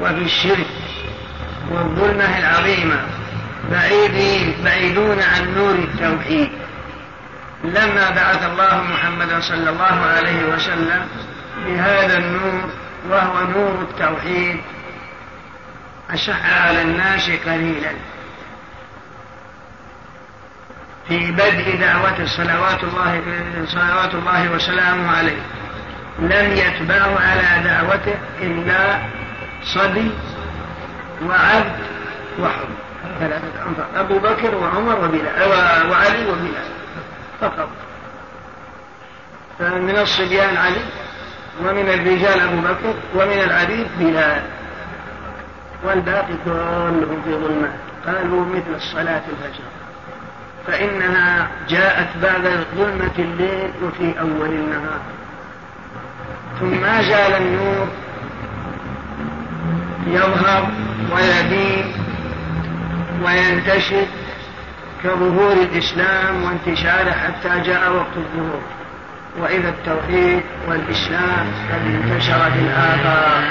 وفي 0.00 0.22
الشرك 0.22 0.66
والظلمة 1.70 2.38
العظيمة 2.38 2.96
بعيدين 3.70 4.54
بعيدون 4.64 5.22
عن 5.22 5.54
نور 5.54 5.74
التوحيد. 5.74 6.50
لما 7.64 8.10
بعث 8.10 8.44
الله 8.44 8.82
محمدا 8.82 9.40
صلى 9.40 9.70
الله 9.70 10.06
عليه 10.16 10.44
وسلم 10.44 11.08
بهذا 11.66 12.18
النور 12.18 12.70
وهو 13.10 13.46
نور 13.46 13.86
التوحيد. 13.90 14.60
أشح 16.10 16.66
على 16.66 16.82
الناس 16.82 17.30
قليلا. 17.30 17.90
في 21.08 21.32
بدء 21.32 21.78
دعوته 21.80 22.26
صلوات 22.26 22.84
الله 22.84 23.22
صلوات 23.66 24.14
الله 24.14 24.52
وسلامه 24.52 25.16
عليه. 25.16 25.42
لم 26.18 26.52
يتبعه 26.52 27.18
على 27.20 27.62
دعوته 27.64 28.14
إلا 28.40 28.98
صبي 29.64 30.10
وعبد 31.22 31.78
أنفار 32.38 33.86
أبو 33.96 34.18
بكر 34.18 34.54
وعمر 34.54 35.04
وبلال. 35.04 35.42
وعلي 35.90 36.26
وبلال. 36.30 36.70
فقط. 37.40 37.68
فمن 39.58 39.98
الصبيان 39.98 40.56
علي. 40.56 40.84
ومن 41.60 41.88
الرجال 41.88 42.40
أبو 42.40 42.60
بكر 42.60 42.94
ومن 43.14 43.40
العبيد 43.44 43.86
بلال. 43.98 44.42
والباقي 45.84 46.34
كلهم 46.44 47.22
في 47.24 47.32
ظلمات 47.34 47.78
قالوا 48.06 48.44
مثل 48.44 48.74
الصلاة 48.74 49.22
الفجر. 49.32 49.64
فإنها 50.66 51.48
جاءت 51.68 52.08
بعد 52.22 52.66
ظلمة 52.76 53.10
الليل 53.18 53.70
وفي 53.82 54.20
أول 54.20 54.48
النهار. 54.48 55.00
ثم 56.60 56.80
ما 56.80 57.02
زال 57.02 57.34
النور 57.42 57.88
يظهر 60.06 60.68
ويبين 61.14 61.92
وينتشر 63.24 64.06
كظهور 65.04 65.52
الإسلام 65.52 66.44
وانتشاره 66.44 67.10
حتى 67.10 67.60
جاء 67.60 67.92
وقت 67.92 68.16
الظهور. 68.16 68.62
وإذا 69.38 69.68
التوحيد 69.68 70.42
والإسلام 70.68 71.46
قد 71.72 71.94
انتشر 71.94 72.50
في 72.50 72.58
الآفاق 72.58 73.42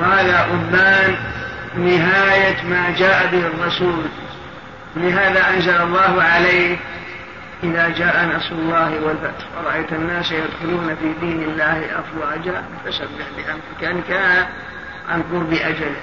وهذا 0.00 0.46
أبان 0.54 1.14
نهاية 1.76 2.62
ما 2.70 2.94
جاء 2.98 3.26
به 3.32 3.46
الرسول. 3.46 4.04
لهذا 4.96 5.50
أنزل 5.50 5.82
الله 5.82 6.22
عليه 6.22 6.76
إذا 7.64 7.88
جاء 7.88 8.36
نصر 8.36 8.52
الله 8.52 9.00
والفتح 9.04 9.44
ورأيت 9.58 9.92
الناس 9.92 10.32
يدخلون 10.32 10.96
في 11.00 11.26
دين 11.26 11.42
الله 11.42 11.86
أفواجا 11.98 12.62
فسبح 12.84 13.26
بأمرك 13.36 13.96
أن 13.96 14.02
كان 14.08 14.46
عن 15.08 15.22
قرب 15.22 15.52
أجله 15.52 15.96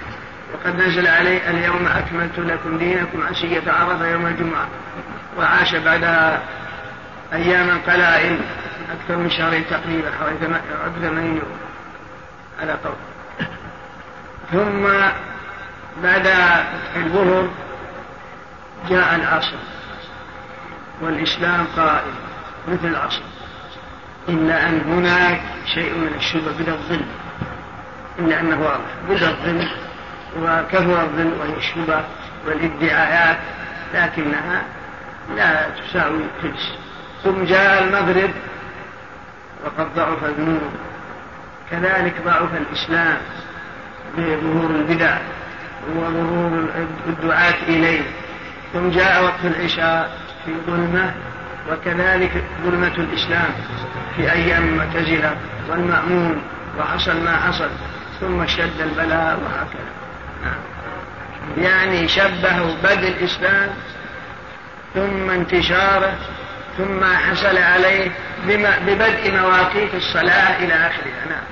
وقد 0.54 0.82
نزل 0.82 1.08
عليه 1.08 1.50
اليوم 1.50 1.88
أكملت 1.88 2.39
لكم 2.39 2.78
دينكم 2.78 3.24
عشية 3.30 3.72
عرفة 3.72 4.08
يوم 4.08 4.26
الجمعة 4.26 4.68
وعاش 5.38 5.76
بعدها 5.76 6.41
أياما 7.34 7.78
قلائل 7.88 8.40
أكثر 8.92 9.16
من 9.16 9.30
شهرين 9.30 9.66
تقريبا 9.70 10.12
حوالي 10.20 10.38
ثمانين 11.02 11.36
يوم 11.36 11.58
على 12.62 12.72
قول. 12.72 12.96
ثم 14.52 14.88
بعد 16.04 16.28
الظهر 16.96 17.50
جاء 18.90 19.16
العصر 19.16 19.58
والإسلام 21.02 21.68
قائم 21.76 22.14
مثل 22.68 22.88
العصر. 22.88 23.22
إلا 24.30 24.70
أن 24.70 24.82
هناك 24.82 25.42
شيء 25.66 25.94
من 25.94 26.14
الشبه 26.18 26.52
بدا 26.60 26.72
الظل 26.72 27.06
إلا 28.20 28.40
أنه 28.40 28.62
واضح 28.62 28.90
بدا 29.10 29.30
الظل 29.30 29.68
وكثر 30.38 31.02
الظل 31.04 31.34
وهي 31.40 31.58
الشبه 31.58 32.04
والادعاءات 32.48 33.38
لكنها 33.94 34.64
لا 35.36 35.70
تساوي 35.70 36.18
القدس 36.18 36.74
ثم 37.24 37.43
جاء 37.43 37.84
المغرب 37.84 38.30
وقد 39.65 39.95
ضعف 39.95 40.26
النور 40.26 40.72
كذلك 41.72 42.13
ضعف 42.26 42.49
الإسلام 42.53 43.17
بظهور 44.17 44.70
البدع 44.70 45.17
وظهور 45.95 46.65
الدعاة 47.07 47.55
إليه. 47.67 48.01
ثم 48.74 48.89
جاء 48.89 49.24
وقت 49.24 49.45
العشاء 49.45 50.17
في 50.45 50.51
ظلمة 50.67 51.13
وكذلك 51.72 52.43
ظلمة 52.65 52.95
الإسلام 52.97 53.49
في 54.15 54.32
أيام 54.32 54.63
المعتزلة 54.63 55.38
والمأمون 55.70 56.41
وحصل 56.80 57.24
ما 57.24 57.36
حصل. 57.38 57.70
ثم 58.22 58.41
اشتد 58.41 58.82
البلاء 58.82 59.39
وهكذا. 59.43 59.99
يعني 61.57 62.07
شبهوا 62.07 62.74
بدء 62.84 63.07
الإسلام 63.07 63.70
ثم 64.93 65.30
انتشاره 65.30 66.13
ثم 66.80 67.04
حصل 67.04 67.58
عليه 67.58 68.12
ببدء 68.88 69.32
مواقيت 69.32 69.94
الصلاة 69.94 70.64
إلى 70.64 70.74
آخرها. 70.74 71.26
نعم. 71.30 71.44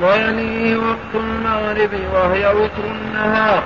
ويليه 0.00 0.76
وقت 0.76 1.14
المغرب 1.14 1.94
وهي 2.12 2.46
وتر 2.46 2.84
النهار 2.84 3.62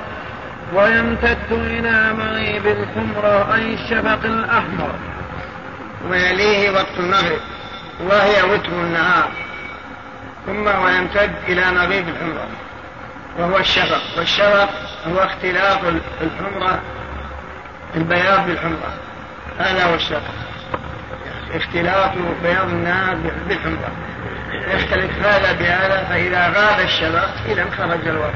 ويمتد 0.74 1.52
إلى 1.52 2.12
مغيب 2.12 2.66
الحمرة 2.66 3.54
أي 3.54 3.74
الشفق 3.74 4.24
الأحمر. 4.24 4.94
ويليه 6.10 6.70
وقت 6.70 6.98
المغرب 6.98 7.40
وهي 8.00 8.42
وتر 8.42 8.72
النهار 8.72 9.30
ثم 10.46 10.66
ويمتد 10.66 11.32
إلى 11.48 11.70
مغيب 11.70 12.08
الحمرة 12.08 12.46
وهو 13.38 13.58
الشفق. 13.58 14.02
والشفق 14.18 14.70
هو 15.08 15.18
اختلاط 15.18 15.78
الحمرة 16.20 16.80
البياض 17.96 18.46
بالحمرة 18.46 18.92
هذا 19.58 19.84
هو 19.84 19.94
الشفق 19.94 20.34
اختلاط 21.54 22.10
بياض 22.42 22.68
النار 22.68 23.16
بالحمرة. 23.48 23.92
يختلف 24.74 25.26
هذا 25.26 25.52
بهذا 25.52 26.04
فإذا 26.04 26.48
غاب 26.48 26.80
الشفق 26.80 27.30
إذا 27.48 27.66
خرج 27.78 28.08
الوقت. 28.08 28.34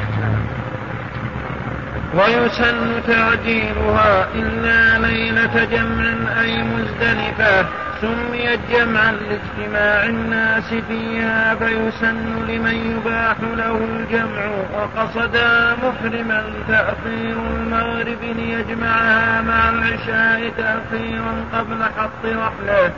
ويسن 2.17 3.03
تعجيلها 3.07 4.29
إلا 4.35 4.99
ليلة 5.07 5.65
جمع 5.65 6.41
أي 6.41 6.63
مزدلفة 6.63 7.67
سميت 8.01 8.61
جمعا 8.71 9.13
لاجتماع 9.13 10.05
الناس 10.05 10.75
فيها 10.89 11.55
فيسن 11.55 12.47
لمن 12.49 12.97
يباح 12.97 13.37
له 13.57 13.77
الجمع 13.77 14.47
وقصد 14.75 15.37
محرما 15.83 16.45
تأخير 16.69 17.37
المغرب 17.57 18.23
ليجمعها 18.23 19.43
مع 19.43 19.69
العشاء 19.69 20.53
تأخيرا 20.57 21.45
قبل 21.53 21.85
حط 21.85 22.25
رحله. 22.25 22.93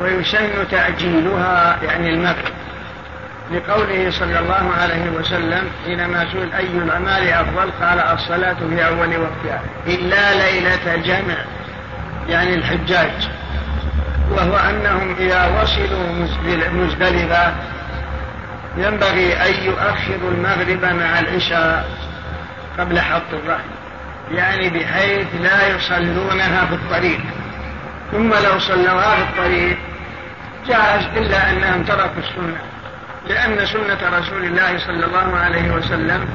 ويسن 0.00 0.68
تعجيلها 0.70 1.78
يعني 1.82 2.14
المغرب. 2.14 2.52
لقوله 3.54 4.10
صلى 4.10 4.38
الله 4.38 4.70
عليه 4.80 5.10
وسلم 5.10 5.70
حينما 5.84 6.26
سئل 6.32 6.52
أي 6.52 6.66
الأعمال 6.66 7.28
أفضل؟ 7.28 7.70
قال 7.82 7.98
الصلاة 7.98 8.54
في 8.54 8.86
أول 8.86 9.16
وقتها. 9.16 9.60
إلا 9.86 10.34
ليلة 10.34 10.96
جمع 10.96 11.36
يعني 12.28 12.54
الحجاج. 12.54 13.30
وهو 14.30 14.56
أنهم 14.56 15.16
إذا 15.18 15.62
وصلوا 15.62 16.26
مزدلفة 16.72 17.54
ينبغي 18.76 19.34
أن 19.36 19.64
يؤخروا 19.64 20.30
المغرب 20.30 20.84
مع 20.84 21.18
العشاء 21.18 21.88
قبل 22.78 23.00
حط 23.00 23.32
الرحل 23.32 23.70
يعني 24.34 24.70
بحيث 24.70 25.26
لا 25.42 25.76
يصلونها 25.76 26.66
في 26.66 26.74
الطريق. 26.74 27.20
ثم 28.12 28.34
لو 28.34 28.58
صلوها 28.58 29.16
في 29.16 29.22
الطريق 29.22 29.78
جاز 30.66 31.04
إلا 31.16 31.50
أنهم 31.50 31.82
تركوا 31.82 32.22
السنة. 32.22 32.71
لأن 33.28 33.66
سنة 33.66 34.18
رسول 34.18 34.44
الله 34.44 34.78
صلى 34.78 35.06
الله 35.06 35.36
عليه 35.36 35.70
وسلم 35.70 36.28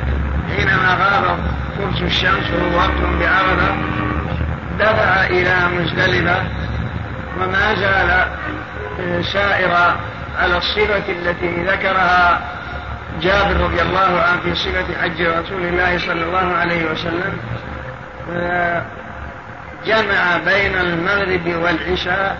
حينما 0.55 0.97
غاب 0.99 1.37
قرص 1.79 2.01
الشمس 2.01 2.51
وهو 2.51 2.77
وقت 2.77 3.19
بعرضة 3.19 3.75
دفع 4.79 5.25
إلى 5.25 5.55
مزدلفة 5.77 6.43
وما 7.41 7.75
زال 7.75 8.27
سائرا 9.23 9.95
على 10.39 10.57
الصفة 10.57 11.11
التي 11.11 11.63
ذكرها 11.63 12.41
جابر 13.21 13.57
رضي 13.57 13.81
الله 13.81 14.21
عنه 14.21 14.41
في 14.43 14.55
صفة 14.55 15.01
حج 15.01 15.21
رسول 15.21 15.61
الله 15.61 15.97
صلى 15.97 16.23
الله 16.23 16.55
عليه 16.55 16.85
وسلم 16.91 17.37
جمع 19.85 20.37
بين 20.45 20.77
المغرب 20.77 21.63
والعشاء 21.63 22.37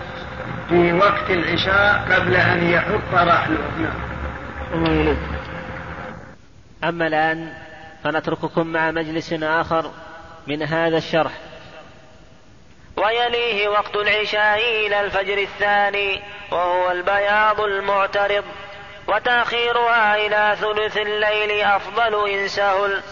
في 0.68 0.92
وقت 0.92 1.30
العشاء 1.30 2.04
قبل 2.10 2.36
أن 2.36 2.70
يحط 2.70 3.14
رحله. 3.14 3.58
نعم. 3.78 4.17
أما 6.84 7.06
الآن 7.06 7.52
فنترككم 8.04 8.66
مع 8.66 8.90
مجلس 8.90 9.32
آخر 9.32 9.90
من 10.46 10.62
هذا 10.62 10.96
الشرح. 10.98 11.32
ويليه 12.96 13.68
وقت 13.68 13.96
العشاء 13.96 14.86
إلى 14.86 15.00
الفجر 15.00 15.38
الثاني 15.38 16.22
وهو 16.52 16.90
البياض 16.90 17.60
المعترض 17.60 18.44
وتأخيرها 19.08 20.16
إلى 20.16 20.56
ثلث 20.60 20.96
الليل 20.96 21.60
أفضل 21.60 22.30
إن 22.30 22.48
سهل. 22.48 23.02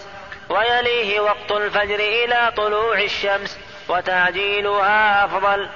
ويليه 0.49 1.19
وقت 1.19 1.51
الفجر 1.51 1.99
إلى 1.99 2.53
طلوع 2.57 2.99
الشمس 3.01 3.59
وتعجيلها 3.89 5.25
أفضل. 5.25 5.69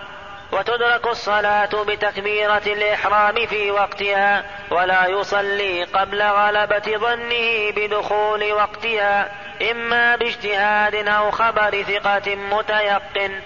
وتدرك 0.51 1.07
الصلاة 1.07 1.83
بتكبيرة 1.83 2.61
الإحرام 2.67 3.45
في 3.45 3.71
وقتها 3.71 4.43
ولا 4.71 5.07
يصلي 5.07 5.83
قبل 5.83 6.21
غلبة 6.21 6.97
ظنه 6.97 7.71
بدخول 7.71 8.51
وقتها 8.53 9.31
إما 9.71 10.15
باجتهاد 10.15 10.95
أو 10.95 11.31
خبر 11.31 11.83
ثقة 11.83 12.35
متيقن. 12.35 13.39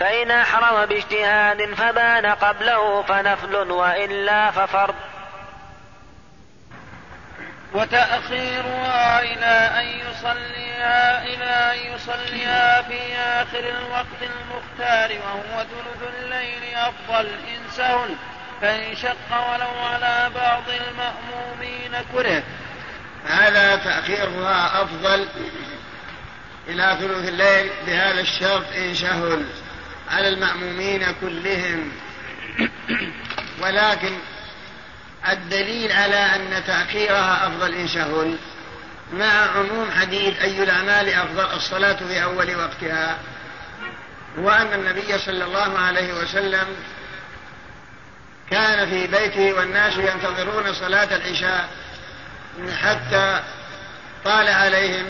فإن 0.00 0.30
أحرم 0.30 0.86
باجتهاد 0.86 1.74
فبان 1.74 2.26
قبله 2.26 3.02
فنفل 3.02 3.70
وإلا 3.70 4.50
ففرض. 4.50 4.94
وتأخيرها 7.74 9.22
إلى 9.22 9.80
أن 9.80 10.10
يصليها 10.10 11.24
إلى 11.24 11.74
أن 11.74 11.94
يصليها 11.94 12.82
في 12.82 13.16
آخر 13.16 13.58
الوقت 13.58 14.20
المختار 14.22 15.18
وهو 15.24 15.62
ثلث 15.62 16.08
الليل 16.18 16.74
أفضل. 16.74 17.26
إن 17.26 17.70
سهل 17.70 18.16
فإن 18.60 18.96
شق 18.96 19.30
ولو 19.30 19.86
على 19.86 20.30
بعض 20.34 20.62
المأمومين 20.68 22.04
كره 22.12 22.42
هذا 23.26 23.76
تأخيرها 23.76 24.82
أفضل 24.82 25.28
إلى 26.68 26.96
ثلث 27.00 27.28
الليل 27.28 27.70
بهذا 27.86 28.20
الشرط 28.20 28.64
إن 28.76 28.94
سهل 28.94 29.46
على 30.10 30.28
المأمومين 30.28 31.06
كلهم. 31.20 31.92
ولكن 33.62 34.18
الدليل 35.28 35.92
على 35.92 36.16
أن 36.16 36.64
تأخيرها 36.66 37.46
أفضل 37.46 37.74
إن 37.74 37.88
سهل 37.88 38.38
مع 39.12 39.32
عموم 39.56 39.90
حديث 40.00 40.40
أي 40.40 40.62
الأعمال 40.62 41.08
أفضل 41.08 41.56
الصلاة 41.56 41.92
في 41.92 42.22
أول 42.22 42.56
وقتها. 42.56 43.18
وأن 44.36 44.72
النبي 44.72 45.18
صلى 45.18 45.44
الله 45.44 45.78
عليه 45.78 46.12
وسلم 46.12 46.66
كان 48.50 48.90
في 48.90 49.06
بيته 49.06 49.52
والناس 49.52 49.96
ينتظرون 49.96 50.74
صلاة 50.74 51.16
العشاء 51.16 51.68
حتى 52.82 53.42
طال 54.24 54.48
عليهم. 54.48 55.06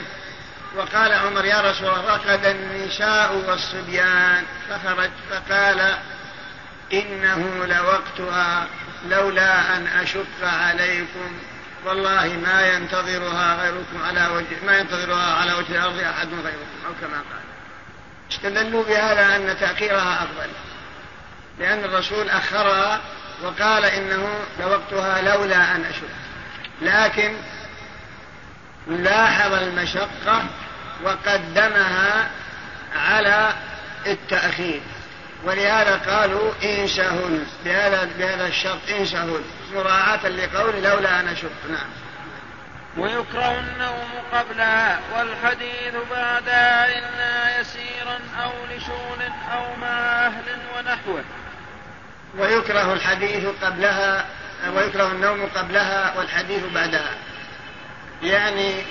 وقال 0.76 1.12
عمر 1.12 1.44
يا 1.44 1.60
رسول 1.60 1.88
الله 1.88 2.16
رقد 2.16 2.46
النساء 2.46 3.42
والصبيان. 3.48 4.44
فخرج 4.70 5.10
فقال 5.30 5.98
إنه 6.92 7.66
لوقتها. 7.66 8.66
لولا 9.10 9.76
أن 9.76 9.86
أشق 9.86 10.42
عليكم. 10.42 11.38
والله 11.86 12.38
ما 12.44 12.66
ينتظرها 12.66 13.62
غيركم 13.62 14.02
على 14.04 14.26
وجه 14.26 14.66
ما 14.66 14.78
ينتظرها 14.78 15.34
على 15.34 15.52
وجه 15.52 15.72
الأرض 15.72 15.98
أحد 15.98 16.28
غيركم 16.28 16.86
أو 16.86 16.92
كما 17.00 17.16
قال. 17.16 17.44
استدلوا 18.32 18.84
بهذا؟ 18.84 19.36
أن 19.36 19.56
تأخيرها 19.60 20.22
أفضل. 20.22 20.50
لأن 21.58 21.84
الرسول 21.84 22.28
أخرها 22.28 23.00
وقال 23.42 23.84
إنه 23.84 24.28
لوقتها 24.60 25.22
لولا 25.22 25.76
أن 25.76 25.84
أشق. 25.84 26.08
لكن 26.82 27.34
لاحظ 28.88 29.52
المشقة 29.52 30.44
وقدمها 31.04 32.30
على 32.96 33.52
التأخير. 34.06 34.80
ولهذا 35.44 35.96
قالوا 35.96 36.52
إن 36.62 36.86
سهل 36.86 37.44
بهذا 37.64 38.08
بهذا 38.18 38.46
الشرط 38.46 38.78
إن 38.98 39.06
سهل 39.06 39.40
مراعاة 39.74 40.28
لقول 40.28 40.82
لولا 40.82 41.20
أن 41.20 41.28
أشق 41.28 41.50
نعم. 41.70 41.88
ويكره 42.96 43.60
النوم 43.60 44.08
قبلها 44.32 45.00
والحديث 45.16 45.94
بعدها 46.10 46.98
إلا 46.98 47.60
يسيرا 47.60 48.18
أو 48.44 48.50
لشغل 48.70 49.22
أو 49.52 49.76
مع 49.80 50.26
أهل 50.26 50.44
ونحوه. 50.76 51.24
ويكره 52.38 52.92
الحديث 52.92 53.44
قبلها 53.62 54.26
ويكره 54.76 55.06
النوم 55.06 55.46
قبلها 55.54 56.18
والحديث 56.18 56.62
بعدها. 56.74 57.14
يعني 58.22 58.82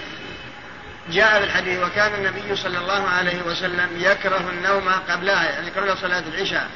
جاء 1.10 1.40
في 1.40 1.46
الحديث 1.46 1.80
وكان 1.80 2.14
النبي 2.14 2.56
صلى 2.56 2.78
الله 2.78 3.08
عليه 3.08 3.42
وسلم 3.46 3.90
يكره 3.98 4.50
النوم 4.50 4.90
قبلها 5.10 5.50
يعني 5.50 5.70
قبل 5.70 5.98
صلاة 5.98 6.24
العشاء 6.34 6.68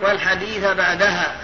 والحديث 0.00 0.64
بعدها. 0.64 1.36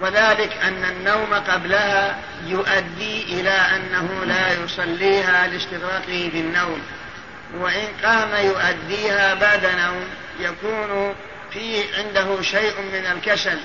وذلك 0.00 0.56
أن 0.62 0.84
النوم 0.84 1.34
قبلها 1.34 2.16
يؤدي 2.46 3.22
إلى 3.22 3.50
أنه 3.50 4.24
لا 4.24 4.52
يصليها 4.64 5.46
لاستغراقه 5.46 6.28
في 6.32 6.40
النوم 6.40 6.82
وإن 7.54 7.88
قام 8.04 8.44
يؤديها 8.44 9.34
بعد 9.34 9.66
نوم 9.66 10.04
يكون 10.40 11.14
في 11.50 11.84
عنده 11.98 12.42
شيء 12.42 12.80
من 12.92 13.06
الكسل. 13.06 13.58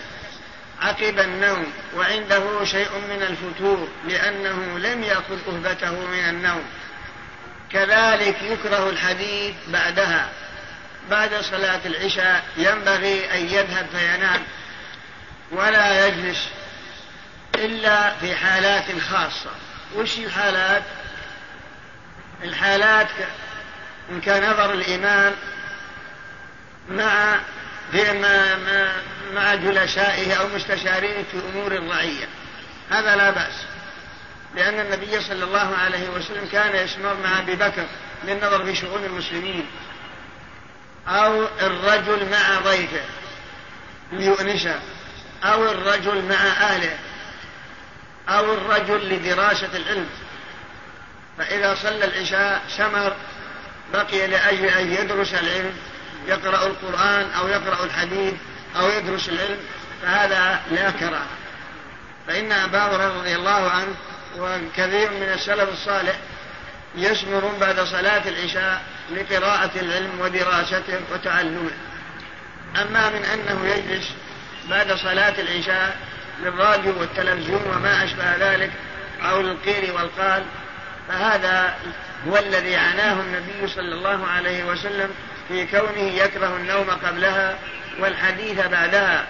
عقب 0.83 1.19
النوم 1.19 1.73
وعنده 1.95 2.65
شيء 2.65 2.89
من 3.09 3.21
الفتور 3.21 3.87
لأنه 4.07 4.79
لم 4.79 5.03
يأخذ 5.03 5.37
أهبته 5.47 5.91
من 5.91 6.29
النوم. 6.29 6.63
كذلك 7.71 8.41
يكره 8.41 8.89
الحديث 8.89 9.55
بعدها. 9.67 10.29
بعد 11.09 11.35
صلاة 11.35 11.79
العشاء 11.85 12.43
ينبغي 12.57 13.33
أن 13.33 13.45
يذهب 13.45 13.87
فينام 13.97 14.41
ولا 15.51 16.07
يجلس 16.07 16.49
إلا 17.55 18.13
في 18.13 18.35
حالات 18.35 18.99
خاصة. 18.99 19.51
وش 19.95 20.17
الحالات؟ 20.17 20.83
الحالات 22.43 23.07
إن 24.09 24.21
كان 24.21 24.51
نظر 24.51 24.73
الإمام 24.73 25.33
مع 26.89 27.39
مع 29.33 29.55
جلسائه 29.55 30.33
أو 30.33 30.47
مستشاريه 30.47 31.23
في 31.31 31.37
أمور 31.53 31.71
الرعية. 31.71 32.27
هذا 32.91 33.15
لا 33.15 33.29
بأس. 33.29 33.53
لأن 34.55 34.79
النبي 34.79 35.21
صلى 35.21 35.43
الله 35.43 35.75
عليه 35.75 36.09
وسلم 36.09 36.47
كان 36.51 36.75
يسمر 36.75 37.17
مع 37.23 37.39
أبي 37.39 37.55
بكر 37.55 37.85
للنظر 38.23 38.65
في 38.65 38.75
شؤون 38.75 39.05
المسلمين. 39.05 39.65
أو 41.07 41.47
الرجل 41.61 42.29
مع 42.29 42.59
ضيفه 42.59 43.03
ليؤنسه. 44.11 44.79
أو 45.43 45.71
الرجل 45.71 46.25
مع 46.25 46.35
أهله. 46.35 46.97
أو 48.29 48.53
الرجل 48.53 49.09
لدراسة 49.09 49.69
العلم. 49.75 50.09
فإذا 51.37 51.75
صلى 51.75 52.05
العشاء 52.05 52.61
سمر 52.77 53.15
بقي 53.93 54.27
لأجل 54.27 54.65
أن 54.65 54.93
يدرس 54.93 55.33
العلم. 55.33 55.73
يقرأ 56.27 56.67
القرآن 56.67 57.31
أو 57.31 57.47
يقرأ 57.47 57.85
الحديث 57.85 58.33
أو 58.75 58.89
يدرس 58.89 59.29
العلم 59.29 59.57
فهذا 60.01 60.61
لا 60.71 60.91
كراهة 60.91 61.27
فإن 62.27 62.51
أبا 62.51 62.79
هريرة 62.83 63.19
رضي 63.19 63.35
الله 63.35 63.69
عنه 63.69 63.95
وكثير 64.37 65.11
من 65.11 65.29
السلف 65.33 65.69
الصالح 65.69 66.15
يسمرون 66.95 67.57
بعد 67.59 67.79
صلاة 67.79 68.29
العشاء 68.29 68.81
لقراءة 69.11 69.71
العلم 69.75 70.21
ودراسته 70.21 70.99
وتعلمه. 71.13 71.71
أما 72.81 73.09
من 73.09 73.25
أنه 73.25 73.67
يجلس 73.67 74.09
بعد 74.69 74.93
صلاة 74.93 75.33
العشاء 75.39 75.97
للراديو 76.41 76.99
والتلفزيون 76.99 77.61
وما 77.75 78.03
أشبه 78.03 78.35
ذلك 78.35 78.71
أو 79.21 79.41
للقيل 79.41 79.91
والقال 79.91 80.43
فهذا 81.07 81.75
هو 82.27 82.37
الذي 82.37 82.75
عناه 82.75 83.13
النبي 83.13 83.67
صلى 83.67 83.93
الله 83.93 84.27
عليه 84.27 84.63
وسلم 84.63 85.09
في 85.47 85.65
كونه 85.65 85.99
يكره 85.99 86.55
النوم 86.55 86.89
قبلها 86.89 87.55
والحديث 87.99 88.67
بعدها 88.67 89.25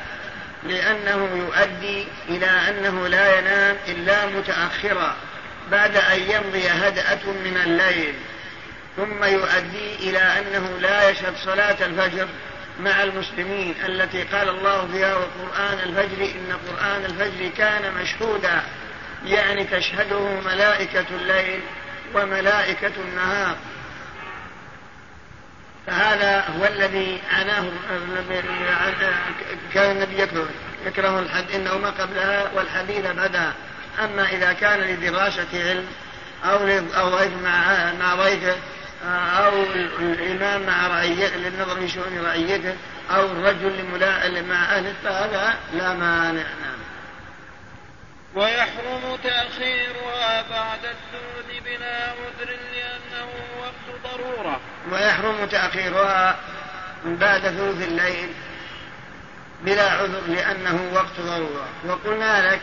لأنه 0.64 1.30
يؤدي 1.38 2.07
إلى 2.30 2.45
أنه 2.45 3.07
لا 3.07 3.39
ينام 3.39 3.76
إلا 3.88 4.26
متأخرا 4.26 5.16
بعد 5.72 5.97
أن 5.97 6.20
يمضي 6.20 6.68
هدأة 6.70 7.26
من 7.26 7.61
الليل. 7.66 8.14
ثم 8.97 9.24
يؤدي 9.24 9.95
إلى 9.99 10.20
أنه 10.20 10.80
لا 10.82 11.09
يشهد 11.09 11.34
صلاة 11.45 11.86
الفجر 11.86 12.28
مع 12.80 13.03
المسلمين 13.03 13.76
التي 13.86 14.24
قال 14.24 14.49
الله 14.49 14.88
فيها 14.91 15.16
وقرآن 15.16 15.80
الفجر 15.84 16.26
إن 16.26 16.57
قرآن 16.68 17.05
الفجر 17.05 17.49
كان 17.57 17.93
مشهودا 17.93 18.61
يعني 19.26 19.64
تشهده 19.64 20.41
ملائكة 20.45 21.05
الليل 21.11 21.59
وملائكة 22.16 22.91
النهار. 22.97 23.55
فهذا 25.88 26.46
هو 26.60 26.66
الذي 26.66 27.22
عناه 27.32 27.64
كان 29.74 29.92
النبي 29.92 30.22
يكره 30.22 30.50
يكره 30.86 31.20
الحد 31.20 31.52
النوم 31.56 31.86
قبلها 31.86 32.52
والحديث 32.56 33.06
بعدها 33.06 33.54
أما 34.04 34.30
إذا 34.30 34.54
كان 34.54 34.80
لدراسة 34.80 35.48
علم 35.54 35.86
أو 36.46 36.58
أو 36.98 37.10
ضيف 37.10 37.32
مع 37.44 37.92
مع 38.00 38.16
ضيفه 38.16 38.56
أو 39.38 39.64
الإمام 40.00 40.66
مع 40.66 40.88
رعيته 40.88 41.36
للنظر 41.36 41.80
في 41.80 41.88
شؤون 41.88 42.26
رعيته 42.26 42.76
أو 43.12 43.26
الرجل 43.26 43.86
مع 44.50 44.56
أهله 44.56 44.94
فهذا 45.04 45.54
لا 45.74 45.94
مانع 45.94 46.32
نعم. 46.32 46.83
ويحرم 48.36 49.18
تأخيرها 49.24 50.42
بعد 50.50 50.80
الثلث 50.86 51.64
بلا 51.66 52.06
عذر 52.06 52.58
لأنه 52.74 53.28
وقت 53.60 54.02
ضرورة. 54.04 54.60
ويحرم 54.92 55.46
تأخيرها 55.46 56.40
بعد 57.06 57.42
ثلث 57.42 57.88
الليل 57.88 58.30
بلا 59.62 59.92
عذر 59.92 60.22
لأنه 60.28 60.90
وقت 60.94 61.20
ضرورة. 61.20 61.68
وقلنا 61.86 62.54
لك 62.54 62.62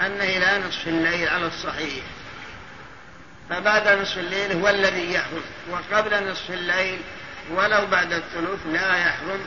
أن 0.00 0.20
إلى 0.20 0.62
نصف 0.68 0.88
الليل 0.88 1.28
على 1.28 1.46
الصحيح. 1.46 2.04
فبعد 3.50 3.88
نصف 3.88 4.18
الليل 4.18 4.52
هو 4.52 4.68
الذي 4.68 5.12
يحرم. 5.12 5.44
وقبل 5.70 6.30
نصف 6.30 6.50
الليل 6.50 7.00
ولو 7.50 7.86
بعد 7.86 8.12
الثلث 8.12 8.66
لا 8.72 8.96
يحرم 8.96 9.46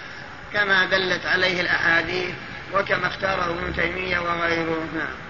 كما 0.54 0.86
دلت 0.86 1.26
عليه 1.26 1.62
الأحاديث 1.62 2.36
وكما 2.74 3.08
اختاره 3.08 3.46
ابن 3.46 3.76
تيمية 3.76 4.20
وغيره 4.20 4.88
نعم 4.96 5.27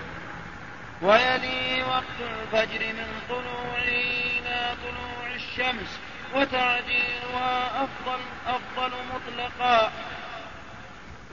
ويلي 1.01 1.83
وقت 1.83 2.03
الفجر 2.19 2.85
من 2.93 3.07
طلوع 3.29 3.77
إلى 3.77 4.75
طلوع 4.83 5.35
الشمس 5.35 5.89
وتعجيلها 6.35 7.83
أفضل 7.83 8.19
أفضل 8.47 8.91
مطلقا. 9.13 9.91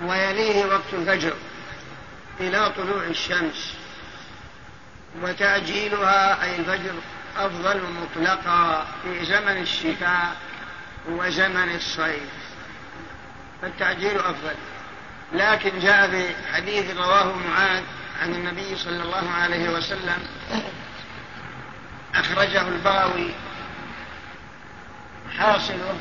ويليه 0.03 0.65
وقت 0.67 0.93
الفجر 0.93 1.33
إلى 2.41 2.73
طلوع 2.77 3.03
الشمس 3.03 3.75
وتعجيلها 5.23 6.43
أي 6.43 6.57
الفجر 6.57 6.95
أفضل 7.37 7.81
مطلقا 7.83 8.87
في 9.03 9.25
زمن 9.25 9.63
الشتاء 9.63 10.37
وزمن 11.09 11.75
الصيف. 11.75 12.31
فالتعجيل 13.63 14.19
أفضل. 14.19 14.55
لكن 15.33 15.79
جاء 15.79 16.11
في 16.11 16.35
حديث 16.53 16.97
رواه 16.97 17.33
معاذ 17.49 17.83
عن 18.23 18.35
النبي 18.35 18.77
صلى 18.77 19.03
الله 19.03 19.31
عليه 19.31 19.69
وسلم 19.69 20.27
أخرجه 22.15 22.69
الباوي 22.69 23.31
حاصله 25.39 25.99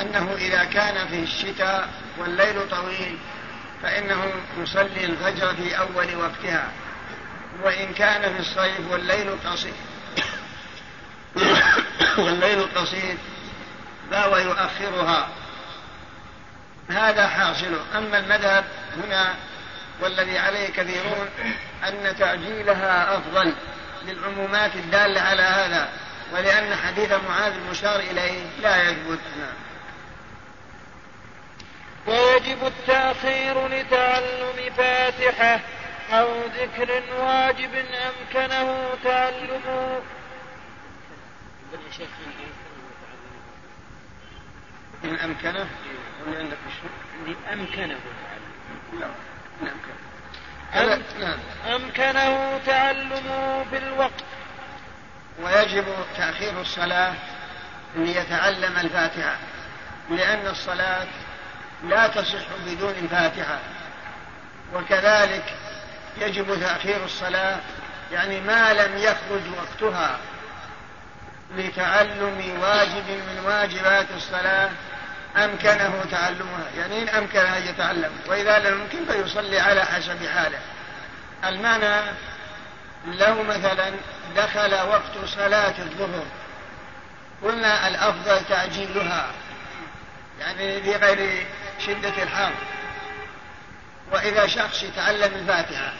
أنه 0.00 0.34
إذا 0.34 0.64
كان 0.64 1.06
في 1.08 1.22
الشتاء 1.22 1.88
والليل 2.18 2.68
طويل 2.70 3.18
فإنه 3.82 4.32
يصلي 4.58 5.04
الفجر 5.04 5.54
في 5.54 5.78
أول 5.78 6.16
وقتها 6.16 6.72
وإن 7.62 7.94
كان 7.94 8.34
في 8.34 8.40
الصيف 8.40 8.90
والليل 8.90 9.36
قصير. 9.44 9.72
والليل 12.24 12.66
قصير 12.74 13.16
فهو 14.10 14.36
يؤخرها 14.36 15.28
هذا 16.88 17.28
حاصله 17.28 17.80
أما 17.98 18.18
المذهب 18.18 18.64
هنا 19.04 19.34
والذي 20.02 20.38
عليه 20.38 20.68
كثيرون 20.68 21.28
أن 21.88 22.16
تعجيلها 22.18 23.16
أفضل 23.16 23.52
للعمومات 24.04 24.74
الدالة 24.74 25.20
على 25.20 25.42
هذا 25.42 25.88
ولأن 26.32 26.76
حديث 26.76 27.12
معاذ 27.12 27.52
المشار 27.52 28.00
إليه 28.00 28.46
لا 28.62 28.90
يثبت. 28.90 29.20
نعم. 29.38 29.54
ويجب 32.06 32.66
التأخير 32.66 33.68
لتعلم 33.68 34.72
فاتحة 34.76 35.60
أو 36.12 36.28
ذكر 36.46 37.02
واجب 37.18 37.70
أمكنه 37.74 38.94
تعلمه 39.04 40.00
إن 45.04 45.14
أمكنه 45.14 45.68
ولا 46.26 46.38
عندك 46.38 46.56
أمكنه 47.52 47.98
لا. 49.00 49.08
أم 50.74 51.02
نعم. 51.20 51.38
أمكنه 51.74 52.60
تعلمه 52.66 53.64
بالوقت 53.72 54.24
ويجب 55.42 55.84
تأخير 56.16 56.60
الصلاة 56.60 57.14
ليتعلم 57.96 58.76
الفاتحة 58.76 59.36
لأن 60.10 60.46
الصلاة 60.46 61.06
لا 61.84 62.06
تصح 62.06 62.46
بدون 62.66 62.94
الفاتحة 63.02 63.58
وكذلك 64.74 65.54
يجب 66.18 66.60
تأخير 66.60 67.04
الصلاة 67.04 67.56
يعني 68.12 68.40
ما 68.40 68.72
لم 68.72 68.96
يخرج 68.96 69.42
وقتها 69.58 70.18
لتعلم 71.56 72.58
واجب 72.60 73.08
من 73.08 73.42
واجبات 73.44 74.06
الصلاة 74.16 74.70
أمكنه 75.36 76.04
تعلمها 76.10 76.70
يعني 76.76 77.02
إن 77.02 77.08
أمكن 77.08 77.38
أن 77.38 77.62
يتعلم. 77.62 78.12
وإذا 78.26 78.58
لم 78.58 78.80
يمكن 78.80 79.12
فيصلي 79.12 79.60
على 79.60 79.84
حسب 79.84 80.26
حاله. 80.26 80.58
المعنى 81.44 82.12
لو 83.06 83.42
مثلا 83.42 83.92
دخل 84.36 84.74
وقت 84.74 85.26
صلاة 85.26 85.74
الظهر 85.78 86.26
قلنا 87.42 87.88
الأفضل 87.88 88.44
تعجيلها 88.48 89.26
يعني 90.40 90.82
في 90.82 90.96
غير 90.96 91.46
شدة 91.86 92.22
الحر 92.22 92.52
وإذا 94.12 94.46
شخص 94.46 94.82
يتعلم 94.82 95.34
الفاتحة 95.34 95.92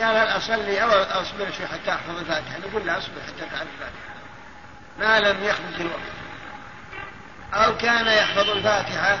قال 0.00 0.16
هل 0.16 0.36
أصلي 0.36 0.82
أو 0.82 0.90
أصبر 0.90 1.46
حتى 1.72 1.90
أحفظ 1.90 2.18
الفاتحة؟ 2.18 2.58
نقول 2.68 2.86
لا 2.86 2.98
أصبر 2.98 3.20
حتى 3.26 3.50
تعرف 3.50 3.68
الفاتحة. 3.74 4.18
ما 4.98 5.20
لم 5.20 5.44
يخرج 5.44 5.80
الوقت. 5.80 6.27
أو 7.54 7.76
كان 7.76 8.06
يحفظ 8.06 8.50
الفاتحة 8.50 9.18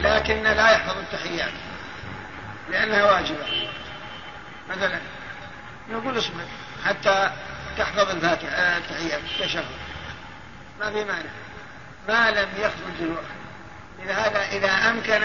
لكن 0.00 0.42
لا 0.42 0.70
يحفظ 0.70 0.98
التحيات 0.98 1.52
لأنها 2.70 3.04
واجبة. 3.04 3.68
مثلا 4.70 4.98
نقول 5.90 6.18
اصبر 6.18 6.44
حتى 6.84 7.30
تحفظ 7.78 8.10
الفاتحة 8.10 8.48
آه، 8.48 8.78
التحيات 8.78 9.20
التشهد 9.20 9.64
ما 10.80 10.90
في 10.90 11.04
مانع. 11.04 11.30
ما 12.08 12.30
لم 12.30 12.48
يخرج 12.58 13.00
الوقت 13.00 13.36
إذا 14.04 14.14
هذا 14.14 14.46
إذا 14.46 14.90
أمكن 14.90 15.22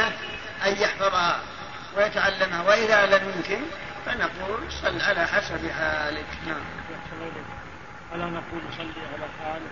أن 0.65 0.81
يحفظها 0.81 1.39
ويتعلمها 1.97 2.61
وإذا 2.61 3.05
لم 3.05 3.31
يمكن 3.35 3.61
فنقول 4.05 4.71
صل 4.81 5.01
على 5.01 5.27
حسب 5.27 5.71
حالك. 5.79 6.25
نعم. 6.47 6.61
ألا 8.15 8.25
نقول 8.25 8.61
صلي 8.77 9.05
على 9.13 9.25
حالك؟ 9.43 9.71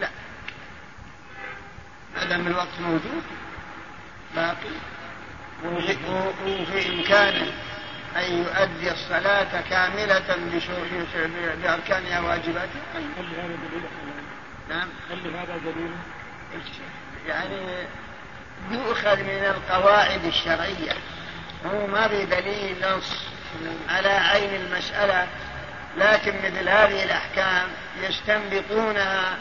لا. 0.00 0.08
دام 2.24 2.46
الوقت 2.46 2.80
موجود 2.80 3.22
باقي. 4.36 4.70
وفي 5.64 6.88
إمكانه 6.88 7.52
أن 8.16 8.38
يؤدي 8.38 8.92
الصلاة 8.92 9.60
كاملة 9.70 10.22
بأركانها 11.62 12.20
وواجباتها 12.20 12.82
هل 12.94 13.26
هذا 13.36 13.56
دليل. 13.70 13.82
نعم. 14.68 14.88
هل 15.10 15.36
هذا 15.36 15.58
دليل. 15.64 15.90
يعني 17.28 17.86
يؤخذ 18.70 19.16
من 19.16 19.54
القواعد 19.56 20.24
الشرعية. 20.24 20.92
هو 21.66 21.86
ما 21.86 22.08
في 22.08 22.24
دليل 22.24 22.76
نص 22.82 23.16
على 23.88 24.08
عين 24.08 24.54
المسألة 24.54 25.26
لكن 25.96 26.36
مثل 26.38 26.68
هذه 26.68 27.04
الأحكام 27.04 27.68
يستنبطونها 28.02 29.38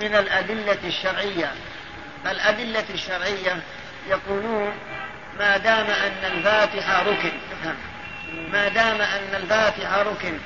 من 0.00 0.14
الأدلة 0.14 0.78
الشرعية. 0.84 1.52
الأدلة 2.26 2.84
الشرعية 2.90 3.62
يقولون 4.08 4.72
ما 5.38 5.56
دام 5.56 5.86
أن 5.86 6.24
الفاتحة 6.24 7.02
ركن. 7.02 7.32
ما 8.52 8.68
دام 8.68 9.00
أن 9.00 9.34
الفاتحة 9.34 10.02
ركن 10.02 10.38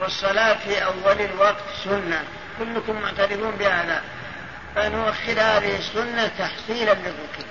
والصلاة 0.00 0.54
في 0.54 0.84
أول 0.84 1.20
الوقت 1.20 1.64
سنة. 1.84 2.22
كلكم 2.58 3.00
معترفون 3.00 3.50
بهذا. 3.50 4.02
فنؤخر 4.74 5.32
هذه 5.32 5.76
السنة 5.76 6.30
تحصيلا 6.38 6.94
للركن. 6.94 7.44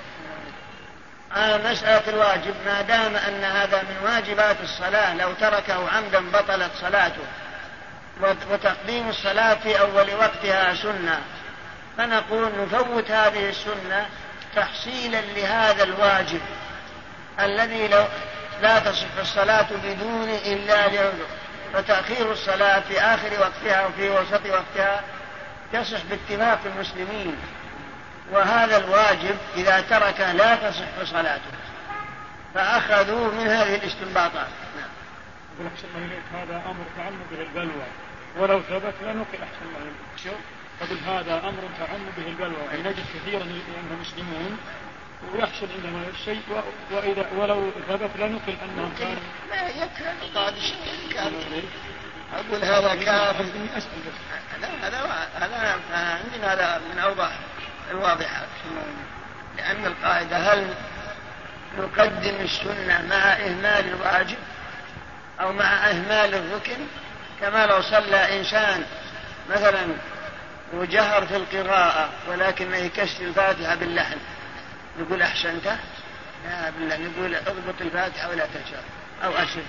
آه 1.36 1.57
مسألة 1.57 2.03
الواجب. 2.07 2.53
ما 2.65 2.82
دام 2.82 3.15
أن 3.15 3.43
هذا 3.43 3.84
من 3.84 3.97
واجبات 4.03 4.57
الصلاة 4.63 5.13
لو 5.13 5.34
تركه 5.34 5.89
عمدا 5.89 6.19
بطلت 6.19 6.72
صلاته 6.82 7.22
وتقديم 8.51 9.09
الصلاة 9.09 9.53
في 9.53 9.80
أول 9.80 10.13
وقتها 10.13 10.74
سنة 10.74 11.19
فنقول 11.98 12.52
نفوت 12.62 13.12
هذه 13.12 13.50
السنة 13.50 14.06
تحصيلا 14.56 15.22
لهذا 15.22 15.84
الواجب 15.84 16.42
الذي 17.39 17.88
لو 17.88 18.06
لا 18.62 18.80
تصح 18.80 19.18
الصلاة 19.20 19.68
بدون 19.84 20.30
إلا 20.30 20.88
لعذر 20.88 21.26
فتأخير 21.74 22.32
الصلاة 22.32 22.80
في 22.80 23.02
آخر 23.02 23.39
وقتها 23.39 23.86
وفي 23.86 24.10
وسط 24.10 24.42
وقتها 24.46 25.04
تصح 25.74 26.00
باتفاق 26.10 26.60
المسلمين. 26.66 27.36
وهذا 28.32 28.78
الواجب 28.78 29.38
إذا 29.56 29.82
تركه 29.82 30.32
لا 30.32 30.56
تصح 30.56 31.04
صلاته. 31.04 31.52
فأخذوا 32.54 33.32
من 33.32 33.48
هذه 33.48 33.76
الاستنباطات. 33.76 34.48
نعم. 34.78 35.68
أحسن 35.68 35.88
هذا 36.34 36.62
أمر 36.66 37.12
به 37.32 37.42
البلوى 37.42 37.86
ولو 38.38 38.62
ثبت 38.62 38.94
لنقل 39.02 39.44
أحسن 39.44 39.66
الله 39.66 39.78
إليك. 40.26 40.36
يقول 40.82 40.97
هذا 40.97 41.49
أمر 41.49 41.69
تعم 41.79 41.99
به 42.17 42.27
البلوى 42.27 42.67
ونجد 42.73 43.05
كثيرا 43.13 43.43
من 43.43 43.88
المسلمون 43.91 44.57
ويحصل 45.34 45.67
عندهم 45.75 46.03
الشيء 46.13 46.41
وإذا 46.91 47.25
ولو 47.38 47.71
ثبت 47.88 48.09
لنقل 48.19 48.55
أنهم 48.63 48.93
كانوا 48.99 49.21
لا 49.49 49.69
يكره 49.69 50.15
قاعد 50.36 50.53
شيء 50.59 51.21
أقول 52.34 52.63
هذا 52.63 52.95
كافر. 52.95 53.43
لا 54.61 54.88
هذا 54.88 55.27
هذا 55.36 55.82
عندنا 55.93 56.53
هذا 56.53 56.82
من 56.93 56.99
اوضح 56.99 57.32
الواضحات 57.91 58.47
لأن 59.57 59.86
القاعدة 59.86 60.38
هل 60.38 60.73
نقدم 61.77 62.36
السنة 62.39 63.05
مع 63.09 63.34
إهمال 63.34 63.86
الواجب 63.88 64.38
أو 65.41 65.53
مع 65.53 65.89
إهمال 65.89 66.36
الركن؟ 66.36 66.77
كما 67.41 67.65
لو 67.65 67.82
صلى 67.82 68.39
إنسان 68.39 68.86
مثلا 69.49 69.88
وجهر 70.74 71.26
في 71.26 71.36
القراءة 71.36 72.09
ولكنه 72.30 72.78
يكسر 72.78 73.24
الفاتحة 73.24 73.76
باللحن. 73.76 74.17
نقول 74.99 75.22
أحسنت؟ 75.22 75.65
لا 76.45 76.69
بالله 76.69 76.97
نقول 76.97 77.36
اضبط 77.36 77.82
الفاتحة 77.82 78.30
ولا 78.30 78.45
تجهر 78.45 78.84
أو 79.24 79.32
أشر. 79.32 79.63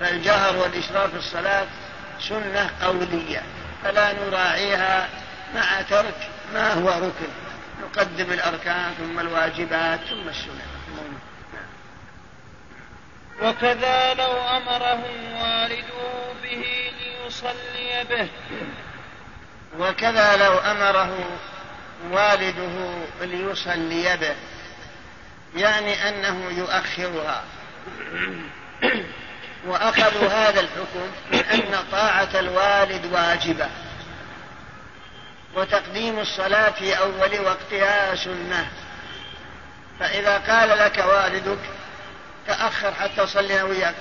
فالجهر 0.00 0.56
والإشراف 0.56 1.10
في 1.10 1.16
الصلاة 1.16 1.66
سنة 2.28 2.70
قولية 2.82 3.42
فلا 3.84 4.12
نراعيها 4.12 5.08
مع 5.54 5.82
ترك 5.82 6.28
ما 6.54 6.72
هو 6.72 6.88
ركن. 6.88 7.30
نقدم 7.82 8.32
الأركان 8.32 8.94
ثم 8.98 9.20
الواجبات 9.20 10.00
ثم 10.00 10.28
السنة. 10.28 10.79
وكذا 13.42 14.14
لو 14.14 14.32
أمره 14.32 15.04
والده 15.42 15.90
به 16.42 16.92
ليصلي 17.00 18.04
به. 18.10 18.28
وكذا 19.78 20.36
لو 20.36 20.58
أمره 20.58 21.38
والده 22.10 22.94
ليصلي 23.20 24.16
به. 24.16 24.34
يعني 25.56 26.08
أنه 26.08 26.50
يؤخرها. 26.58 27.44
واخذوا 29.66 30.28
هذا 30.28 30.60
الحكم 30.60 31.10
من 31.32 31.38
ان 31.38 31.84
طاعة 31.92 32.28
الوالد 32.34 33.12
واجبة. 33.12 33.68
وتقديم 35.54 36.18
الصلاة 36.18 36.70
في 36.70 36.98
أول 36.98 37.40
وقتها 37.40 38.14
سنة. 38.14 38.70
فإذا 40.00 40.38
قال 40.38 40.68
لك 40.68 41.04
والدك 41.08 41.79
تأخر 42.46 42.92
حتى 42.94 43.24
أصلي 43.24 43.62
وياك. 43.62 43.94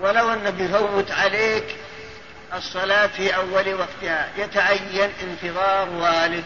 ولو 0.00 0.32
انه 0.32 0.50
بيفوت 0.50 1.10
عليك 1.10 1.76
الصلاة 2.54 3.06
في 3.06 3.36
أول 3.36 3.74
وقتها. 3.74 4.28
يتعين 4.38 5.10
انتظار 5.22 5.88
والدك 5.88 6.44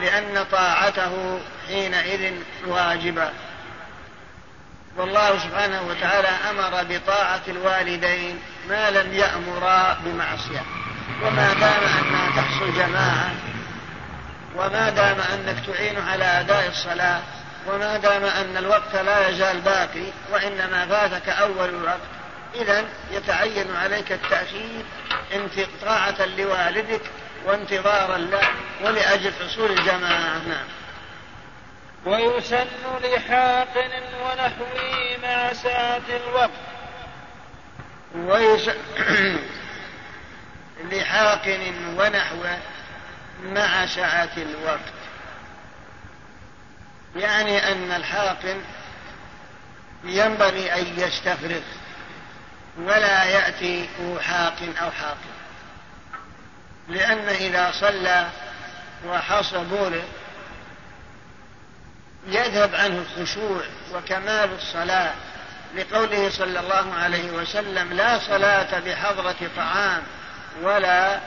لأن 0.00 0.44
طاعته 0.52 1.40
حينئذ 1.68 2.32
واجبة. 2.66 3.30
والله 4.96 5.38
سبحانه 5.38 5.82
وتعالى 5.82 6.28
أمر 6.28 6.84
بطاعة 6.90 7.42
الوالدين 7.48 8.38
ما 8.68 8.90
لم 8.90 9.12
يأمرا 9.12 9.96
بمعصية. 10.04 10.62
وما 11.22 11.52
دام 11.52 11.82
أنها 11.98 12.30
تحصل 12.36 12.74
جماعة 12.74 13.30
وما 14.56 14.90
دام 14.90 15.16
أنك 15.20 15.66
تعين 15.66 15.98
على 16.08 16.24
أداء 16.24 16.68
الصلاة 16.68 17.20
وما 17.68 17.96
دام 17.96 18.24
أن 18.24 18.56
الوقت 18.56 18.96
لا 18.96 19.28
يزال 19.28 19.60
باقي 19.60 20.06
وإنما 20.32 20.86
فاتك 20.86 21.28
أول 21.28 21.68
الوقت 21.68 22.00
إذا 22.54 22.84
يتعين 23.10 23.76
عليك 23.76 24.12
التأخير 24.12 24.84
طاعة 25.82 26.26
لوالدك 26.26 27.00
وانتظارا 27.44 28.18
له 28.18 28.48
ولأجل 28.84 29.32
حصول 29.32 29.70
الجماعة. 29.70 30.38
نعم 30.48 30.66
ويسن 32.06 32.66
لحاقن 33.02 33.90
ونحوه 34.22 35.16
مع 35.22 35.52
ساعة 35.52 36.02
الوقت. 36.08 36.50
ويسن 38.16 38.76
لحاقن 40.92 41.74
ونحوه 41.98 42.58
مع 43.42 43.86
سعة 43.86 44.32
الوقت. 44.36 44.95
يعني 47.16 47.72
أن 47.72 47.92
الحاقن 47.92 48.60
ينبغي 50.04 50.74
أن 50.74 50.86
يستفرغ 50.96 51.62
ولا 52.78 53.24
يأتي 53.24 53.88
حاق 54.20 54.56
أو 54.82 54.90
حاق 54.90 55.18
لأن 56.88 57.28
إذا 57.28 57.72
صلى 57.80 58.28
وحصى 59.06 59.64
بوله 59.64 60.02
يذهب 62.28 62.74
عنه 62.74 63.04
الخشوع 63.18 63.62
وكمال 63.94 64.54
الصلاة. 64.54 65.14
لقوله 65.74 66.30
صلى 66.30 66.60
الله 66.60 66.94
عليه 66.94 67.30
وسلم 67.30 67.92
لا 67.92 68.18
صلاة 68.18 68.80
بحضرة 68.80 69.50
طعام 69.56 70.02
ولا 70.62 71.20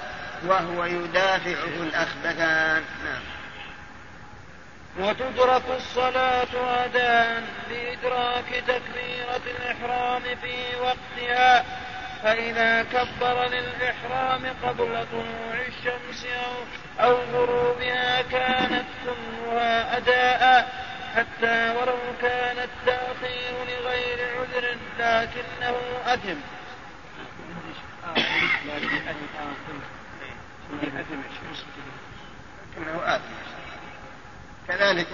وهو 0.45 0.85
يدافعه 0.85 1.83
الأخبثان. 1.83 2.83
نعم. 3.03 3.38
وتدرك 4.97 5.63
الصلاة 5.77 6.83
أداء 6.85 7.43
بإدراك 7.69 8.63
تكبيرة 8.67 9.41
الإحرام 9.57 10.21
في 10.21 10.75
وقتها 10.81 11.65
فإذا 12.23 12.83
كبر 12.83 13.47
للإحرام 13.47 14.45
قبل 14.63 15.05
طلوع 15.11 15.61
الشمس 15.67 16.25
أو, 16.25 17.05
أو 17.05 17.17
غروبها 17.33 18.21
كانت 18.21 18.85
كلها 19.05 19.97
أداء 19.97 20.69
حتى 21.15 21.75
ولو 21.77 21.97
كان 22.21 22.57
التأخير 22.57 23.53
لغير 23.67 24.37
عذر 24.39 24.75
لكنه 24.99 25.75
أثم. 26.05 26.39
لكنه 32.77 33.15
آثم 33.15 33.48
كذلك 34.69 35.07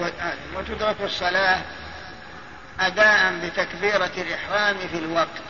وتدرك 0.55 0.95
الصلاة 1.01 1.61
أداء 2.79 3.33
بتكبيرة 3.43 4.11
الإحرام 4.17 4.77
في 4.77 4.97
الوقت. 4.97 5.41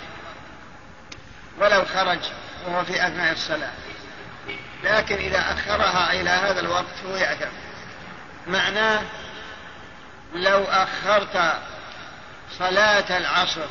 ولو 1.60 1.86
خرج 1.86 2.20
وهو 2.68 2.84
في 2.84 3.08
أثناء 3.08 3.32
الصلاة. 3.32 3.72
لكن 4.84 5.16
إذا 5.16 5.40
أخرها 5.40 6.14
إلى 6.14 6.30
هذا 6.30 6.60
الوقت 6.60 7.04
هو 7.06 7.16
يأثم 7.16 7.52
معناه 8.48 9.02
لو 10.34 10.64
أخرت 10.64 11.54
صلاة 12.60 13.18
العصر 13.18 13.66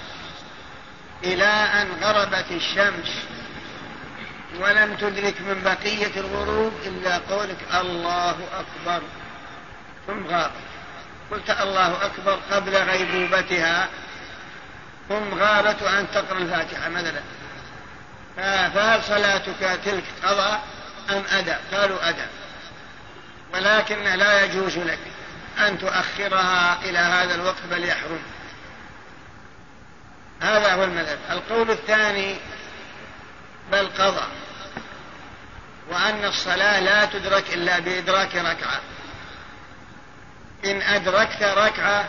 إلى 1.24 1.44
أن 1.44 1.88
غربت 2.02 2.46
الشمس 2.50 3.10
ولم 4.60 4.96
تدرك 4.96 5.40
من 5.40 5.62
بقية 5.64 6.20
الغروب 6.20 6.72
إلا 6.86 7.18
قولك 7.18 7.56
الله 7.74 8.30
أكبر. 8.30 9.02
ثم 10.06 10.26
غابت 10.26 10.52
قلت 11.30 11.50
الله 11.50 12.04
أكبر 12.06 12.38
قبل 12.50 12.76
غيبوبتها 12.76 13.88
ثم 15.08 15.34
غابت 15.34 15.82
وأن 15.82 16.06
تقرأ 16.14 16.38
الفاتحة 16.38 16.88
مثلا 16.88 17.20
فهل 18.70 19.02
صلاتك 19.04 19.80
تلك 19.84 20.04
قضاء 20.24 20.62
أم 21.10 21.22
أدى 21.32 21.54
قالوا 21.72 22.08
أدى 22.08 22.26
ولكن 23.54 24.02
لا 24.02 24.44
يجوز 24.44 24.78
لك 24.78 24.98
أن 25.58 25.78
تؤخرها 25.78 26.78
إلى 26.82 26.98
هذا 26.98 27.34
الوقت 27.34 27.62
بل 27.70 27.84
يحرم. 27.84 28.22
هذا 30.40 30.72
هو 30.72 30.84
المذهب. 30.84 31.18
القول 31.30 31.70
الثاني 31.70 32.36
بل 33.72 33.86
قضى 33.98 34.26
وأن 35.90 36.24
الصلاة 36.24 36.80
لا 36.80 37.04
تدرك 37.04 37.54
إلا 37.54 37.78
بإدراك 37.78 38.34
ركعة. 38.34 38.80
إن 40.66 40.82
أدركت 40.82 41.42
ركعة 41.42 42.08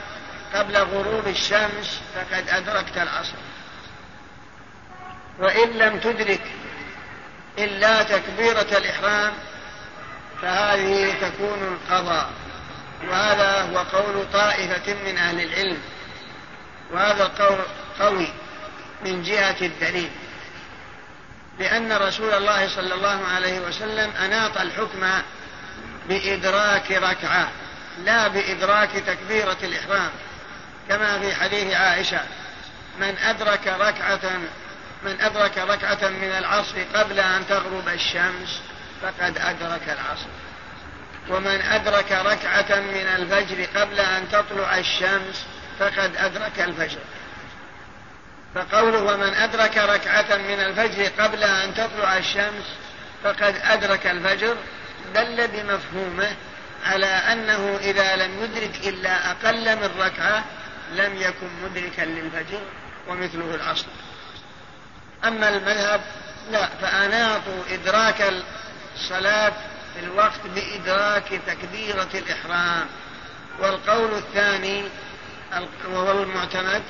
قبل 0.53 0.77
غروب 0.77 1.27
الشمس 1.27 2.01
فقد 2.15 2.49
أدركت 2.49 2.97
العصر 2.97 3.35
وإن 5.39 5.69
لم 5.69 5.99
تدرك 5.99 6.41
إلا 7.57 8.03
تكبيرة 8.03 8.77
الإحرام 8.77 9.33
فهذه 10.41 11.13
تكون 11.21 11.77
القضاء. 11.77 12.29
وهذا 13.09 13.61
هو 13.61 13.77
قول 13.77 14.25
طائفة 14.33 14.93
من 14.93 15.17
أهل 15.17 15.41
العلم. 15.41 15.77
وهذا 16.91 17.23
القول 17.23 17.59
قوي 17.99 18.27
من 19.05 19.23
جهة 19.23 19.55
الدليل. 19.61 20.09
لأن 21.59 21.91
رسول 21.91 22.33
الله 22.33 22.69
صلى 22.69 22.93
الله 22.93 23.19
عليه 23.35 23.59
وسلم 23.59 24.11
أناط 24.11 24.57
الحكم 24.57 25.07
بإدراك 26.09 26.91
ركعة. 26.91 27.51
لا 28.03 28.27
بإدراك 28.27 28.89
تكبيرة 28.91 29.57
الإحرام 29.63 30.09
كما 30.89 31.19
في 31.19 31.35
حديث 31.35 31.73
عائشة 31.73 32.19
من 32.99 33.17
أدرك 33.17 33.67
ركعة 33.67 34.31
من 35.03 35.21
أدرك 35.21 35.57
ركعة 35.57 36.09
من 36.09 36.31
العصر 36.37 36.83
قبل 36.93 37.19
أن 37.19 37.47
تغرب 37.47 37.87
الشمس 37.87 38.61
فقد 39.01 39.37
أدرك 39.37 39.89
العصر. 39.89 40.27
ومن 41.29 41.61
أدرك 41.61 42.11
ركعة 42.11 42.79
من 42.79 43.07
الفجر 43.15 43.65
قبل 43.75 43.99
أن 43.99 44.29
تطلع 44.31 44.77
الشمس 44.77 45.45
فقد 45.79 46.15
أدرك 46.17 46.59
الفجر. 46.59 46.99
فقوله 48.55 49.03
ومن 49.03 49.33
أدرك 49.33 49.77
ركعة 49.77 50.37
من 50.37 50.59
الفجر 50.59 51.23
قبل 51.23 51.43
أن 51.43 51.73
تطلع 51.73 52.17
الشمس 52.17 52.65
فقد 53.23 53.55
أدرك 53.63 54.07
الفجر 54.07 54.57
دل 55.15 55.47
بمفهومه 55.47 56.35
على 56.85 57.05
أنه 57.05 57.77
إذا 57.77 58.15
لم 58.15 58.43
يدرك 58.43 58.87
إلا 58.87 59.31
أقل 59.31 59.75
من 59.75 59.89
ركعة 59.99 60.43
لم 60.91 61.15
يكن 61.17 61.47
مدركا 61.63 62.01
للفجر 62.01 62.61
ومثله 63.07 63.55
العصر. 63.55 63.87
أما 65.25 65.49
المذهب 65.49 66.01
لا 66.51 66.69
فأناطوا 66.81 67.63
إدراك 67.69 68.33
الصلاة 68.95 69.53
في 69.93 69.99
الوقت 70.03 70.41
بإدراك 70.55 71.41
تكبيرة 71.47 72.09
الإحرام. 72.13 72.85
والقول 73.59 74.13
الثاني 74.13 74.83
وهو 75.87 76.23
المعتمد 76.23 76.83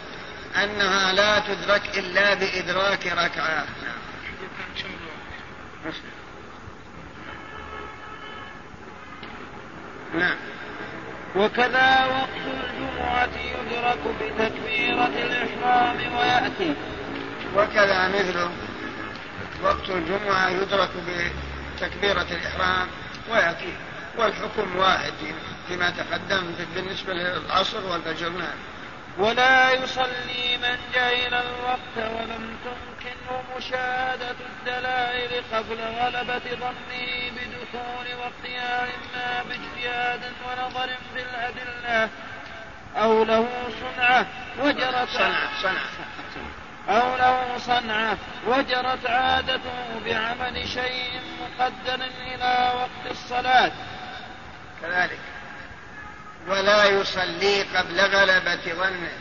أنها 0.63 1.13
لا 1.13 1.39
تدرك 1.39 1.97
إلا 1.97 2.33
بإدراك 2.33 3.07
ركعة. 3.07 3.65
نعم. 3.83 4.05
نعم. 10.19 10.35
وكذا 11.35 12.05
وقت 12.05 12.45
الجمعة 12.47 13.29
يدرك 13.35 13.99
بتكبيرة 14.21 15.11
الإحرام 15.23 15.97
ويأتي. 16.17 16.75
وكذا 17.55 18.07
مثله 18.07 18.51
وقت 19.63 19.89
الجمعة 19.89 20.49
يدرك 20.49 20.89
بتكبيرة 21.77 22.27
الإحرام 22.31 22.87
ويأتي. 23.31 23.73
والحكم 24.17 24.75
واحد 24.75 25.13
فيما 25.67 25.89
تقدم 25.89 26.55
بالنسبة 26.75 27.13
للعصر 27.13 27.85
والفجر. 27.85 28.29
نعم. 28.29 28.57
ولا 29.17 29.71
يصلي 29.73 30.57
من 30.57 30.77
جهل 30.93 31.33
الوقت 31.33 31.97
ولم 31.97 32.57
تمكنه 33.05 33.43
مشاهدة 33.57 34.35
الدلائل 34.39 35.43
قبل 35.53 35.79
غلبة 35.81 36.55
ظنه 36.55 37.31
بدخول 37.31 38.19
وقتها 38.19 38.83
إما 38.83 39.43
باجتهاد 39.43 40.21
ونظر 40.45 40.89
في 41.13 41.21
الأدلة 41.21 42.09
أو 42.95 43.23
له 43.23 43.47
صنعة 43.81 44.27
وجرت 44.59 45.09
صنعة 45.09 45.61
صنعة 45.61 45.89
أو 46.89 47.17
له 47.17 47.57
صنعة 47.57 48.17
وجرت 48.47 49.09
عادته 49.09 49.99
بعمل 50.05 50.67
شيء 50.67 51.21
مقدر 51.41 52.05
إلى 52.27 52.73
وقت 52.75 53.11
الصلاة. 53.11 53.71
كذلك. 54.81 55.19
ولا 56.47 56.85
يصلي 56.85 57.61
قبل 57.61 57.99
غلبة 58.01 58.73
ظنه 58.73 59.11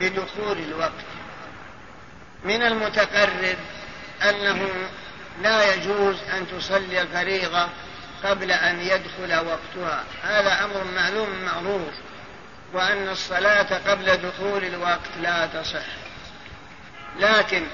بدخول 0.00 0.58
الوقت. 0.58 1.21
من 2.44 2.62
المتقرب 2.62 3.56
أنه 4.22 4.68
لا 5.42 5.74
يجوز 5.74 6.16
أن 6.36 6.46
تصلي 6.58 7.02
الفريضة 7.02 7.68
قبل 8.24 8.50
أن 8.52 8.80
يدخل 8.80 9.46
وقتها. 9.46 10.04
هذا 10.22 10.64
أمر 10.64 10.84
معلوم 10.84 11.44
معروف 11.44 11.94
وأن 12.72 13.08
الصلاة 13.08 13.90
قبل 13.90 14.16
دخول 14.16 14.64
الوقت 14.64 15.10
لا 15.22 15.46
تصح. 15.46 15.86
لكن 17.20 17.66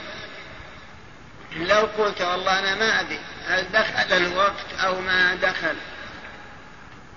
لو 1.57 1.89
قلت 1.99 2.21
والله 2.21 2.59
أنا 2.59 2.75
ما 2.75 3.01
أدري 3.01 3.19
هل 3.49 3.67
دخل 3.73 4.17
الوقت 4.17 4.67
أو 4.81 5.01
ما 5.01 5.35
دخل 5.35 5.77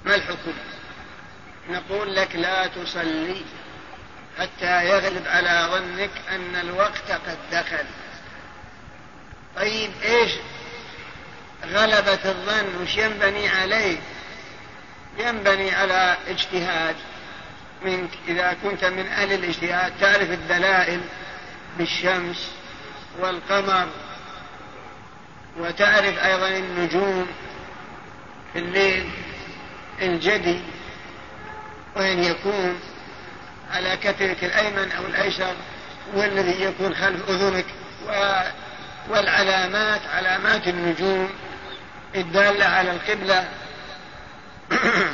ما 0.05 0.15
الحكم؟ 0.15 0.53
نقول 1.69 2.15
لك 2.15 2.35
لا 2.35 2.67
تصلي. 2.67 3.45
حتى 4.39 4.89
يغلب 4.89 5.27
على 5.27 5.67
ظنك 5.71 6.09
أن 6.29 6.55
الوقت 6.55 7.11
قد 7.11 7.37
دخل. 7.51 7.85
طيب 9.55 9.91
إيش؟ 10.03 10.31
غلبة 11.65 12.19
الظن 12.25 12.81
وش 12.83 12.97
ينبني 12.97 13.49
عليه؟ 13.49 13.97
ينبني 15.19 15.75
على 15.75 16.17
اجتهاد 16.27 16.95
منك. 17.85 18.09
إذا 18.27 18.57
كنت 18.63 18.85
من 18.85 19.07
أهل 19.07 19.33
الاجتهاد 19.33 19.93
تعرف 20.01 20.31
الدلائل 20.31 21.01
بالشمس 21.77 22.51
والقمر 23.19 23.87
وتعرف 25.57 26.17
أيضا 26.19 26.47
النجوم 26.47 27.27
في 28.53 28.59
الليل 28.59 29.09
الجدي 30.01 30.59
وين 31.95 32.23
يكون. 32.23 32.79
على 33.73 33.97
كتفك 33.97 34.43
الأيمن 34.43 34.91
أو 34.91 35.05
الأيسر 35.05 35.55
والذي 36.13 36.63
يكون 36.63 36.95
خلف 36.95 37.29
أذنك. 37.29 37.65
و... 38.07 38.41
والعلامات 39.09 40.01
علامات 40.13 40.67
النجوم 40.67 41.29
الدالة 42.15 42.65
على 42.65 42.91
القبلة. 42.91 43.47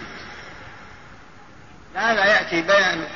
هذا 1.95 2.25
يأتي 2.25 2.61
بيانه 2.61 3.07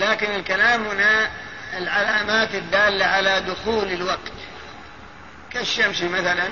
لكن 0.00 0.34
الكلام 0.34 0.86
هنا 0.86 1.30
العلامات 1.78 2.54
الدالة 2.54 3.04
على 3.04 3.40
دخول 3.40 3.92
الوقت. 3.92 4.32
كالشمس 5.52 6.02
مثلا. 6.02 6.48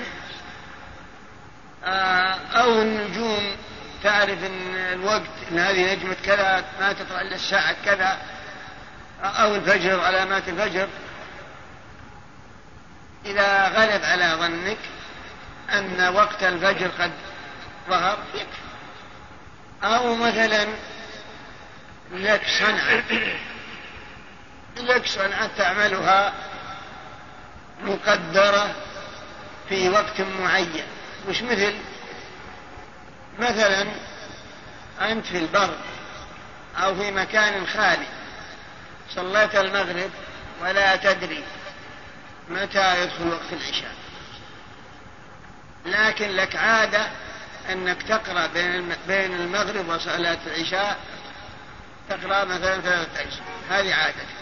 آه، 1.85 2.37
أو 2.53 2.81
النجوم. 2.81 3.55
تعرف 4.03 4.43
إن 4.43 4.75
الوقت 4.75 5.29
إن 5.51 5.59
هذه 5.59 5.93
نجمة 5.93 6.15
كذا 6.25 6.65
ما 6.79 6.93
تطلع 6.93 7.21
إلا 7.21 7.35
الساعة 7.35 7.75
كذا 7.85 8.17
أو 9.23 9.55
الفجر 9.55 9.99
علامات 9.99 10.49
الفجر 10.49 10.87
إذا 13.25 13.67
غلب 13.67 14.03
على 14.03 14.35
ظنك 14.39 14.77
أن 15.73 16.15
وقت 16.15 16.43
الفجر 16.43 16.87
قد 16.87 17.11
ظهر 17.89 18.17
يكفي 18.33 18.69
أو 19.83 20.15
مثلا 20.15 20.67
لك 22.13 22.41
صنعة 22.59 23.03
لك 24.77 25.05
صنعة 25.05 25.49
تعملها 25.57 26.33
مقدرة 27.83 28.75
في 29.69 29.89
وقت 29.89 30.21
معين 30.21 30.83
مش 31.29 31.41
مثل 31.43 31.73
مثلا 33.39 33.87
أنت 35.01 35.25
في 35.25 35.37
البر 35.37 35.77
أو 36.77 36.95
في 36.95 37.11
مكان 37.11 37.67
خالي 37.67 38.07
صليت 39.15 39.55
المغرب 39.55 40.09
ولا 40.61 40.95
تدري 40.95 41.43
متى 42.49 43.03
يدخل 43.03 43.27
وقت 43.27 43.53
العشاء. 43.53 43.95
لكن 45.85 46.29
لك 46.29 46.55
عادة 46.55 47.07
أنك 47.71 48.01
تقرأ 48.03 48.47
بين 49.07 49.33
المغرب 49.33 49.89
وصلاة 49.89 50.37
العشاء 50.47 50.97
تقرأ 52.09 52.45
مثلا 52.45 52.81
ثلاثة 52.81 53.21
أجزاء. 53.21 53.43
هذه 53.69 53.93
عادتك. 53.93 54.39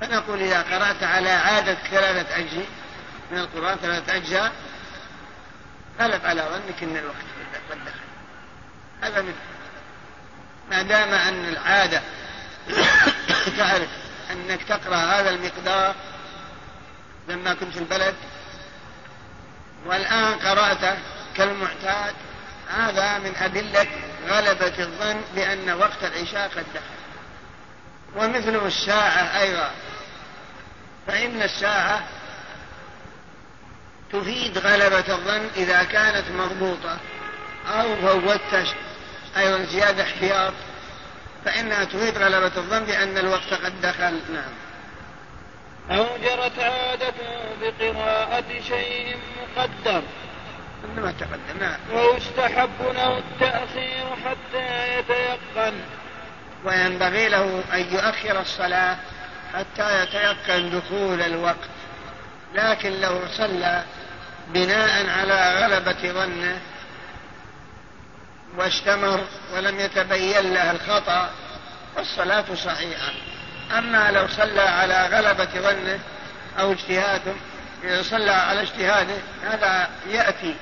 فنقول 0.00 0.42
إذا 0.42 0.62
قرأت 0.62 1.02
على 1.02 1.30
عادة 1.30 1.74
ثلاثة 1.74 2.36
أجزاء 2.36 2.66
من 3.30 3.38
القرآن 3.38 3.78
ثلاثة 3.78 4.16
أجزاء 4.16 4.52
غلب 6.00 6.26
على 6.26 6.42
ظنك 6.42 6.82
أن 6.82 6.96
الوقت 6.96 7.35
قد 7.70 7.84
دخل 7.84 8.00
هذا 9.02 9.22
مثل 9.22 9.34
ما 10.70 10.82
دام 10.82 11.08
أن 11.08 11.48
العادة 11.48 12.02
تعرف 13.58 13.88
أنك 14.30 14.62
تقرأ 14.62 14.96
هذا 14.96 15.30
المقدار 15.30 15.94
لما 17.28 17.54
كنت 17.54 17.72
في 17.72 17.78
البلد 17.78 18.14
والآن 19.86 20.34
قرأته 20.34 20.98
كالمعتاد 21.36 22.14
هذا 22.68 23.18
من 23.18 23.36
أدلة 23.36 23.86
غلبة 24.28 24.78
الظن 24.78 25.20
بأن 25.34 25.70
وقت 25.70 26.04
العشاء 26.04 26.48
قد 26.48 26.64
دخل. 26.74 26.96
ومثل 28.16 28.66
الساعة 28.66 29.40
أيضا. 29.40 29.70
فإن 31.06 31.42
الساعة 31.42 32.04
تفيد 34.12 34.58
غلبة 34.58 35.14
الظن 35.14 35.48
إذا 35.56 35.82
كانت 35.82 36.30
مضبوطة. 36.30 36.98
أو 37.68 37.96
فوتت 37.96 38.74
أيضا 39.36 39.64
زيادة 39.64 40.02
احتياط. 40.02 40.52
فإنها 41.44 41.84
تفيد 41.84 42.18
غلبة 42.18 42.52
الظن 42.56 42.84
بأن 42.84 43.18
الوقت 43.18 43.54
قد 43.54 43.80
دخل. 43.80 44.20
نعم. 44.32 44.52
أو 45.98 46.06
جرت 46.22 46.58
عادته 46.58 47.72
بقراءة 47.80 48.44
شيء 48.68 49.16
مقدر. 49.56 50.02
إنما 50.84 51.14
تقدم. 51.20 51.60
نعم 51.60 51.78
ويستحب 51.92 52.70
له 52.80 53.18
التأخير 53.18 54.06
حتى 54.24 54.98
يتيقن. 54.98 55.74
وينبغي 56.64 57.28
له 57.28 57.62
أن 57.74 57.80
يؤخر 57.80 58.40
الصلاة 58.40 58.96
حتى 59.54 60.02
يتيقن 60.02 60.70
دخول 60.70 61.22
الوقت. 61.22 61.68
لكن 62.54 63.00
لو 63.00 63.20
صلى 63.36 63.82
بناء 64.48 65.10
على 65.10 65.64
غلبة 65.64 66.12
ظنه 66.12 66.60
واستمر 68.56 69.24
ولم 69.54 69.80
يتبين 69.80 70.54
له 70.54 70.70
الخطأ 70.70 71.30
فالصلاة 71.96 72.54
صحيحة. 72.54 73.12
أما 73.78 74.10
لو 74.10 74.28
صلى 74.28 74.60
على 74.60 75.06
غلبة 75.06 75.60
ظنه 75.60 75.98
أو 76.58 76.72
اجتهاده 76.72 77.34
صلى 78.02 78.30
على 78.30 78.62
اجتهاده 78.62 79.16
هذا 79.42 79.90
يأتي 80.06 80.54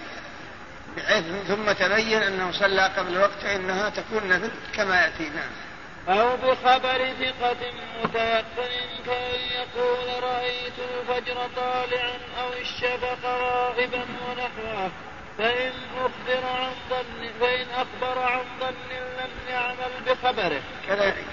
بحيث 0.97 1.25
ثم 1.49 1.73
تبين 1.73 2.23
أنه 2.23 2.53
صلى 2.53 2.83
قبل 2.97 3.13
الوقت 3.13 3.39
فإنها 3.43 3.89
تكون 3.89 4.29
نفل 4.29 4.51
كما 4.75 5.03
يأتي 5.03 5.29
نعم. 5.29 6.19
أو 6.19 6.37
بخبر 6.37 7.13
ثقة 7.21 7.73
متيقن 8.05 8.71
كأن 9.07 9.41
يقول 9.55 10.23
رأيت 10.23 10.73
الفجر 10.79 11.49
طالعا 11.57 12.19
أو 12.41 12.53
الشفق 12.61 13.19
غائبا 13.25 14.05
ونحوه. 14.29 14.91
فإن 15.39 15.73
أخبر 15.99 16.47
عن 16.47 16.71
ظن 16.91 17.31
فإن 17.41 17.67
أخبر 17.71 18.19
عن 18.19 18.41
ظن 18.61 18.75
لم 19.19 19.31
يعمل 19.49 19.91
بخبره. 20.07 20.63
كذلك. 20.89 21.25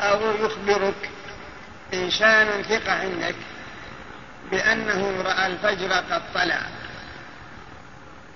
أو 0.00 0.30
يخبرك 0.30 1.10
إنسان 1.94 2.62
ثقة 2.62 2.92
عندك 2.92 3.34
بأنه 4.50 5.22
رأى 5.22 5.46
الفجر 5.46 5.92
قد 5.92 6.22
طلع 6.34 6.60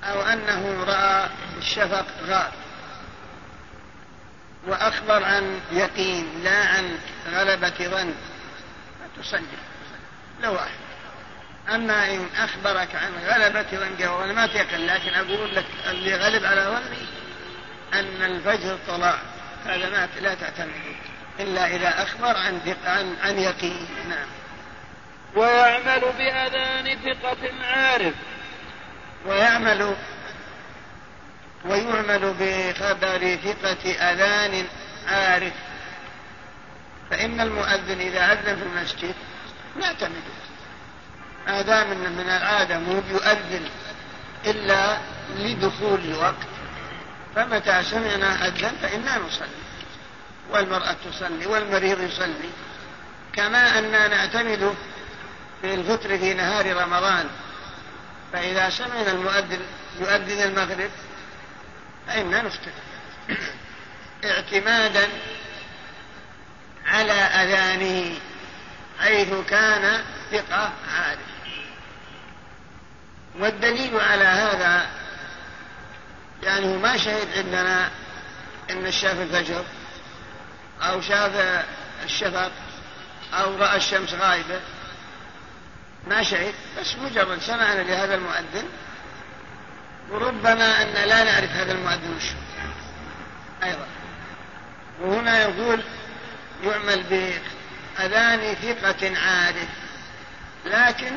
أو 0.04 0.22
أنه 0.22 0.84
رأى 0.84 1.28
الشفق 1.58 2.06
غاب 2.26 2.52
وأخبر 4.66 5.24
عن 5.24 5.60
يقين 5.72 6.42
لا 6.44 6.66
عن 6.66 6.98
غلبة 7.26 7.88
ظن. 7.88 8.14
تصلي 9.22 9.42
لو 10.42 10.52
واحد. 10.52 10.85
أما 11.74 12.10
إن 12.10 12.26
أخبرك 12.36 12.88
عن 12.94 13.12
غلبة 13.26 13.62
ظن 13.62 14.06
وأنا 14.08 14.32
ما 14.32 14.46
تيقن 14.46 14.86
لكن 14.86 15.14
أقول 15.14 15.54
لك 15.56 15.66
اللي 15.90 16.14
غلب 16.14 16.44
على 16.44 16.60
ظني 16.60 17.06
أن 18.00 18.22
الفجر 18.22 18.78
طلع. 18.88 19.18
هذا 19.66 19.90
ما 19.90 20.08
لا 20.20 20.34
تعتمد. 20.34 20.70
إلا 21.40 21.66
إذا 21.66 22.02
أخبر 22.02 22.36
عن 22.36 22.60
عن, 22.86 23.16
عن 23.22 23.38
يقين. 23.38 23.86
نعم. 24.08 24.28
ويعمل 25.36 26.00
بأذان 26.18 26.98
ثقة 27.04 27.64
عارف. 27.64 28.14
ويعمل 29.26 29.96
ويعمل 31.64 32.34
بخبر 32.40 33.36
ثقة 33.36 33.90
أذان 33.90 34.66
عارف. 35.08 35.52
فإن 37.10 37.40
المؤذن 37.40 38.00
إذا 38.00 38.32
أذن 38.32 38.56
في 38.56 38.62
المسجد 38.62 39.14
نعتمد 39.80 40.22
ما 41.46 41.62
دام 41.62 41.90
من 41.90 42.26
العادة 42.28 42.78
مو 42.78 43.02
يؤذن 43.10 43.68
إلا 44.46 44.98
لدخول 45.38 46.00
الوقت. 46.00 46.46
فمتى 47.36 47.82
سمعنا 47.82 48.46
أذن 48.46 48.72
فإنا 48.82 49.18
نصلي 49.18 49.48
والمرأة 50.50 50.96
تصلي 51.10 51.46
والمريض 51.46 52.00
يصلي. 52.00 52.50
كما 53.32 53.78
أننا 53.78 54.08
نعتمد 54.08 54.74
في 55.62 55.74
الفطر 55.74 56.18
في 56.18 56.34
نهار 56.34 56.76
رمضان 56.76 57.26
فإذا 58.32 58.70
سمعنا 58.70 59.10
المؤذن 59.10 59.60
يؤذن 60.00 60.42
المغرب 60.42 60.90
فإنا 62.06 62.42
نفطر. 62.42 62.70
اعتمادا 64.24 65.08
على 66.86 67.12
أذانه 67.12 68.14
حيث 69.00 69.28
كان 69.48 70.04
ثقة 70.32 70.72
عارف 70.96 71.35
والدليل 73.38 74.00
على 74.00 74.24
هذا 74.24 74.86
يعني 76.42 76.76
ما 76.76 76.96
شهد 76.96 77.28
عندنا 77.36 77.90
إن 78.70 78.92
شاف 78.92 79.20
الفجر 79.20 79.64
أو 80.82 81.00
شاف 81.00 81.64
الشفق 82.04 82.50
أو 83.34 83.56
رأى 83.56 83.76
الشمس 83.76 84.14
غائبة. 84.14 84.60
ما 86.08 86.22
شهد 86.22 86.54
بس 86.80 86.96
مجرد 86.96 87.40
سمعنا 87.40 87.82
لهذا 87.82 88.14
المؤذن 88.14 88.68
وربما 90.10 90.82
أن 90.82 91.08
لا 91.08 91.24
نعرف 91.24 91.50
هذا 91.50 91.72
المؤذن 91.72 92.16
وش 92.16 92.24
أيضا. 93.62 93.86
وهنا 95.00 95.42
يقول 95.42 95.82
يعمل 96.64 97.02
بأذان 97.02 98.54
ثقة 98.54 99.18
عارف 99.18 99.68
لكن 100.64 101.12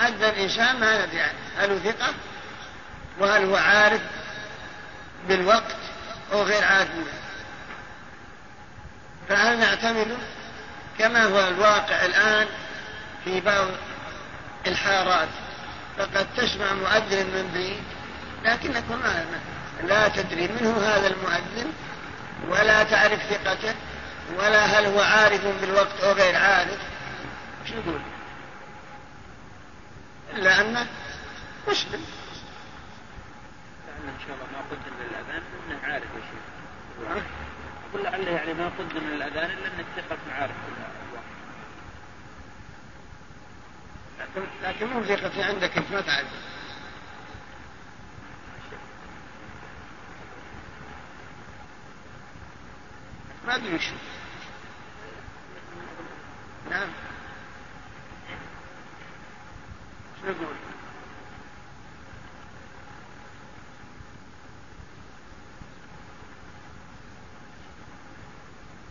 أذن 0.00 0.24
إنسان 0.24 0.80
ما 0.80 1.06
ندري 1.06 1.20
عنه. 1.20 1.38
هل 1.58 1.70
هو 1.70 1.78
ثقة؟ 1.78 2.14
وهل 3.18 3.44
هو 3.44 3.56
عارف 3.56 4.00
بالوقت 5.28 5.76
أو 6.32 6.42
غير 6.42 6.64
عارف 6.64 6.90
منه؟ 6.94 7.12
فهل 9.28 9.58
نعتمد 9.58 10.18
كما 10.98 11.24
هو 11.24 11.48
الواقع 11.48 12.04
الآن 12.04 12.46
في 13.24 13.40
بعض 13.40 13.66
الحارات؟ 14.66 15.28
فقد 15.98 16.26
تسمع 16.36 16.72
مؤذن 16.72 17.26
من 17.26 17.50
بعيد 17.54 17.82
لكنك 18.44 18.90
ما 18.90 19.24
لا 19.82 20.08
تدري 20.08 20.48
من 20.48 20.66
هو 20.66 20.80
هذا 20.80 21.06
المؤذن 21.06 21.72
ولا 22.48 22.82
تعرف 22.82 23.20
ثقته 23.22 23.74
ولا 24.38 24.64
هل 24.64 24.86
هو 24.86 25.00
عارف 25.00 25.40
بالوقت 25.60 26.00
أو 26.02 26.12
غير 26.12 26.36
عارف. 26.36 26.78
شو 27.68 27.74
يقول؟ 27.74 28.00
إلا 30.32 30.60
أنه 30.60 30.86
مسلم 31.68 32.04
لعله 33.88 34.10
إن 34.12 34.18
شاء 34.26 34.36
الله 34.36 34.46
ما 34.52 34.60
قدم 34.70 34.94
للأذان 35.00 35.42
إنه 35.68 35.78
عارف 35.92 36.04
يا 36.04 36.20
شيخ. 36.20 37.22
أقول 37.90 38.04
لعله 38.04 38.30
يعني 38.30 38.54
ما 38.54 38.68
قدم 38.78 39.06
للأذان 39.08 39.50
إلا 39.50 39.66
أنك 39.66 39.86
ثقة 39.96 40.18
عارف 40.40 40.54
لكن 44.20 44.46
لكن 44.62 44.86
مو 44.86 45.04
ثقتي 45.04 45.42
عندك 45.42 45.76
أنت 45.78 45.92
ما 45.92 46.00
تعرف. 46.00 46.28
ما 53.46 53.54
أدري 53.54 53.74
وش. 53.74 53.88
نعم. 56.70 56.88
شو 60.24 60.30
يقول 60.30 60.56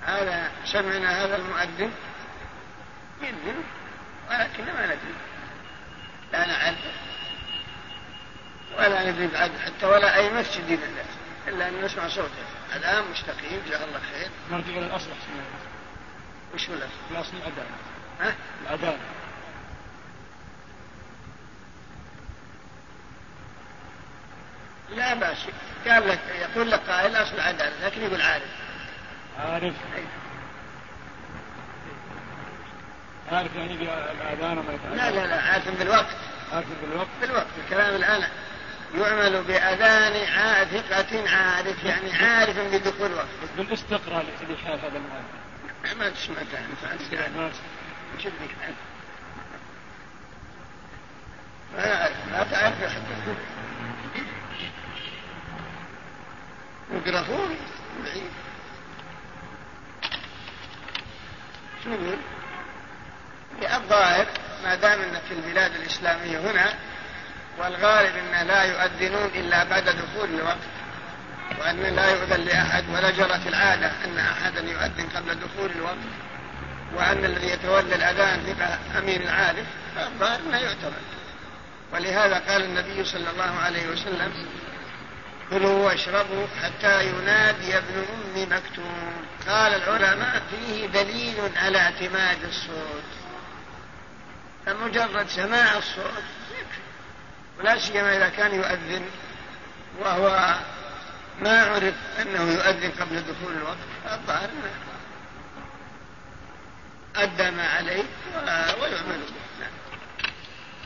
هذا 0.01 0.51
سمعنا 0.65 1.25
هذا 1.25 1.35
المؤذن 1.35 1.91
يؤذن 3.21 3.63
ولكن 4.29 4.65
ما 4.65 4.85
ندري. 4.85 5.15
لا 6.33 6.47
نعرف. 6.47 6.77
ولا 8.77 9.11
ندري 9.11 9.27
بعد 9.27 9.51
حتى 9.65 9.85
ولا 9.85 10.15
أي 10.15 10.33
مسجد 10.33 10.69
إلا 10.69 11.03
إلا 11.47 11.69
أن 11.69 11.85
نسمع 11.85 12.07
صوته. 12.07 12.45
الآن 12.75 13.11
مستقيم 13.11 13.61
جزاه 13.67 13.83
الله 13.83 13.99
خير. 14.13 14.29
نرجع 14.51 14.69
إلى 14.69 14.85
الأصل. 14.85 15.09
وش 16.53 16.69
هو 16.69 16.75
الأصل؟ 16.75 16.93
الأصل 17.11 17.37
الأذان 17.37 17.65
ها؟ 18.21 18.35
الأذان 18.61 18.99
لا 24.89 25.13
بأس 25.13 25.37
قال 25.87 26.07
لك 26.07 26.19
يقول 26.41 26.71
لك 26.71 26.79
قائل 26.79 27.15
أصل 27.15 27.35
العدالة 27.35 27.85
لكن 27.85 28.01
يقول 28.01 28.21
عارف. 28.21 28.43
عارف. 29.39 29.73
عارف 33.31 33.55
يعني 33.55 33.77
بالأذان 33.77 34.57
وما 34.57 34.73
يتعلم 34.73 34.95
لا 34.95 35.11
لا 35.11 35.27
لا 35.27 35.41
عارف 35.41 35.79
بالوقت. 35.79 36.15
عارف 36.53 36.65
بالوقت؟ 36.81 37.07
بالوقت 37.21 37.47
الكلام 37.65 37.95
الآن 37.95 38.23
يعمل 38.95 39.43
بأذان 39.43 40.13
ثقة 40.65 41.29
عارف 41.29 41.83
يعني 41.83 42.13
عارف 42.13 42.59
بدخول 42.59 43.11
الوقت 43.11 43.27
بالاستقراء 43.57 44.25
لحال 44.49 44.79
هذا 44.79 44.97
المؤذن 44.97 45.99
ما 45.99 46.09
تسمع 46.09 46.35
ما 47.37 47.45
أنت؟ 48.67 48.75
ما 51.77 52.01
أعرف 52.01 52.15
ما 52.31 52.43
تعرف. 52.43 52.73
حتى 52.83 53.35
ميكروفون 56.91 57.57
بعيد 58.03 58.31
شو 61.83 61.89
نقول؟ 61.89 62.17
الظاهر 63.73 64.25
ما 64.63 64.75
دام 64.75 65.01
إن 65.01 65.19
في 65.29 65.33
البلاد 65.33 65.75
الإسلامية 65.75 66.37
هنا 66.39 66.73
والغالب 67.57 68.15
إن 68.15 68.47
لا 68.47 68.63
يؤذنون 68.63 69.29
إلا 69.35 69.63
بعد 69.63 69.83
دخول 69.83 70.29
الوقت 70.29 70.57
وأن 71.59 71.81
لا 71.95 72.09
يؤذن 72.09 72.41
لأحد 72.45 72.83
ولا 72.89 73.11
جرت 73.11 73.47
العادة 73.47 73.91
أن 74.05 74.17
احدا 74.17 74.61
يؤذن 74.61 75.09
قبل 75.15 75.39
دخول 75.39 75.71
الوقت 75.75 75.97
وأن 76.95 77.25
الذي 77.25 77.47
يتولى 77.47 77.95
الأذان 77.95 78.39
ثقة 78.43 78.99
أمين 78.99 79.27
عارف 79.27 79.65
فالظاهر 79.95 80.39
انه 80.39 80.57
يعتبر 80.57 81.01
ولهذا 81.93 82.39
قال 82.49 82.63
النبي 82.63 83.03
صلى 83.03 83.29
الله 83.29 83.59
عليه 83.59 83.87
وسلم 83.87 84.31
كلوا 85.49 85.85
واشربوا 85.85 86.47
حتى 86.63 87.07
ينادي 87.07 87.77
ابن 87.77 88.05
أم 88.13 88.43
مكتوم 88.43 89.25
قال 89.47 89.73
العلماء 89.73 90.41
فيه 90.49 90.85
دليل 90.87 91.35
على 91.55 91.77
اعتماد 91.77 92.43
الصوت 92.43 93.03
فمجرد 94.65 95.27
سماع 95.27 95.77
الصوت 95.77 96.23
يكفي 96.51 96.81
ولا 97.59 97.79
سيما 97.79 98.17
إذا 98.17 98.29
كان 98.29 98.55
يؤذن 98.55 99.05
وهو 99.99 100.55
ما 101.41 101.63
عرف 101.63 101.95
أنه 102.21 102.51
يؤذن 102.51 102.91
قبل 102.99 103.15
دخول 103.15 103.53
الوقت 103.57 103.77
فالظاهر 104.03 104.49
أنه 104.49 104.93
أدى 107.15 107.51
ما 107.51 107.67
عليه 107.67 108.03
ويعمل 108.81 109.19
به. 109.19 109.52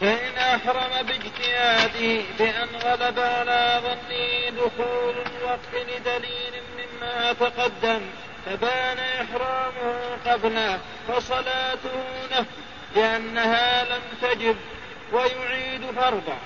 فإن 0.01 0.37
أحرم 0.37 1.05
باجتهاده 1.05 2.23
بأن 2.39 2.69
غلب 2.83 3.19
على 3.19 3.81
ظنه 3.83 4.49
دخول 4.65 5.15
الوقت 5.25 5.73
لدليل 5.73 6.63
مما 6.77 7.33
تقدم 7.33 8.01
فبان 8.45 8.97
إحرامه 8.99 10.17
قبله 10.25 10.79
فصلاته 11.07 12.03
نفل 12.31 12.45
لأنها 12.95 13.83
لم 13.83 14.01
تجب 14.21 14.57
ويعيد 15.11 15.91
فرضه. 15.91 16.37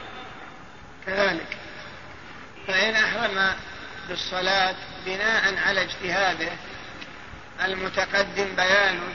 كذلك 1.05 1.57
فإن 2.67 2.95
أحرم 2.95 3.53
بالصلاة 4.09 4.75
بناء 5.05 5.57
على 5.67 5.81
اجتهاده 5.81 6.51
المتقدم 7.65 8.55
بيانه. 8.55 9.13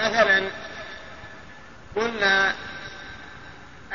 مثلا 0.00 0.50
قلنا 1.96 2.54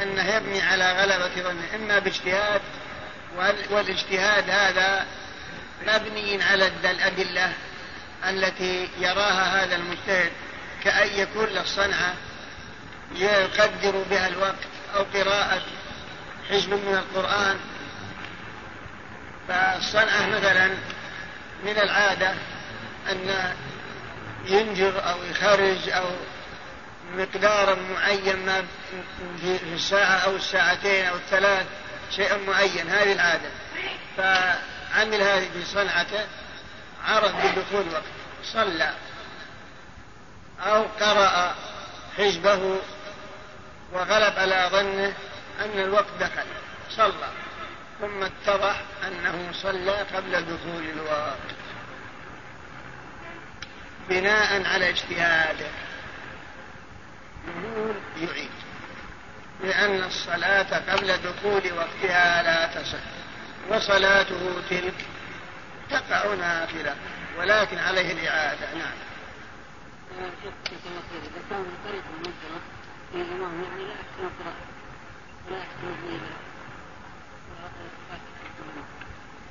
أنه 0.01 0.35
يبني 0.35 0.61
على 0.61 0.91
غلبة 0.91 1.41
ظنه 1.41 1.75
إما 1.75 1.99
باجتهاد 1.99 2.61
والاجتهاد 3.69 4.49
هذا 4.49 5.05
مبني 5.87 6.43
على 6.43 6.71
الأدلة 6.83 7.53
التي 8.29 8.89
يراها 8.99 9.63
هذا 9.63 9.75
المجتهد 9.75 10.31
كأن 10.83 11.19
يكون 11.19 11.45
له 11.45 11.63
صنعة 11.65 12.13
يقدر 13.15 14.03
بها 14.09 14.27
الوقت 14.27 14.67
أو 14.95 15.03
قراءة 15.13 15.61
حزب 16.49 16.69
من 16.69 16.95
القرآن. 16.95 17.59
فالصنعة 19.47 20.27
مثلا 20.27 20.67
من 21.63 21.77
العادة 21.77 22.33
أن 23.11 23.53
ينجر 24.45 25.09
أو 25.09 25.23
يخرج 25.23 25.89
أو 25.89 26.05
مقدارا 27.14 27.76
معين 27.76 28.45
ما 28.45 28.65
في 29.41 29.73
الساعة 29.73 30.18
أو 30.18 30.35
الساعتين 30.35 31.06
أو 31.06 31.15
الثلاث 31.15 31.65
شيء 32.11 32.40
معين 32.48 32.90
هذه 32.90 33.14
العادة. 33.14 33.49
فعمل 34.18 35.22
هذه 35.22 35.49
في 35.53 35.65
صنعته 35.65 36.26
عرف 37.06 37.35
بدخول 37.35 37.94
وقت. 37.94 38.03
صلى 38.44 38.94
أو 40.65 40.84
قرأ 40.99 41.56
حزبه 42.18 42.80
وغلب 43.94 44.40
على 44.40 44.69
ظنه 44.72 45.14
أن 45.65 45.80
الوقت 45.80 46.14
دخل. 46.19 46.45
صلى. 46.90 47.30
ثم 48.02 48.23
اتضح 48.23 48.81
أنه 49.07 49.52
صلى 49.53 49.98
قبل 50.15 50.31
دخول 50.31 50.90
الوقت. 50.90 51.38
بناء 54.10 54.68
على 54.68 54.90
اجتهاده. 54.90 55.68
نقول 57.47 57.95
يعيد. 58.17 58.49
لأن 59.63 60.03
الصلاة 60.03 60.93
قبل 60.93 61.17
دخول 61.17 61.73
وقتها 61.73 62.43
لا 62.43 62.81
تصح. 62.81 63.03
وصلاته 63.69 64.61
تلك 64.69 65.05
تقع 65.89 66.33
نافلة 66.33 66.95
ولكن 67.37 67.77
عليه 67.77 68.11
الإعادة. 68.11 68.73
نعم. 68.73 68.97
إذا 70.19 71.41
كان 71.49 71.59
من 71.59 71.77
طريق 71.85 72.03
المنكرة 72.13 72.61
في 73.11 73.21
الإمام 73.21 73.61
لا 73.61 73.93
يحسن 73.93 74.23
القراءة 74.23 74.65
ولا 75.47 75.57
يحسن 75.57 75.95
فيه 76.01 76.19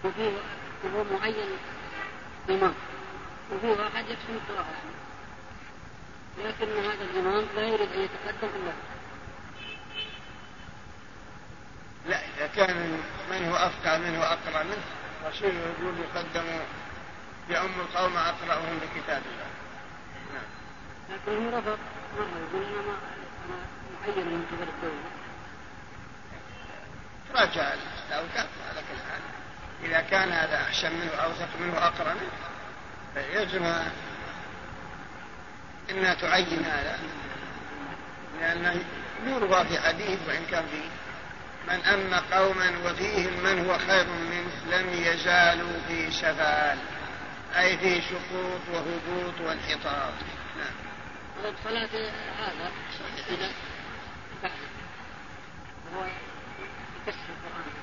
وفي 0.04 0.36
وهو 0.84 1.04
معين 1.04 1.50
إمام 2.50 2.74
وفي 3.52 3.66
واحد 3.66 4.04
يحسن 4.04 4.34
القراءة. 4.34 4.66
يعني 4.70 5.01
لكن 6.38 6.66
هذا 6.66 7.04
الإمام 7.04 7.46
لا 7.56 7.62
يريد 7.62 7.92
أن 7.92 8.00
يتقدم 8.00 8.48
إلا 8.56 8.72
لا 12.06 12.20
إذا 12.36 12.46
كان 12.46 13.00
من 13.30 13.48
هو 13.48 13.56
أفقه 13.56 13.98
منه 13.98 14.20
وأقرأ 14.20 14.62
منه. 14.62 14.84
رسول 15.26 15.50
يقول 15.50 15.94
يقدم 15.98 16.44
يؤم 17.48 17.80
القوم 17.80 18.16
أقرأهم 18.16 18.78
بكتاب 18.78 19.22
الله. 19.26 19.48
نعم. 20.32 20.44
لكن 21.10 21.44
هو 21.44 21.58
رفض. 21.58 21.78
مرة 22.18 22.38
يقول 22.48 22.64
أنا 22.64 22.96
ما 23.48 23.56
معينة 24.00 24.30
من 24.30 24.46
قبل 24.52 24.68
الدولة. 24.68 25.10
راجع 27.34 27.74
الأوقات 28.08 28.48
على 28.70 28.80
كل 28.80 28.98
حال. 29.10 29.20
إذا 29.84 30.00
كان 30.00 30.32
هذا 30.32 30.62
أحسن 30.62 30.92
منه 30.92 31.10
أوثق 31.10 31.48
منه 31.60 31.78
أقرن 31.86 32.16
فيلزم 33.14 33.64
إنها 35.90 36.14
تعين 36.14 36.64
هذا. 36.64 36.98
لأنه 38.40 38.84
يروى 39.26 39.64
في 39.64 39.78
حديث 39.78 40.18
وإن 40.28 40.46
كان 40.50 40.64
فيه 40.66 40.88
من 41.68 41.84
أما 41.84 42.22
قوما 42.32 42.72
وفيهم 42.84 43.42
من 43.42 43.66
هو 43.66 43.78
خير 43.78 44.06
منه 44.06 44.76
لم 44.76 44.92
يزالوا 44.92 45.72
في 45.88 46.10
سفال 46.10 46.78
أي 47.56 47.78
في 47.78 48.00
سقوط 48.00 48.60
وهبوط 48.72 49.40
وانحطاط. 49.40 50.12
نعم. 50.56 51.54
صلاة 51.64 51.88
هذا 52.38 52.70
إذا 53.30 53.50
هو 55.94 56.04
يكسر 57.06 57.18
القرآن. 57.28 57.82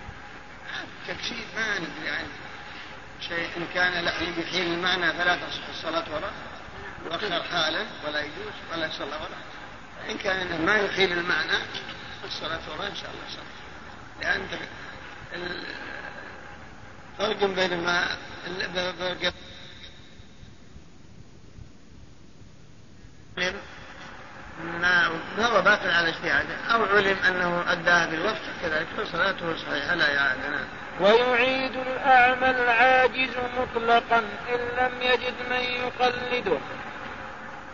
تكسير 1.08 1.46
ما 1.56 1.80
ندري 1.80 2.10
عنه 2.10 2.28
شيء 3.22 3.50
إن 3.58 3.68
كان 3.74 4.06
لا 4.06 4.12
يحيل 4.12 4.74
المعنى 4.74 5.14
فلا 5.14 5.36
تصح 5.36 5.68
الصلاة 5.70 6.16
ولا 6.16 6.30
يؤخر 7.06 7.44
حالا 7.44 7.86
ولا 8.08 8.20
يجوز 8.20 8.54
ولا 8.74 8.86
يصلى 8.86 9.06
ولا 9.06 10.12
إن 10.12 10.18
كان 10.18 10.66
ما 10.66 10.76
يحيل 10.76 11.12
المعنى 11.12 11.58
الصلاة 12.26 12.60
ولا 12.78 12.88
إن 12.88 12.96
شاء 12.96 13.10
الله 13.12 13.24
صلاة 13.30 13.60
لأن 14.22 14.48
فرق 17.18 17.44
بين 17.46 17.84
ما 17.84 18.08
ما 25.38 25.46
هو 25.46 25.62
باطل 25.62 25.90
على 25.92 26.10
اجتهاده 26.10 26.56
أو 26.72 26.86
علم 26.86 27.18
أنه 27.28 27.72
اداها 27.72 28.06
بالوقت 28.06 28.42
كذلك 28.62 28.88
فصلاته 28.98 29.58
صحيحة 29.58 29.96
لا 29.96 30.20
اعاده 30.20 30.50
نعم. 30.50 30.66
ويعيد 31.00 31.76
الأعمى 31.76 32.50
العاجز 32.50 33.30
مطلقا 33.58 34.20
إن 34.20 34.60
لم 34.80 34.92
يجد 35.02 35.34
من 35.50 35.60
يقلده. 35.60 36.60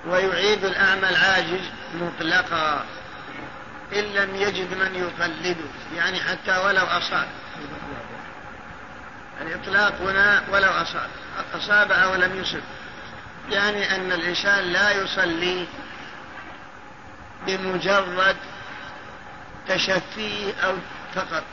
ويعيد 0.06 0.66
الاعمى 0.66 1.10
العاجز 1.10 1.62
مطلقا. 1.94 2.86
إن 3.94 4.04
لم 4.04 4.36
يجد 4.36 4.74
من 4.74 4.96
يقلده 4.96 5.66
يعني 5.96 6.20
حتى 6.20 6.58
ولو 6.66 6.84
أصاب. 6.84 7.28
الاطلاق 9.42 10.02
هنا 10.02 10.44
ولو 10.52 10.70
أصاب. 10.70 11.10
أصاب 11.54 11.92
أو 11.92 12.16
لم 12.16 12.42
يصب. 12.42 12.64
يعني 13.50 13.96
أن 13.96 14.12
الإنسان 14.12 14.64
لا 14.64 14.92
يصلي 14.92 15.68
بمجرد 17.48 18.38
تشفيه 19.68 20.54
أو 20.64 20.76
فقط 21.16 21.44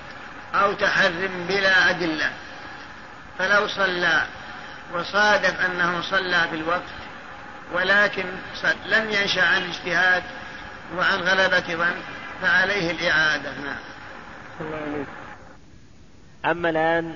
أو 0.54 0.72
تحرم 0.72 1.46
بلا 1.48 1.90
أدلة. 1.90 2.30
فلو 3.38 3.68
صلى 3.68 4.26
وصادف 4.94 5.60
أنه 5.60 6.02
صلى 6.10 6.46
في 6.50 6.56
الوقت 6.56 7.01
ولكن 7.74 8.24
لم 8.86 9.10
ينشأ 9.10 9.42
عن 9.42 9.62
اجتهاد 9.62 10.22
وعن 10.96 11.18
غلبة 11.18 11.74
ظن 11.74 11.94
فعليه 12.42 12.90
الإعادة. 12.90 13.50
نعم. 13.50 15.06
أما 16.44 16.70
الآن 16.70 17.14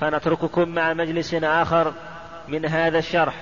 فنترككم 0.00 0.68
مع 0.68 0.92
مجلس 0.92 1.34
آخر 1.34 1.92
من 2.48 2.66
هذا 2.66 2.98
الشرح. 2.98 3.34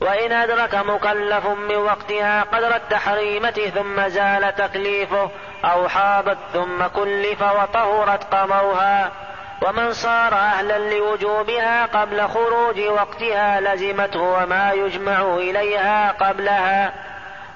وإن 0.00 0.32
أدرك 0.32 0.74
مكلف 0.74 1.46
من 1.46 1.76
وقتها 1.76 2.42
قدر 2.42 2.76
التحريمة 2.76 3.70
ثم 3.74 4.08
زال 4.08 4.54
تكليفه 4.54 5.30
أو 5.64 5.88
حاضت 5.88 6.38
ثم 6.52 6.86
كلف 6.86 7.42
وطهرت 7.42 8.34
قموها. 8.34 9.27
ومن 9.62 9.92
صار 9.92 10.34
أهلا 10.34 10.78
لوجوبها 10.78 11.86
قبل 11.86 12.28
خروج 12.28 12.80
وقتها 12.80 13.60
لزمته 13.60 14.20
وما 14.20 14.72
يجمع 14.72 15.34
إليها 15.34 16.12
قبلها 16.12 16.92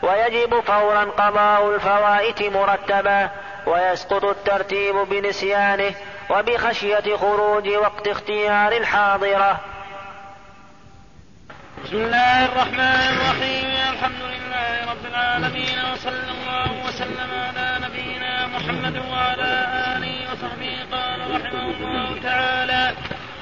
ويجب 0.02 0.60
فورا 0.60 1.04
قضاء 1.04 1.74
الفوائت 1.74 2.42
مرتبا 2.42 3.30
ويسقط 3.66 4.24
الترتيب 4.24 4.94
بنسيانه 4.94 5.94
وبخشية 6.30 7.16
خروج 7.16 7.68
وقت 7.68 8.08
اختيار 8.08 8.72
الحاضرة. 8.72 9.60
بسم 11.84 11.96
الله 11.96 12.44
الرحمن 12.44 13.02
الرحيم. 13.12 13.62
الحمد 13.92 14.22
لله 14.22 14.90
رب 14.90 15.06
العالمين 15.10 15.78
وصلى 15.92 16.30
الله 16.30 16.86
وسلم 16.86 17.30
على 17.30 17.78
نبينا 17.86 18.46
محمد 18.46 18.96
وعلى 18.96 19.66
قال 19.72 19.91
رحمه 21.44 21.70
الله 21.70 22.22
تعالى 22.22 22.92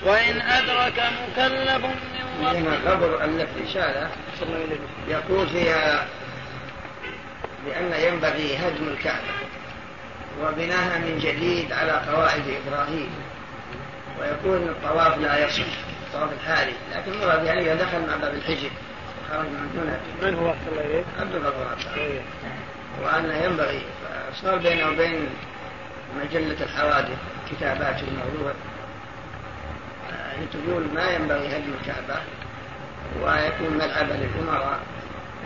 وإن 0.06 0.40
أدرك 0.40 1.02
مكلف 1.22 1.84
من 1.84 2.44
وقت 2.44 2.56
هنا 2.56 2.78
خبر 2.90 3.24
أن 3.24 3.40
الرسالة 3.40 4.10
يقول 5.08 5.48
فيها 5.48 6.06
بأن 7.66 7.92
ينبغي 7.92 8.56
هدم 8.56 8.88
الكعبة 8.88 9.34
وبناها 10.42 10.98
من 10.98 11.18
جديد 11.18 11.72
على 11.72 11.92
قواعد 11.92 12.42
إبراهيم. 12.66 13.10
ويكون 14.20 14.68
الطواف 14.68 15.18
لا 15.18 15.46
يصح 15.46 15.62
الطواف 16.06 16.32
الحالي. 16.32 16.72
لكن 16.96 17.12
المراد 17.12 17.44
يعني 17.44 17.60
اذا 17.60 17.74
دخل 17.74 18.00
مع 18.00 18.16
باب 18.16 18.34
الحجر 18.34 18.70
خرج 19.30 19.46
من 19.46 19.70
هنا 19.74 20.00
من 20.30 20.38
هو؟ 20.38 20.50
احسن 20.50 20.68
الله 20.72 20.84
اليك؟ 20.84 21.04
عبد 21.20 21.34
الغفور 21.34 21.66
وأن 23.02 23.42
ينبغي 23.44 23.82
صار 24.34 24.58
بينه 24.58 24.88
وبين 24.90 25.28
مجلة 26.16 26.64
الحوادث 26.64 27.18
كتابات 27.50 28.02
الموضوع. 28.02 28.52
يعني 30.10 30.46
تقول 30.52 30.94
ما 30.94 31.10
ينبغي 31.10 31.56
هدم 31.56 31.72
الكعبة؟ 31.80 32.20
ويكون 33.22 33.76
ملعبا 33.76 34.12
للأمراء. 34.12 34.80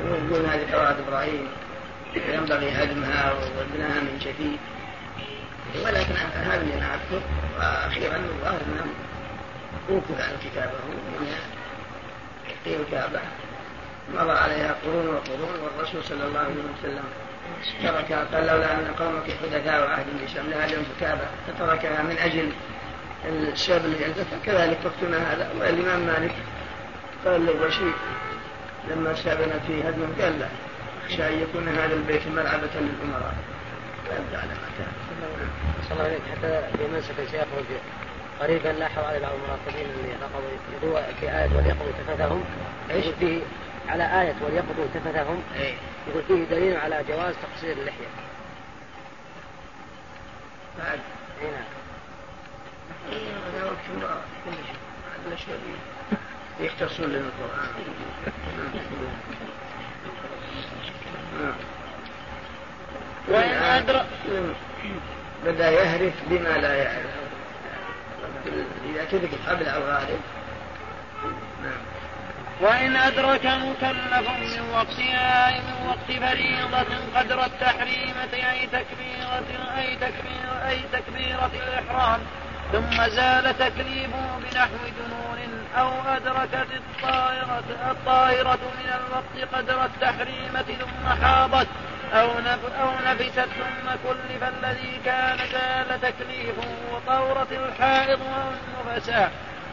ويقول 0.05 0.47
هذه 0.47 0.73
قواعد 0.73 0.97
إبراهيم. 1.09 1.49
ينبغي 2.17 2.71
هدمها 2.71 3.33
وبناها 3.33 4.01
من 4.01 4.19
جديد 4.21 4.59
ولكن 5.85 6.15
هذا 6.15 6.61
اللي 6.63 6.77
نعرفه 6.81 7.21
وأخيرا 7.57 8.17
الظاهر 8.17 8.61
أنه 8.67 8.87
أوكل 9.91 10.23
عن 10.23 10.33
كتابه 10.45 10.73
من 10.89 11.35
في 12.65 12.77
الكعبة. 12.77 13.21
مضى 14.15 14.33
عليها 14.33 14.75
قرون 14.85 15.07
وقرون 15.09 15.61
والرسول 15.63 16.05
صلى 16.05 16.25
الله 16.27 16.39
عليه 16.41 16.55
وسلم 16.79 17.05
تركها 17.83 18.25
قال 18.33 18.47
لولا 18.47 18.75
أن 18.75 18.95
قومك 18.99 19.25
حدثاء 19.43 19.91
عهد 19.91 20.07
بشام 20.25 20.47
لهدمت 20.51 20.87
الكعبة 20.97 21.27
فتركها 21.47 22.03
من 22.03 22.19
أجل 22.19 22.51
الشاب 23.53 23.85
اللي 23.85 24.05
عنده 24.05 24.25
كذلك 24.47 24.79
وقتنا 24.85 25.33
هذا. 25.33 25.51
والإمام 25.61 26.01
مالك 26.07 26.35
قال 27.25 27.47
للرشيد 27.47 27.93
لما 28.91 29.15
سابنا 29.15 29.59
في 29.67 29.89
هدم 29.89 30.23
قال 30.23 30.39
لا 30.41 30.47
أخشى 31.05 31.29
أن 31.29 31.43
يكون 31.43 31.69
هذا 31.69 31.95
البيت 31.95 32.27
ملعبة 32.27 32.71
للأمراء. 32.75 33.35
فيبدأ 34.05 34.39
على 34.39 34.49
ما 34.49 34.69
كان. 34.79 34.93
صلى 35.89 35.93
الله 35.93 36.05
عليه 36.05 36.19
حتى 36.33 36.79
في 36.79 36.93
منسك 36.93 37.15
سيخرج 37.31 37.65
قريبا 38.41 38.69
لاحظ 38.69 39.05
على 39.05 39.21
بعض 39.21 39.33
المراقبين 39.33 39.87
اللي 39.91 40.13
رقبوا 40.23 41.13
في 41.21 41.27
آية 41.31 41.51
وليقضوا 41.57 41.93
تفثهم 42.07 42.45
إيش 42.91 43.05
فيه 43.21 43.41
على 43.89 44.23
آية 44.23 44.35
وليقضوا 44.43 44.87
تفثهم 44.95 45.43
إيه. 45.57 45.75
يقول 46.09 46.23
فيه 46.23 46.45
دليل 46.45 46.77
على 46.77 47.05
جواز 47.09 47.35
تقصير 47.43 47.73
اللحية. 47.73 48.07
بعد 50.79 51.01
اي 51.43 51.51
نعم. 51.51 51.65
هذا 53.11 53.65
وقت 53.65 54.15
كل 55.25 55.39
شيء 55.39 55.59
يختصون 56.61 57.09
للقرآن 57.09 57.69
نعم. 61.41 61.55
وإن 63.29 63.51
أدرك 63.51 64.07
بدأ 65.45 65.71
يهرف 65.71 66.15
بما 66.31 66.59
لا 66.59 66.75
يعرف 66.75 67.15
إذا 68.85 69.05
ترك 69.05 69.31
الحبل 69.33 69.69
أو 69.69 69.83
غالب 69.83 70.21
نعم 70.21 70.34
وإن 72.61 72.97
أدرك 72.97 73.47
مكلف 73.47 74.29
من 74.29 74.71
وقتها 74.73 75.49
أي 75.49 75.61
من 75.61 75.87
وقت 75.89 76.19
فريضة 76.21 76.97
قدر 77.17 77.45
التحريمة 77.45 78.35
أي 78.53 78.67
تكبيرة 78.67 79.45
أي 79.79 79.97
تكبيرة 79.97 80.69
أي 80.69 80.79
تكبيرة 80.93 81.51
الإحرام. 81.55 82.21
ثم 82.73 83.07
زال 83.09 83.59
تكليفه 83.59 84.39
بنحو 84.39 84.77
جنون 84.99 85.65
أو 85.77 85.91
أدركت 86.17 86.69
الطائرة 86.75 87.65
الطائرة 87.91 88.59
من 88.79 88.91
الوقت 89.01 89.55
قدر 89.55 89.85
التحريمة 89.85 90.63
ثم 90.63 91.25
حاضت 91.25 91.69
أو 92.13 92.31
أو 92.81 92.91
نفست 93.07 93.41
ثم 93.41 93.91
كلف 94.09 94.43
الذي 94.43 95.01
كان 95.05 95.39
زال 95.53 96.01
تكليفه 96.01 96.69
وطورة 96.93 97.49
الحائض 97.53 98.21
والنفساء. 98.21 99.33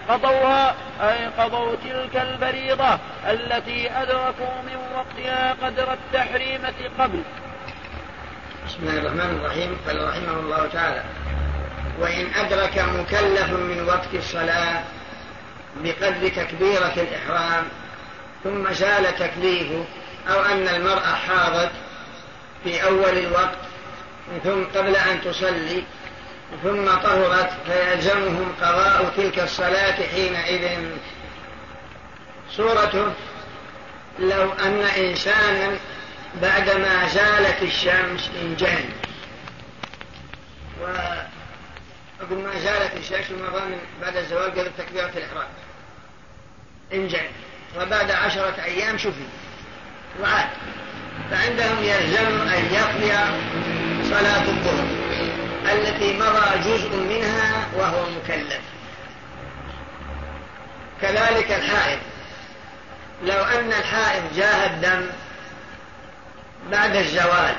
قضوها 0.10 0.76
أي 1.02 1.28
قضوا 1.28 1.76
تلك 1.76 2.16
الفريضة 2.16 3.00
التي 3.30 3.92
أدركوا 3.92 4.62
من 4.66 4.78
وقتها 4.96 5.56
قدر 5.64 5.94
التحريمة 5.94 6.74
قبل. 7.00 7.22
بسم 8.68 8.78
الله 8.82 8.98
الرحمن 8.98 9.40
الرحيم. 9.42 9.78
قال 9.88 10.08
رحمه 10.08 10.40
الله 10.40 10.68
تعالى 10.68 11.04
وإن 12.00 12.28
أدرك 12.36 12.78
مكلف 12.78 13.50
من 13.50 13.86
وقت 13.88 14.14
الصلاة 14.14 14.84
بقدر 15.84 16.30
تكبيرة 16.30 16.94
الإحرام 16.98 17.64
ثم 18.44 18.74
زال 18.74 19.16
تكليفه 19.16 19.86
أو 20.30 20.42
أن 20.42 20.68
المرأة 20.68 21.16
حاضت 21.16 21.72
في 22.64 22.84
أول 22.84 23.18
الوقت 23.18 23.58
ثم 24.44 24.64
قبل 24.64 24.96
أن 24.96 25.22
تصلي 25.22 25.84
ثم 26.64 26.86
طهرت 26.86 27.50
فيلزمهم 27.66 28.56
قضاء 28.62 29.14
تلك 29.18 29.40
الصلاة 29.40 29.96
حينئذ. 30.14 30.90
صورته 32.52 33.14
لو 34.20 34.52
أن 34.52 34.82
إنسانا 34.82 35.78
بعدما 36.42 37.08
زالت 37.08 37.62
الشمس 37.62 38.30
انجن 38.42 38.90
وقبل 40.82 42.38
ما 42.38 42.60
زالت 42.60 42.98
الشمس 42.98 43.32
من 43.32 43.78
بعد 44.02 44.18
الزوال 44.18 44.52
قبل 44.52 44.72
تكبيرة 44.78 45.12
الإحرام. 45.18 45.50
انجن 46.94 47.28
وبعد 47.80 48.12
عشرة 48.12 48.64
أيام 48.64 48.98
شفي. 48.98 49.26
وعاد. 50.22 50.50
فعندهم 51.32 51.84
يلزم 51.84 52.42
أن 52.42 52.74
يقضي 52.74 53.12
صلاة 54.10 54.44
الظهر. 54.44 55.11
التي 55.74 56.18
مضى 56.18 56.70
جزء 56.70 56.96
منها 56.96 57.68
وهو 57.78 58.06
مكلف. 58.10 58.62
كذلك 61.02 61.52
الحائض. 61.52 62.00
لو 63.24 63.44
أن 63.44 63.68
الحائض 63.68 64.24
جاه 64.36 64.66
الدم 64.66 65.08
بعد 66.72 66.96
الزوال 66.96 67.56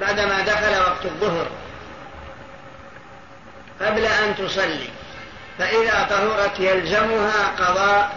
بعدما 0.00 0.40
دخل 0.40 0.80
وقت 0.80 1.04
الظهر 1.04 1.46
قبل 3.80 4.04
أن 4.04 4.36
تصلي 4.36 4.88
فإذا 5.58 6.06
طهرت 6.10 6.60
يلزمها 6.60 7.48
قضاء 7.58 8.16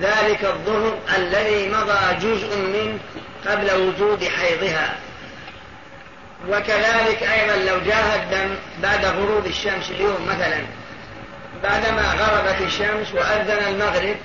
ذلك 0.00 0.44
الظهر 0.44 0.98
الذي 1.16 1.68
مضى 1.68 2.14
جزء 2.14 2.56
منه 2.58 2.98
قبل 3.46 3.70
وجود 3.72 4.24
حيضها. 4.24 4.96
وكذلك 6.48 7.22
أيضا 7.22 7.56
لو 7.56 7.80
جاه 7.80 8.16
الدم 8.16 8.54
بعد 8.82 9.04
غروب 9.04 9.46
الشمس 9.46 9.90
اليوم 9.90 10.26
مثلا 10.28 10.64
بعدما 11.62 12.02
غربت 12.02 12.60
الشمس 12.60 13.14
وأذن 13.14 13.74
المغرب 13.74 14.16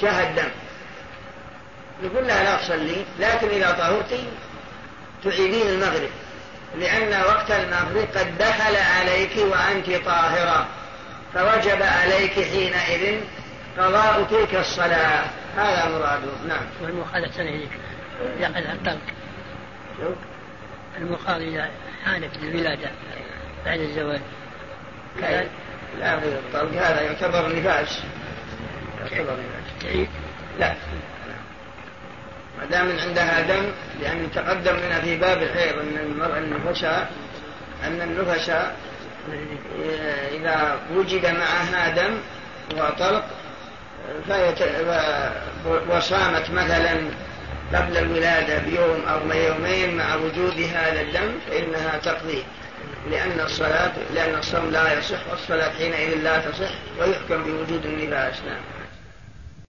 جاه 0.00 0.30
الدم. 0.30 0.48
يقول 2.02 2.28
لها 2.28 2.42
لا 2.42 2.56
تصلي 2.56 3.04
لكن 3.20 3.48
إذا 3.48 3.70
طهرتي 3.70 4.24
تعيدين 5.24 5.66
المغرب 5.66 6.10
لأن 6.78 7.22
وقت 7.22 7.50
المغرب 7.50 8.08
قد 8.16 8.38
دخل 8.38 8.76
عليك 8.76 9.36
وأنت 9.36 10.04
طاهرة 10.04 10.66
فوجب 11.34 11.82
عليك 11.82 12.32
حينئذ 12.32 13.20
قضاء 13.78 14.26
تلك 14.30 14.54
الصلاة 14.54 15.24
هذا 15.56 15.88
مراده. 15.88 16.32
نعم. 16.48 16.66
والمخالفة 16.82 17.42
هيك 17.42 17.70
يقل 18.40 18.66
الطلق 18.66 18.98
المخاض 20.96 21.40
إذا 21.40 21.70
حانت 22.04 22.36
الولادة 22.42 22.90
بعد 23.64 23.80
الزواج. 23.80 24.20
كذلك 25.20 25.50
لا 26.00 26.14
الطلق 26.14 26.72
هذا 26.72 27.00
يعتبر 27.00 27.56
نفاس 27.56 28.02
يعتبر 29.00 29.32
نفاس 29.32 29.82
تعيد 29.82 30.08
لا. 30.58 30.74
ما 32.58 32.64
دام 32.64 32.98
عندها 32.98 33.40
دم 33.40 33.72
لأن 34.00 34.30
تقدم 34.34 34.76
لنا 34.76 35.00
في 35.00 35.16
باب 35.16 35.42
الحيض 35.42 35.78
أن 35.78 35.96
المرأة 35.96 36.38
النفشاء 36.38 37.10
أن 37.84 38.02
النفشاء 38.02 38.76
إذا 40.32 40.80
وجد 40.94 41.26
معها 41.26 41.88
دم 41.88 42.18
وطلق. 42.76 43.24
وصامت 45.88 46.50
مثلا 46.50 47.10
قبل 47.74 47.96
الولادة 47.96 48.58
بيوم 48.58 49.02
أو 49.08 49.32
يومين 49.32 49.96
مع 49.96 50.14
وجود 50.14 50.60
هذا 50.74 51.00
الدم 51.00 51.32
فإنها 51.50 51.98
تقضي 51.98 52.44
لأن 53.10 53.40
الصلاة 53.40 53.92
لأن 54.14 54.34
الصوم 54.34 54.70
لا 54.70 54.98
يصح 54.98 55.18
والصلاة 55.30 55.70
حينئذ 55.70 56.14
لا 56.22 56.38
تصح 56.38 56.70
ويحكم 57.00 57.42
بوجود 57.44 57.86
النفاس. 57.86 58.42
نعم. 58.46 58.77